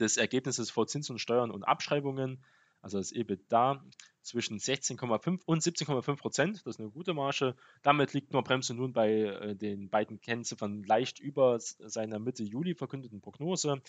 des 0.00 0.16
Ergebnisses 0.16 0.70
vor 0.70 0.86
Zinsen 0.86 1.12
und 1.12 1.18
Steuern 1.18 1.50
und 1.50 1.64
Abschreibungen, 1.64 2.42
also 2.80 2.98
das 2.98 3.12
EBITDA, 3.12 3.84
zwischen 4.22 4.58
16,5 4.58 5.40
und 5.46 5.62
17,5 5.62 6.16
Prozent. 6.16 6.56
Das 6.64 6.76
ist 6.76 6.80
eine 6.80 6.90
gute 6.90 7.14
Marge. 7.14 7.56
Damit 7.82 8.12
liegt 8.12 8.32
nur 8.32 8.42
Bremse 8.42 8.74
nun 8.74 8.92
bei 8.92 9.10
äh, 9.10 9.56
den 9.56 9.88
beiden 9.88 10.20
Kennziffern 10.20 10.82
leicht 10.84 11.18
über 11.18 11.58
seiner 11.60 12.18
Mitte 12.18 12.44
Juli 12.44 12.74
verkündeten 12.74 13.20
Prognose. 13.20 13.80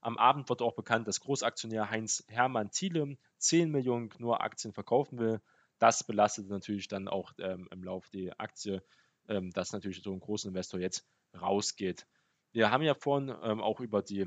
Am 0.00 0.16
Abend 0.16 0.48
wird 0.48 0.62
auch 0.62 0.74
bekannt, 0.74 1.06
dass 1.06 1.20
Großaktionär 1.20 1.90
Heinz 1.90 2.24
Hermann 2.28 2.70
Thiele 2.70 3.16
10 3.38 3.70
Millionen 3.70 4.08
Knorr-Aktien 4.08 4.72
verkaufen 4.72 5.18
will. 5.18 5.40
Das 5.78 6.04
belastet 6.04 6.48
natürlich 6.48 6.88
dann 6.88 7.06
auch 7.06 7.32
ähm, 7.38 7.68
im 7.70 7.84
Lauf 7.84 8.08
die 8.08 8.32
Aktie, 8.32 8.82
ähm, 9.28 9.50
dass 9.50 9.72
natürlich 9.72 10.02
so 10.02 10.12
ein 10.12 10.20
großer 10.20 10.48
Investor 10.48 10.80
jetzt 10.80 11.06
rausgeht. 11.38 12.06
Wir 12.52 12.70
haben 12.70 12.82
ja 12.82 12.94
vorhin 12.94 13.34
ähm, 13.42 13.60
auch 13.60 13.80
über 13.80 14.02
die 14.02 14.26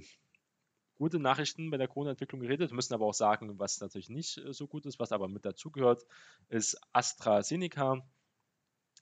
gute 0.96 1.20
Nachrichten 1.20 1.70
bei 1.70 1.78
der 1.78 1.88
Corona-Entwicklung 1.88 2.42
geredet. 2.42 2.72
Müssen 2.72 2.94
aber 2.94 3.06
auch 3.06 3.14
sagen, 3.14 3.60
was 3.60 3.80
natürlich 3.82 4.10
nicht 4.10 4.38
äh, 4.38 4.54
so 4.54 4.68
gut 4.68 4.86
ist, 4.86 5.00
was 5.00 5.12
aber 5.12 5.28
mit 5.28 5.46
dazugehört, 5.46 6.06
ist 6.50 6.80
AstraZeneca. 6.94 8.02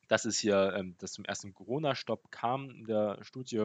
Das 0.07 0.25
ist 0.25 0.39
hier, 0.39 0.73
ähm, 0.75 0.95
das 0.99 1.13
zum 1.13 1.25
ersten 1.25 1.53
Corona-Stopp 1.53 2.31
kam 2.31 2.69
in 2.69 2.85
der 2.85 3.23
Studie 3.23 3.63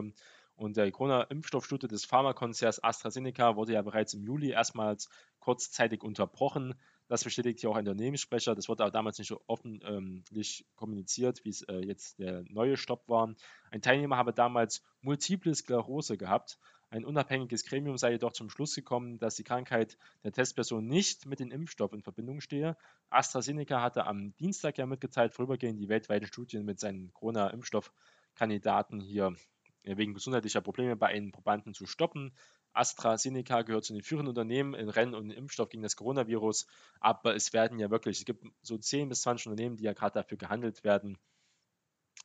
Und 0.55 0.77
der 0.77 0.91
Corona-Impfstoffstudie 0.91 1.87
des 1.87 2.05
Pharmakonzerns 2.05 2.83
AstraZeneca 2.83 3.55
wurde 3.55 3.73
ja 3.73 3.81
bereits 3.81 4.13
im 4.13 4.23
Juli 4.23 4.51
erstmals 4.51 5.09
kurzzeitig 5.39 6.03
unterbrochen. 6.03 6.75
Das 7.07 7.23
bestätigt 7.23 7.59
hier 7.59 7.71
auch 7.71 7.75
ein 7.75 7.87
Unternehmenssprecher. 7.87 8.55
Das 8.55 8.69
wurde 8.69 8.83
aber 8.83 8.91
damals 8.91 9.17
nicht 9.17 9.29
so 9.29 9.41
öffentlich 9.47 10.67
kommuniziert, 10.75 11.43
wie 11.43 11.49
es 11.49 11.63
äh, 11.63 11.79
jetzt 11.79 12.19
der 12.19 12.43
neue 12.49 12.77
Stopp 12.77 13.09
war. 13.09 13.33
Ein 13.71 13.81
Teilnehmer 13.81 14.17
habe 14.17 14.31
damals 14.31 14.83
Multiple 15.01 15.55
Sklerose 15.55 16.17
gehabt. 16.17 16.59
Ein 16.91 17.05
unabhängiges 17.05 17.65
Gremium 17.65 17.99
sei 17.99 18.13
jedoch 18.13 18.33
zum 18.33 18.49
Schluss 18.49 18.73
gekommen, 18.73 19.19
dass 19.19 19.35
die 19.35 19.43
Krankheit 19.43 19.97
der 20.23 20.31
Testperson 20.31 20.87
nicht 20.87 21.27
mit 21.27 21.39
dem 21.39 21.51
Impfstoff 21.51 21.93
in 21.93 22.01
Verbindung 22.01 22.41
stehe. 22.41 22.75
AstraZeneca 23.11 23.81
hatte 23.81 24.07
am 24.07 24.35
Dienstag 24.37 24.79
ja 24.79 24.87
mitgeteilt, 24.87 25.33
vorübergehend 25.33 25.79
die 25.79 25.87
weltweiten 25.87 26.25
Studien 26.25 26.65
mit 26.65 26.79
seinen 26.79 27.13
Corona-Impfstoffkandidaten 27.13 28.99
hier 28.99 29.35
wegen 29.83 30.15
gesundheitlicher 30.15 30.61
Probleme 30.61 30.95
bei 30.95 31.07
einem 31.07 31.31
Probanden 31.31 31.75
zu 31.75 31.85
stoppen. 31.85 32.33
AstraZeneca 32.73 33.61
gehört 33.61 33.85
zu 33.85 33.93
den 33.93 34.01
führenden 34.01 34.29
Unternehmen 34.29 34.73
in 34.73 34.89
Rennen- 34.89 35.13
und 35.13 35.29
Impfstoff 35.29 35.69
gegen 35.69 35.83
das 35.83 35.95
Coronavirus, 35.95 36.65
aber 36.99 37.35
es 37.35 37.53
werden 37.53 37.77
ja 37.77 37.91
wirklich, 37.91 38.19
es 38.19 38.25
gibt 38.25 38.43
so 38.63 38.77
10 38.79 39.09
bis 39.09 39.21
20 39.21 39.47
Unternehmen, 39.47 39.77
die 39.77 39.83
ja 39.83 39.93
gerade 39.93 40.13
dafür 40.13 40.37
gehandelt 40.37 40.83
werden. 40.83 41.19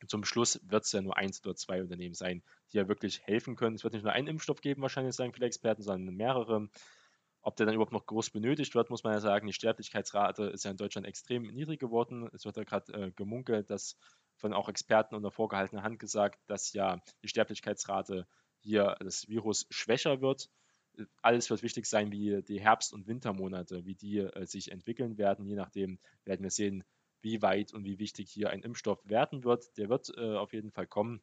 Zum 0.07 0.25
Schluss 0.25 0.59
wird 0.63 0.85
es 0.85 0.91
ja 0.91 1.01
nur 1.01 1.17
eins 1.17 1.43
oder 1.45 1.55
zwei 1.55 1.81
Unternehmen 1.81 2.15
sein, 2.15 2.43
die 2.71 2.77
ja 2.77 2.87
wirklich 2.87 3.21
helfen 3.23 3.55
können. 3.55 3.75
Es 3.75 3.83
wird 3.83 3.93
nicht 3.93 4.03
nur 4.03 4.11
einen 4.11 4.27
Impfstoff 4.27 4.61
geben, 4.61 4.81
wahrscheinlich 4.81 5.15
sagen 5.15 5.33
viele 5.33 5.47
Experten, 5.47 5.83
sondern 5.83 6.15
mehrere. 6.15 6.69
Ob 7.41 7.55
der 7.55 7.67
dann 7.67 7.75
überhaupt 7.75 7.93
noch 7.93 8.07
groß 8.07 8.31
benötigt 8.31 8.73
wird, 8.75 8.89
muss 8.89 9.03
man 9.03 9.13
ja 9.13 9.19
sagen. 9.19 9.47
Die 9.47 9.53
Sterblichkeitsrate 9.53 10.45
ist 10.45 10.65
ja 10.65 10.71
in 10.71 10.77
Deutschland 10.77 11.07
extrem 11.07 11.43
niedrig 11.43 11.79
geworden. 11.79 12.27
Es 12.33 12.43
wird 12.43 12.57
ja 12.57 12.63
gerade 12.63 12.91
äh, 12.93 13.11
gemunkelt, 13.11 13.69
dass 13.69 13.97
von 14.35 14.51
auch 14.53 14.67
Experten 14.67 15.15
unter 15.15 15.31
vorgehaltener 15.31 15.83
Hand 15.83 15.99
gesagt, 15.99 16.39
dass 16.47 16.73
ja 16.73 16.99
die 17.23 17.27
Sterblichkeitsrate 17.27 18.27
hier 18.59 18.97
das 18.99 19.27
Virus 19.27 19.67
schwächer 19.69 20.21
wird. 20.21 20.49
Alles 21.21 21.49
wird 21.49 21.61
wichtig 21.61 21.85
sein, 21.85 22.11
wie 22.11 22.41
die 22.41 22.59
Herbst- 22.59 22.93
und 22.93 23.07
Wintermonate, 23.07 23.85
wie 23.85 23.95
die 23.95 24.19
äh, 24.19 24.45
sich 24.45 24.71
entwickeln 24.71 25.17
werden. 25.17 25.45
Je 25.45 25.55
nachdem 25.55 25.99
werden 26.23 26.43
wir 26.43 26.51
sehen, 26.51 26.83
wie 27.25 27.41
weit 27.41 27.73
und 27.73 27.83
wie 27.83 27.99
wichtig 27.99 28.29
hier 28.29 28.51
ein 28.51 28.61
Impfstoff 28.61 28.99
werden 29.03 29.43
wird. 29.43 29.75
Der 29.77 29.89
wird 29.89 30.13
äh, 30.15 30.37
auf 30.37 30.53
jeden 30.53 30.71
Fall 30.71 30.87
kommen. 30.87 31.21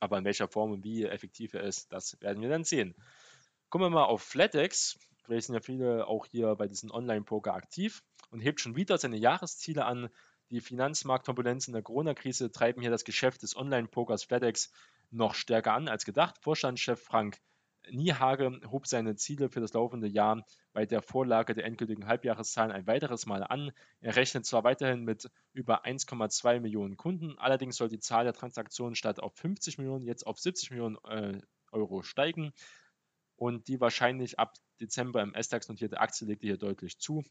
Aber 0.00 0.18
in 0.18 0.24
welcher 0.24 0.48
Form 0.48 0.72
und 0.72 0.84
wie 0.84 1.04
effektiv 1.04 1.54
er 1.54 1.62
ist, 1.62 1.90
das 1.92 2.20
werden 2.20 2.42
wir 2.42 2.50
dann 2.50 2.64
sehen. 2.64 2.94
Kommen 3.70 3.84
wir 3.84 3.90
mal 3.90 4.04
auf 4.04 4.22
FlatEx. 4.22 4.98
Vielleicht 5.24 5.46
sind 5.46 5.54
ja 5.54 5.60
viele 5.60 6.06
auch 6.06 6.26
hier 6.26 6.54
bei 6.56 6.66
diesen 6.66 6.90
Online-Poker 6.90 7.54
aktiv 7.54 8.02
und 8.30 8.40
hebt 8.40 8.60
schon 8.60 8.76
wieder 8.76 8.98
seine 8.98 9.16
Jahresziele 9.16 9.84
an. 9.86 10.10
Die 10.50 10.60
Finanzmarktturbulenzen 10.60 11.72
der 11.72 11.82
Corona-Krise 11.82 12.52
treiben 12.52 12.82
hier 12.82 12.90
das 12.90 13.04
Geschäft 13.04 13.42
des 13.42 13.56
Online-Pokers 13.56 14.24
FedEx 14.24 14.70
noch 15.10 15.34
stärker 15.34 15.72
an 15.72 15.88
als 15.88 16.04
gedacht. 16.04 16.36
Vorstandschef 16.40 17.00
Frank 17.00 17.40
Niehage 17.90 18.60
hob 18.70 18.86
seine 18.86 19.16
Ziele 19.16 19.48
für 19.48 19.60
das 19.60 19.72
laufende 19.72 20.08
Jahr 20.08 20.44
bei 20.72 20.86
der 20.86 21.02
Vorlage 21.02 21.54
der 21.54 21.64
endgültigen 21.64 22.06
Halbjahreszahlen 22.06 22.72
ein 22.72 22.86
weiteres 22.86 23.26
Mal 23.26 23.42
an. 23.42 23.72
Er 24.00 24.16
rechnet 24.16 24.46
zwar 24.46 24.64
weiterhin 24.64 25.04
mit 25.04 25.30
über 25.52 25.84
1,2 25.84 26.60
Millionen 26.60 26.96
Kunden, 26.96 27.38
allerdings 27.38 27.76
soll 27.76 27.88
die 27.88 28.00
Zahl 28.00 28.24
der 28.24 28.32
Transaktionen 28.32 28.94
statt 28.94 29.20
auf 29.20 29.34
50 29.36 29.78
Millionen 29.78 30.04
jetzt 30.04 30.26
auf 30.26 30.38
70 30.38 30.70
Millionen 30.70 30.96
äh, 31.04 31.40
Euro 31.72 32.02
steigen 32.02 32.52
und 33.36 33.68
die 33.68 33.80
wahrscheinlich 33.80 34.38
ab 34.38 34.54
Dezember 34.80 35.22
im 35.22 35.34
S-DAX 35.34 35.68
notierte 35.68 36.00
Aktie 36.00 36.26
legte 36.26 36.46
hier 36.46 36.58
deutlich 36.58 36.98
zu 36.98 37.24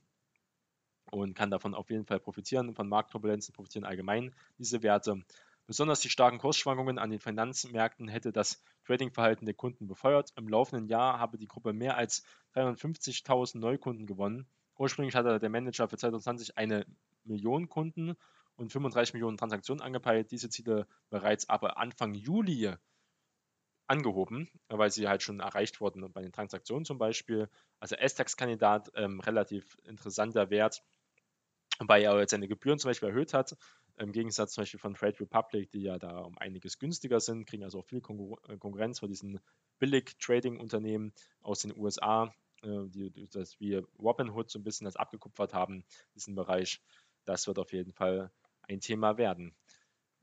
und 1.12 1.36
kann 1.36 1.52
davon 1.52 1.74
auf 1.74 1.90
jeden 1.90 2.06
Fall 2.06 2.20
profitieren. 2.20 2.74
Von 2.74 2.90
Marktturbulenzen 2.90 3.54
profitieren 3.54 3.86
allgemein 3.86 4.34
diese 4.58 4.84
Werte. 4.84 5.24
Besonders 5.68 6.00
die 6.00 6.10
starken 6.10 6.38
Kursschwankungen 6.38 7.00
an 7.00 7.10
den 7.10 7.20
Finanzmärkten 7.20 8.08
hätte 8.08 8.32
das 8.32 8.62
Tradingverhalten 8.86 9.46
der 9.46 9.56
Kunden 9.56 9.88
befeuert. 9.88 10.32
Im 10.36 10.48
laufenden 10.48 10.88
Jahr 10.88 11.20
habe 11.20 11.38
die 11.38 11.48
Gruppe 11.48 11.74
mehr 11.74 11.98
als 11.98 12.24
350.000 12.54 13.58
Neukunden 13.58 14.06
gewonnen. 14.06 14.48
Ursprünglich 14.78 15.16
hatte 15.16 15.40
der 15.40 15.50
Manager 15.50 15.88
für 15.88 15.98
2020 15.98 16.58
eine 16.58 16.86
Million 17.24 17.68
Kunden 17.68 18.16
und 18.58 18.72
35 18.72 19.16
Millionen 19.16 19.38
Transaktionen 19.38 19.82
angepeilt. 19.82 20.32
Diese 20.32 20.50
Ziele 20.50 20.88
bereits 21.10 21.50
aber 21.50 21.78
Anfang 21.78 22.14
Juli 22.14 22.72
angehoben, 23.88 24.50
weil 24.68 24.92
sie 24.92 25.08
halt 25.08 25.24
schon 25.24 25.40
erreicht 25.40 25.82
wurden 25.82 26.12
bei 26.14 26.22
den 26.22 26.32
Transaktionen 26.32 26.86
zum 26.86 27.00
Beispiel. 27.00 27.50
Also 27.80 27.96
S-Tax-Kandidat, 27.96 28.92
ähm, 28.96 29.20
relativ 29.20 29.78
interessanter 29.84 30.50
Wert 30.52 30.84
wobei 31.80 32.02
er 32.02 32.20
jetzt 32.20 32.32
seine 32.32 32.48
Gebühren 32.48 32.80
zum 32.80 32.90
Beispiel 32.90 33.10
erhöht 33.10 33.34
hat, 33.34 33.56
im 33.98 34.12
Gegensatz 34.12 34.54
zum 34.54 34.64
Beispiel 34.64 34.80
von 34.80 34.94
Trade 34.94 35.20
Republic, 35.20 35.72
die 35.72 35.82
ja 35.82 35.98
da 35.98 36.20
um 36.20 36.38
einiges 36.38 36.80
günstiger 36.80 37.20
sind, 37.20 37.46
kriegen 37.46 37.64
also 37.64 37.80
auch 37.80 37.86
viel 37.86 38.00
äh, 38.00 38.58
Konkurrenz 38.58 39.00
von 39.00 39.10
diesen 39.10 39.40
Billig-Trading-Unternehmen 39.80 41.14
aus 41.42 41.60
den 41.60 41.78
USA, 41.78 42.34
äh, 42.62 42.88
die 42.88 43.28
das 43.32 43.60
wie 43.60 43.76
Robinhood 44.00 44.50
so 44.50 44.60
ein 44.60 44.64
bisschen 44.64 44.86
das 44.86 44.96
abgekupfert 44.96 45.54
haben, 45.54 45.86
diesen 46.14 46.36
Bereich. 46.36 46.82
Das 47.26 47.48
wird 47.48 47.60
auf 47.60 47.74
jeden 47.74 47.94
Fall 47.94 48.32
ein 48.64 48.80
Thema 48.82 49.18
werden. 49.18 49.56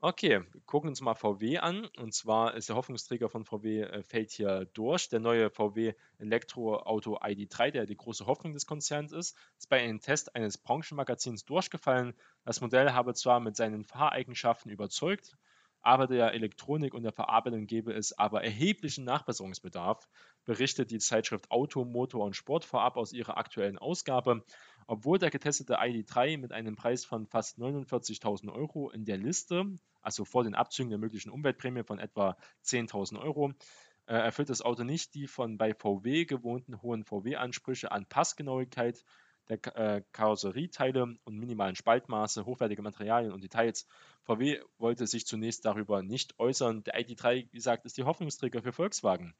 Okay, 0.05 0.41
gucken 0.65 0.89
uns 0.89 0.99
mal 0.99 1.15
VW 1.15 1.59
an. 1.59 1.85
Und 1.97 2.13
zwar 2.13 2.55
ist 2.55 2.67
der 2.67 2.75
Hoffnungsträger 2.75 3.29
von 3.29 3.45
VW 3.45 3.83
äh, 3.83 4.03
fällt 4.03 4.31
hier 4.31 4.65
durch. 4.73 5.07
Der 5.07 5.21
neue 5.21 5.49
VW 5.49 5.93
Elektroauto 6.17 7.19
ID3, 7.19 7.71
der 7.71 7.85
die 7.85 7.95
große 7.95 8.25
Hoffnung 8.25 8.51
des 8.51 8.65
Konzerns 8.65 9.13
ist, 9.13 9.37
ist 9.57 9.69
bei 9.69 9.81
einem 9.81 10.01
Test 10.01 10.35
eines 10.35 10.57
Branchenmagazins 10.57 11.45
durchgefallen. 11.45 12.15
Das 12.43 12.59
Modell 12.59 12.91
habe 12.91 13.13
zwar 13.13 13.39
mit 13.39 13.55
seinen 13.55 13.85
Fahreigenschaften 13.85 14.69
überzeugt, 14.69 15.37
aber 15.83 16.07
der 16.07 16.33
Elektronik 16.33 16.93
und 16.93 17.03
der 17.03 17.13
Verarbeitung 17.13 17.65
gebe 17.65 17.93
es 17.93 18.11
aber 18.17 18.43
erheblichen 18.43 19.05
Nachbesserungsbedarf, 19.05 20.09
berichtet 20.43 20.91
die 20.91 20.99
Zeitschrift 20.99 21.49
Auto, 21.49 21.85
Motor 21.85 22.25
und 22.25 22.35
Sport 22.35 22.65
vorab 22.65 22.97
aus 22.97 23.13
ihrer 23.13 23.37
aktuellen 23.37 23.77
Ausgabe. 23.77 24.43
Obwohl 24.87 25.19
der 25.19 25.29
getestete 25.29 25.79
ID3 25.79 26.37
mit 26.37 26.51
einem 26.51 26.75
Preis 26.75 27.05
von 27.05 27.27
fast 27.27 27.59
49.000 27.59 28.51
Euro 28.51 28.89
in 28.89 29.05
der 29.05 29.17
Liste, 29.17 29.65
also 30.01 30.25
vor 30.25 30.43
den 30.43 30.55
Abzügen 30.55 30.89
der 30.89 30.99
möglichen 30.99 31.29
Umweltprämie 31.29 31.83
von 31.83 31.99
etwa 31.99 32.37
10.000 32.63 33.19
Euro, 33.19 33.53
äh, 34.05 34.15
erfüllt 34.15 34.49
das 34.49 34.61
Auto 34.61 34.83
nicht 34.83 35.13
die 35.13 35.27
von 35.27 35.57
bei 35.57 35.73
VW 35.73 36.25
gewohnten 36.25 36.81
hohen 36.81 37.05
VW-Ansprüche 37.05 37.91
an 37.91 38.05
Passgenauigkeit 38.05 39.03
der 39.49 39.59
äh, 39.75 40.03
Karosserieteile 40.11 41.17
und 41.23 41.37
minimalen 41.37 41.75
Spaltmaße, 41.75 42.45
hochwertige 42.45 42.81
Materialien 42.81 43.33
und 43.33 43.43
Details. 43.43 43.87
VW 44.23 44.61
wollte 44.77 45.05
sich 45.07 45.25
zunächst 45.25 45.65
darüber 45.65 46.01
nicht 46.01 46.39
äußern. 46.39 46.83
Der 46.83 46.95
ID3, 46.99 47.47
wie 47.51 47.57
gesagt, 47.57 47.85
ist 47.85 47.97
die 47.97 48.03
Hoffnungsträger 48.03 48.61
für 48.61 48.71
Volkswagen. 48.71 49.33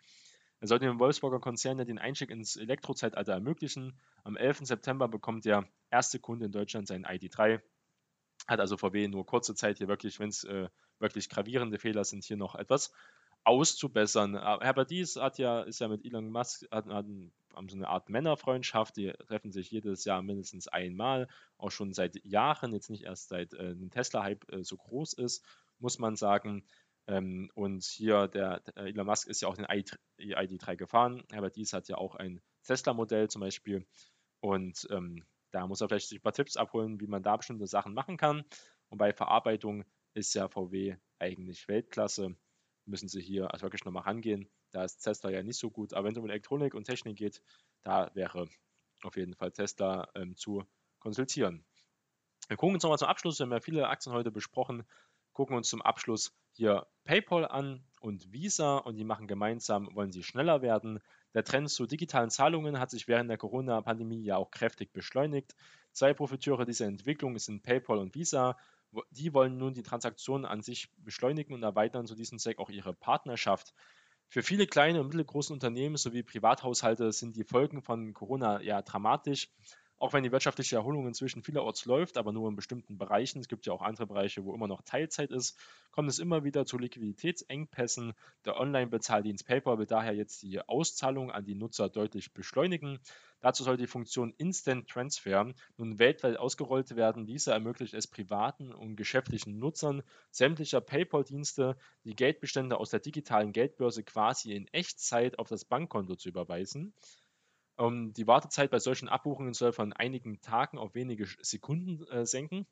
Er 0.63 0.67
sollte 0.67 0.85
dem 0.85 0.97
Wolfsburger 0.97 1.41
Konzern 1.41 1.77
ja 1.77 1.83
den 1.83 1.99
Einstieg 1.99 2.29
ins 2.29 2.55
Elektrozeitalter 2.55 3.33
ermöglichen. 3.33 3.99
Am 4.23 4.37
11. 4.37 4.59
September 4.59 5.09
bekommt 5.09 5.43
der 5.43 5.67
erste 5.91 6.19
Kunde 6.19 6.45
in 6.45 6.53
Deutschland 6.53 6.87
seinen 6.87 7.03
ID3. 7.03 7.59
Hat 8.47 8.61
also 8.61 8.77
VW 8.77 9.09
nur 9.09 9.25
kurze 9.25 9.55
Zeit 9.55 9.79
hier 9.79 9.89
wirklich, 9.89 10.21
wenn 10.21 10.29
es 10.29 10.45
äh, 10.45 10.69
wirklich 10.99 11.27
gravierende 11.27 11.79
Fehler 11.79 12.05
sind, 12.05 12.23
hier 12.23 12.37
noch 12.37 12.55
etwas 12.55 12.93
auszubessern. 13.43 14.35
Herbert 14.35 14.89
Dies 14.89 15.17
hat 15.17 15.37
ja, 15.37 15.63
ist 15.63 15.81
ja 15.81 15.89
mit 15.89 16.05
Elon 16.05 16.29
Musk, 16.29 16.63
hat, 16.71 16.85
hat, 16.85 17.07
haben 17.53 17.67
so 17.67 17.75
eine 17.75 17.89
Art 17.89 18.07
Männerfreundschaft, 18.07 18.95
die 18.95 19.11
treffen 19.27 19.51
sich 19.51 19.69
jedes 19.69 20.05
Jahr 20.05 20.21
mindestens 20.21 20.69
einmal, 20.69 21.27
auch 21.57 21.71
schon 21.71 21.91
seit 21.91 22.23
Jahren, 22.23 22.71
jetzt 22.71 22.89
nicht 22.89 23.03
erst 23.03 23.27
seit 23.27 23.53
äh, 23.53 23.71
ein 23.71 23.91
Tesla-Hype 23.91 24.49
äh, 24.53 24.63
so 24.63 24.77
groß 24.77 25.11
ist, 25.11 25.45
muss 25.79 25.99
man 25.99 26.15
sagen. 26.15 26.63
Ähm, 27.07 27.51
und 27.53 27.83
hier 27.83 28.27
der, 28.27 28.61
der, 28.61 28.77
Elon 28.77 29.05
Musk 29.05 29.27
ist 29.27 29.41
ja 29.41 29.47
auch 29.47 29.57
den 29.57 29.65
ID3 29.65 30.75
gefahren. 30.75 31.23
Herbert 31.31 31.55
Dies 31.55 31.73
hat 31.73 31.87
ja 31.89 31.97
auch 31.97 32.15
ein 32.15 32.41
Tesla-Modell 32.63 33.29
zum 33.29 33.41
Beispiel. 33.41 33.85
Und 34.39 34.87
ähm, 34.89 35.25
da 35.51 35.67
muss 35.67 35.81
er 35.81 35.89
vielleicht 35.89 36.09
sich 36.09 36.19
ein 36.19 36.23
paar 36.23 36.33
Tipps 36.33 36.57
abholen, 36.57 36.99
wie 36.99 37.07
man 37.07 37.23
da 37.23 37.37
bestimmte 37.37 37.67
Sachen 37.67 37.93
machen 37.93 38.17
kann. 38.17 38.43
Und 38.89 38.97
bei 38.97 39.13
Verarbeitung 39.13 39.83
ist 40.13 40.33
ja 40.33 40.47
VW 40.47 40.95
eigentlich 41.19 41.67
Weltklasse. 41.67 42.35
Müssen 42.85 43.07
sie 43.07 43.21
hier 43.21 43.51
also 43.53 43.63
wirklich 43.63 43.85
nochmal 43.85 44.03
rangehen. 44.03 44.49
Da 44.71 44.83
ist 44.83 44.99
Tesla 44.99 45.29
ja 45.29 45.43
nicht 45.43 45.59
so 45.59 45.69
gut. 45.69 45.93
Aber 45.93 46.05
wenn 46.05 46.13
es 46.13 46.17
um 46.17 46.25
Elektronik 46.25 46.73
und 46.73 46.85
Technik 46.85 47.17
geht, 47.17 47.41
da 47.83 48.11
wäre 48.13 48.47
auf 49.03 49.15
jeden 49.17 49.35
Fall 49.35 49.51
Tesla 49.51 50.07
ähm, 50.15 50.35
zu 50.35 50.63
konsultieren. 50.99 51.65
Wir 52.47 52.57
gucken 52.57 52.75
uns 52.75 52.83
nochmal 52.83 52.97
zum 52.97 53.07
Abschluss. 53.07 53.39
Wir 53.39 53.45
haben 53.45 53.51
ja 53.51 53.59
viele 53.59 53.87
Aktien 53.87 54.13
heute 54.13 54.31
besprochen 54.31 54.83
gucken 55.33 55.55
uns 55.55 55.69
zum 55.69 55.81
Abschluss 55.81 56.33
hier 56.51 56.87
PayPal 57.03 57.45
an 57.47 57.83
und 57.99 58.31
Visa 58.31 58.77
und 58.77 58.95
die 58.95 59.03
machen 59.03 59.27
gemeinsam, 59.27 59.89
wollen 59.93 60.11
sie 60.11 60.23
schneller 60.23 60.61
werden. 60.61 60.99
Der 61.33 61.43
Trend 61.43 61.69
zu 61.69 61.85
digitalen 61.87 62.29
Zahlungen 62.29 62.79
hat 62.79 62.91
sich 62.91 63.07
während 63.07 63.29
der 63.29 63.37
Corona-Pandemie 63.37 64.23
ja 64.23 64.37
auch 64.37 64.51
kräftig 64.51 64.93
beschleunigt. 64.93 65.55
Zwei 65.91 66.13
Profiteure 66.13 66.65
dieser 66.65 66.85
Entwicklung 66.85 67.37
sind 67.39 67.63
PayPal 67.63 67.97
und 67.97 68.13
Visa. 68.13 68.57
Die 69.09 69.33
wollen 69.33 69.57
nun 69.57 69.73
die 69.73 69.81
Transaktionen 69.81 70.45
an 70.45 70.61
sich 70.61 70.89
beschleunigen 70.97 71.53
und 71.53 71.63
erweitern 71.63 72.05
zu 72.05 72.15
diesem 72.15 72.37
Zweck 72.37 72.59
auch 72.59 72.69
ihre 72.69 72.93
Partnerschaft. 72.93 73.73
Für 74.27 74.43
viele 74.43 74.67
kleine 74.67 75.01
und 75.01 75.07
mittelgroße 75.07 75.53
Unternehmen 75.53 75.95
sowie 75.95 76.23
Privathaushalte 76.23 77.11
sind 77.11 77.35
die 77.35 77.43
Folgen 77.43 77.81
von 77.81 78.13
Corona 78.13 78.61
ja 78.61 78.81
dramatisch. 78.81 79.49
Auch 80.03 80.11
wenn 80.11 80.23
die 80.23 80.33
wirtschaftliche 80.33 80.75
Erholung 80.75 81.07
inzwischen 81.07 81.43
vielerorts 81.43 81.85
läuft, 81.85 82.17
aber 82.17 82.33
nur 82.33 82.49
in 82.49 82.57
bestimmten 82.57 82.97
Bereichen, 82.97 83.39
es 83.39 83.47
gibt 83.47 83.65
ja 83.65 83.71
auch 83.71 83.81
andere 83.81 84.05
Bereiche, 84.05 84.43
wo 84.43 84.53
immer 84.53 84.67
noch 84.67 84.81
Teilzeit 84.81 85.31
ist, 85.31 85.57
kommt 85.91 86.09
es 86.09 86.19
immer 86.19 86.43
wieder 86.43 86.65
zu 86.65 86.77
Liquiditätsengpässen. 86.77 88.11
Der 88.43 88.59
Online-Bezahldienst 88.59 89.47
PayPal 89.47 89.77
will 89.77 89.85
daher 89.85 90.13
jetzt 90.13 90.43
die 90.43 90.59
Auszahlung 90.59 91.31
an 91.31 91.45
die 91.45 91.55
Nutzer 91.55 91.87
deutlich 91.87 92.33
beschleunigen. 92.33 92.99
Dazu 93.39 93.63
soll 93.63 93.77
die 93.77 93.87
Funktion 93.87 94.33
Instant 94.37 94.89
Transfer 94.89 95.53
nun 95.77 95.99
weltweit 95.99 96.35
ausgerollt 96.35 96.97
werden. 96.97 97.25
Diese 97.25 97.53
ermöglicht 97.53 97.93
es 97.93 98.07
privaten 98.07 98.73
und 98.73 98.97
geschäftlichen 98.97 99.57
Nutzern 99.57 100.03
sämtlicher 100.31 100.81
PayPal-Dienste, 100.81 101.77
die 102.03 102.15
Geldbestände 102.15 102.75
aus 102.75 102.89
der 102.89 102.99
digitalen 102.99 103.53
Geldbörse 103.53 104.03
quasi 104.03 104.51
in 104.51 104.67
Echtzeit 104.73 105.39
auf 105.39 105.47
das 105.47 105.63
Bankkonto 105.63 106.15
zu 106.17 106.27
überweisen. 106.27 106.93
Ähm, 107.77 108.13
die 108.13 108.27
Wartezeit 108.27 108.71
bei 108.71 108.79
solchen 108.79 109.09
Abbuchungen 109.09 109.53
soll 109.53 109.73
von 109.73 109.93
einigen 109.93 110.41
Tagen 110.41 110.77
auf 110.77 110.95
wenige 110.95 111.27
Sekunden 111.41 112.05
äh, 112.07 112.25
senken. 112.25 112.65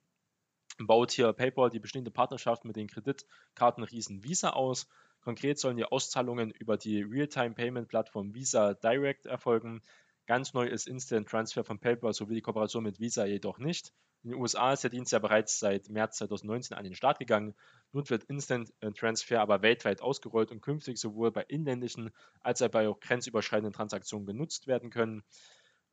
Baut 0.80 1.12
hier 1.12 1.34
PayPal 1.34 1.70
die 1.70 1.80
bestehende 1.80 2.12
Partnerschaft 2.12 2.66
mit 2.66 2.76
den 2.76 2.88
Kreditkartenriesen 2.88 4.24
Visa 4.24 4.52
aus. 4.52 4.88
Konkret 5.22 5.60
sollen 5.60 5.78
die 5.78 5.86
Auszahlungen 5.86 6.52
über 6.52 6.78
die 6.78 7.04
Real-Time-Payment-Plattform 7.04 8.34
Visa 8.34 8.74
Direct 8.74 9.26
erfolgen. 9.26 9.82
Ganz 10.26 10.54
neu 10.54 10.66
ist 10.68 10.88
Instant 10.88 11.28
Transfer 11.28 11.64
von 11.64 11.80
PayPal 11.80 12.14
sowie 12.14 12.36
die 12.36 12.42
Kooperation 12.42 12.84
mit 12.84 13.00
Visa 13.00 13.26
jedoch 13.26 13.60
nicht. 13.60 13.94
In 14.24 14.30
den 14.30 14.40
USA 14.40 14.74
ist 14.74 14.84
der 14.84 14.92
Dienst 14.92 15.12
ja 15.12 15.20
bereits 15.20 15.60
seit 15.60 15.90
März 15.90 16.18
2019 16.18 16.78
an 16.78 16.84
den 16.84 16.94
Start 16.94 17.18
gegangen. 17.18 17.56
Nun 17.92 18.08
wird 18.10 18.26
Instant 18.26 18.72
äh, 18.80 18.92
Transfer 18.92 19.42
aber 19.42 19.64
weltweit 19.64 20.02
ausgerollt 20.02 20.52
und 20.52 20.62
künftig 20.62 21.00
sowohl 21.00 21.32
bei 21.32 21.44
inländischen 21.44 22.12
als 22.42 22.62
auch 22.62 22.70
bei 22.70 22.88
auch 22.88 23.00
grenzüberschreitenden 23.00 23.74
Transaktionen 23.74 24.28
genutzt 24.28 24.68
werden 24.68 24.92
können. 24.92 25.24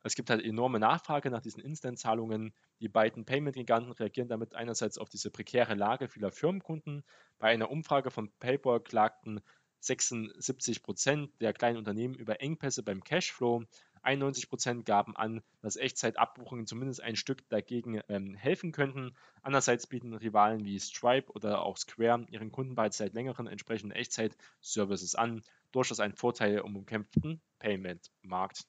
Es 0.03 0.15
gibt 0.15 0.29
halt 0.29 0.43
enorme 0.43 0.79
Nachfrage 0.79 1.29
nach 1.31 1.41
diesen 1.41 1.61
Instant-Zahlungen. 1.61 2.53
Die 2.79 2.87
beiden 2.87 3.25
Payment-Giganten 3.25 3.91
reagieren 3.91 4.29
damit 4.29 4.55
einerseits 4.55 4.97
auf 4.97 5.09
diese 5.09 5.31
prekäre 5.31 5.73
Lage 5.73 6.07
vieler 6.07 6.31
Firmenkunden. 6.31 7.03
Bei 7.39 7.49
einer 7.49 7.71
Umfrage 7.71 8.11
von 8.11 8.31
PayPal 8.39 8.79
klagten 8.79 9.41
76 9.81 10.83
Prozent 10.83 11.31
der 11.41 11.53
kleinen 11.53 11.77
Unternehmen 11.77 12.13
über 12.13 12.41
Engpässe 12.41 12.83
beim 12.83 13.03
Cashflow. 13.03 13.63
91% 14.03 14.83
gaben 14.83 15.15
an, 15.15 15.41
dass 15.61 15.75
Echtzeitabbuchungen 15.75 16.67
zumindest 16.67 17.01
ein 17.01 17.15
Stück 17.15 17.47
dagegen 17.49 18.01
ähm, 18.09 18.35
helfen 18.35 18.71
könnten. 18.71 19.15
Andererseits 19.41 19.87
bieten 19.87 20.13
Rivalen 20.13 20.65
wie 20.65 20.79
Stripe 20.79 21.31
oder 21.31 21.63
auch 21.63 21.77
Square 21.77 22.25
ihren 22.29 22.51
Kunden 22.51 22.75
bereits 22.75 22.97
seit 22.97 23.13
längerem 23.13 23.47
entsprechende 23.47 23.95
Echtzeit-Services 23.95 25.15
an. 25.15 25.41
Durchaus 25.71 25.99
ein 25.99 26.13
Vorteil 26.13 26.59
im 26.59 26.75
umkämpften 26.75 27.41
Payment-Markt. 27.59 28.65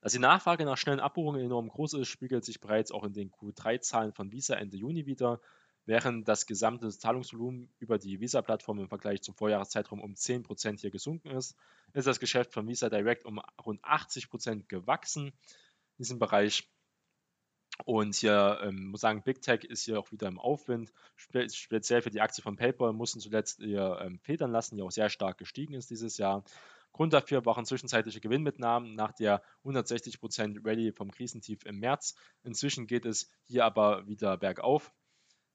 Dass 0.00 0.12
die 0.12 0.20
Nachfrage 0.20 0.64
nach 0.64 0.76
schnellen 0.76 1.00
Abbuchungen 1.00 1.44
enorm 1.44 1.68
groß 1.68 1.94
ist, 1.94 2.08
spiegelt 2.08 2.44
sich 2.44 2.60
bereits 2.60 2.92
auch 2.92 3.04
in 3.04 3.12
den 3.12 3.30
Q3-Zahlen 3.30 4.12
von 4.12 4.30
Visa 4.30 4.54
Ende 4.54 4.76
Juni 4.76 5.06
wieder. 5.06 5.40
Während 5.88 6.28
das 6.28 6.44
gesamte 6.44 6.90
Zahlungsvolumen 6.90 7.70
über 7.78 7.98
die 7.98 8.20
Visa-Plattform 8.20 8.78
im 8.78 8.90
Vergleich 8.90 9.22
zum 9.22 9.34
Vorjahreszeitraum 9.34 10.02
um 10.02 10.12
10% 10.12 10.78
hier 10.78 10.90
gesunken 10.90 11.30
ist, 11.30 11.56
ist 11.94 12.06
das 12.06 12.20
Geschäft 12.20 12.52
von 12.52 12.68
Visa 12.68 12.90
Direct 12.90 13.24
um 13.24 13.40
rund 13.64 13.82
80% 13.82 14.66
gewachsen 14.68 15.28
in 15.28 15.32
diesem 15.96 16.18
Bereich. 16.18 16.70
Und 17.86 18.16
hier 18.16 18.60
ähm, 18.62 18.88
muss 18.88 19.00
sagen, 19.00 19.22
Big 19.22 19.40
Tech 19.40 19.64
ist 19.64 19.84
hier 19.86 19.98
auch 19.98 20.12
wieder 20.12 20.28
im 20.28 20.38
Aufwind. 20.38 20.92
Spe 21.16 21.48
speziell 21.48 22.02
für 22.02 22.10
die 22.10 22.20
Aktie 22.20 22.42
von 22.42 22.56
PayPal 22.56 22.92
mussten 22.92 23.20
zuletzt 23.20 23.60
ihr 23.60 23.98
ähm, 24.02 24.18
federn 24.18 24.52
lassen, 24.52 24.76
die 24.76 24.82
auch 24.82 24.90
sehr 24.90 25.08
stark 25.08 25.38
gestiegen 25.38 25.72
ist 25.72 25.88
dieses 25.88 26.18
Jahr. 26.18 26.44
Grund 26.92 27.14
dafür 27.14 27.46
waren 27.46 27.64
zwischenzeitliche 27.64 28.20
Gewinnmitnahmen 28.20 28.94
nach 28.94 29.12
der 29.12 29.42
160% 29.64 30.66
Rallye 30.66 30.92
vom 30.92 31.10
Krisentief 31.10 31.64
im 31.64 31.78
März. 31.78 32.14
Inzwischen 32.42 32.86
geht 32.86 33.06
es 33.06 33.30
hier 33.44 33.64
aber 33.64 34.06
wieder 34.06 34.36
bergauf. 34.36 34.92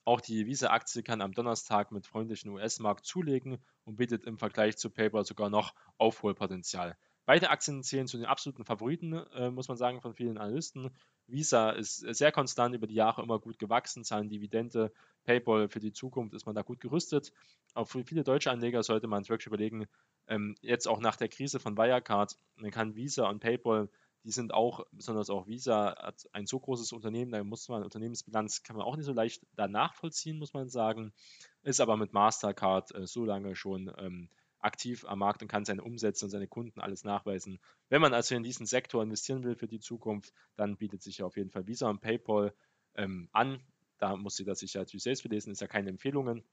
Auch 0.06 0.20
die 0.20 0.46
Visa-Aktie 0.46 1.02
kann 1.02 1.22
am 1.22 1.34
Donnerstag 1.34 1.92
mit 1.92 2.06
freundlichen 2.06 2.52
US-Markt 2.52 3.06
zulegen 3.06 3.58
und 3.86 3.96
bietet 3.96 4.26
im 4.26 4.38
Vergleich 4.38 4.78
zu 4.78 4.90
PayPal 4.90 5.26
sogar 5.26 5.50
noch 5.50 5.74
Aufholpotenzial. 5.98 6.98
Beide 7.26 7.50
Aktien 7.50 7.84
zählen 7.84 8.08
zu 8.08 8.18
den 8.18 8.26
absoluten 8.26 8.66
Favoriten, 8.66 9.14
äh, 9.14 9.50
muss 9.50 9.70
man 9.70 9.78
sagen, 9.78 10.02
von 10.02 10.14
vielen 10.14 10.38
Analysten. 10.38 10.90
Visa 11.28 11.70
ist 11.70 12.00
sehr 12.00 12.34
konstant 12.34 12.76
über 12.76 12.86
die 12.86 12.96
Jahre 12.96 13.22
immer 13.22 13.40
gut 13.40 13.60
gewachsen, 13.60 14.04
zahlen 14.04 14.28
Dividende. 14.28 14.92
PayPal 15.24 15.70
für 15.70 15.80
die 15.80 15.94
Zukunft 15.94 16.34
ist 16.34 16.46
man 16.46 16.54
da 16.54 16.64
gut 16.64 16.82
gerüstet. 16.82 17.32
Auch 17.74 17.88
für 17.88 18.04
viele 18.04 18.26
deutsche 18.26 18.52
Anleger 18.52 18.84
sollte 18.84 19.08
man 19.08 19.22
es 19.22 19.30
wirklich 19.30 19.48
überlegen, 19.48 19.88
ähm, 20.28 20.56
jetzt 20.62 20.86
auch 20.86 21.00
nach 21.00 21.16
der 21.16 21.30
Krise 21.30 21.62
von 21.62 21.78
Wirecard, 21.78 22.38
man 22.58 22.72
kann 22.72 22.96
Visa 22.96 23.30
und 23.30 23.40
PayPal 23.40 23.90
die 24.24 24.32
sind 24.32 24.54
auch, 24.54 24.86
besonders 24.92 25.30
auch 25.30 25.48
Visa, 25.48 25.96
hat 25.98 26.30
ein 26.32 26.46
so 26.46 26.60
großes 26.60 26.94
Unternehmen, 26.94 27.32
da 27.32 27.44
muss 27.44 27.68
man 27.68 27.84
Unternehmensbilanz 27.84 28.64
kann 28.64 28.78
man 28.78 28.86
auch 28.86 28.96
nicht 28.96 29.06
so 29.06 29.14
leicht 29.14 29.46
da 29.56 29.68
nachvollziehen, 29.68 30.40
muss 30.40 30.54
man 30.54 30.70
sagen. 30.70 31.14
Ist 31.62 31.82
aber 31.82 31.98
mit 31.98 32.14
Mastercard 32.14 32.94
äh, 32.96 33.06
so 33.06 33.26
lange 33.26 33.56
schon 33.56 33.92
ähm, 33.98 34.30
aktiv 34.60 35.06
am 35.06 35.20
Markt 35.20 35.42
und 35.42 35.50
kann 35.50 35.66
seine 35.66 35.84
Umsätze 35.84 36.26
und 36.26 36.32
seine 36.32 36.48
Kunden 36.48 36.80
alles 36.80 37.04
nachweisen. 37.04 37.60
Wenn 37.90 38.02
man 38.02 38.14
also 38.14 38.36
in 38.36 38.44
diesen 38.44 38.66
Sektor 38.66 39.04
investieren 39.04 39.44
will 39.44 39.56
für 39.56 39.68
die 39.68 39.80
Zukunft, 39.80 40.34
dann 40.56 40.78
bietet 40.78 41.04
sich 41.04 41.22
auf 41.22 41.36
jeden 41.36 41.50
Fall 41.50 41.68
Visa 41.68 41.90
und 41.90 42.02
PayPal 42.02 42.54
ähm, 42.96 43.30
an. 43.34 43.62
Da 43.98 44.16
muss 44.16 44.36
sie 44.36 44.46
das 44.46 44.60
sich 44.60 44.74
ja 44.74 44.82
natürlich 44.82 45.04
selbst 45.04 45.24
belesen, 45.24 45.52
ist 45.52 45.62
ja 45.62 45.68
keine 45.68 45.90
Empfehlungen. 45.90 46.44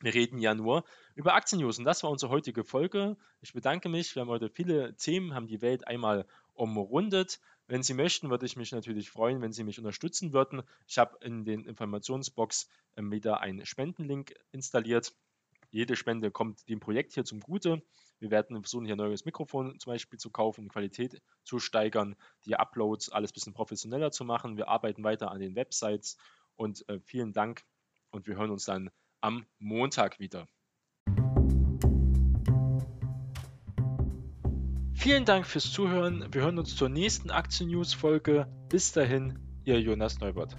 Wir 0.00 0.14
reden 0.14 0.38
ja 0.38 0.54
nur 0.54 0.84
über 1.14 1.34
Aktien-News 1.34 1.78
und 1.78 1.84
das 1.84 2.02
war 2.02 2.10
unsere 2.10 2.30
heutige 2.30 2.64
Folge. 2.64 3.16
Ich 3.40 3.52
bedanke 3.52 3.88
mich. 3.88 4.14
Wir 4.14 4.22
haben 4.22 4.28
heute 4.28 4.50
viele 4.50 4.96
Themen, 4.96 5.34
haben 5.34 5.46
die 5.46 5.62
Welt 5.62 5.86
einmal 5.86 6.26
umrundet. 6.54 7.40
Wenn 7.66 7.82
Sie 7.82 7.94
möchten, 7.94 8.30
würde 8.30 8.46
ich 8.46 8.56
mich 8.56 8.72
natürlich 8.72 9.10
freuen, 9.10 9.40
wenn 9.40 9.52
Sie 9.52 9.64
mich 9.64 9.78
unterstützen 9.78 10.32
würden. 10.32 10.62
Ich 10.86 10.98
habe 10.98 11.16
in 11.20 11.44
den 11.44 11.64
Informationsbox 11.64 12.68
ähm, 12.96 13.10
wieder 13.10 13.40
einen 13.40 13.64
Spendenlink 13.64 14.34
installiert. 14.52 15.14
Jede 15.70 15.96
Spende 15.96 16.30
kommt 16.30 16.68
dem 16.68 16.80
Projekt 16.80 17.14
hier 17.14 17.24
zum 17.24 17.40
Gute. 17.40 17.82
Wir 18.20 18.30
werden 18.30 18.56
versuchen, 18.62 18.86
hier 18.86 18.94
ein 18.94 18.98
neues 18.98 19.24
Mikrofon 19.24 19.78
zum 19.80 19.92
Beispiel 19.92 20.18
zu 20.18 20.30
kaufen, 20.30 20.68
Qualität 20.68 21.20
zu 21.42 21.58
steigern, 21.58 22.14
die 22.46 22.54
Uploads 22.56 23.10
alles 23.10 23.32
ein 23.32 23.34
bisschen 23.34 23.54
professioneller 23.54 24.12
zu 24.12 24.24
machen. 24.24 24.56
Wir 24.56 24.68
arbeiten 24.68 25.02
weiter 25.02 25.30
an 25.30 25.40
den 25.40 25.56
Websites 25.56 26.16
und 26.54 26.88
äh, 26.88 27.00
vielen 27.00 27.32
Dank 27.32 27.62
und 28.10 28.26
wir 28.26 28.36
hören 28.36 28.50
uns 28.50 28.66
dann 28.66 28.90
am 29.20 29.46
Montag 29.58 30.20
wieder. 30.20 30.46
Vielen 35.04 35.26
Dank 35.26 35.46
fürs 35.46 35.70
Zuhören. 35.70 36.24
Wir 36.32 36.40
hören 36.40 36.58
uns 36.58 36.76
zur 36.76 36.88
nächsten 36.88 37.30
Aktien-News-Folge. 37.30 38.46
Bis 38.70 38.92
dahin, 38.92 39.38
Ihr 39.66 39.78
Jonas 39.78 40.18
Neubert. 40.18 40.56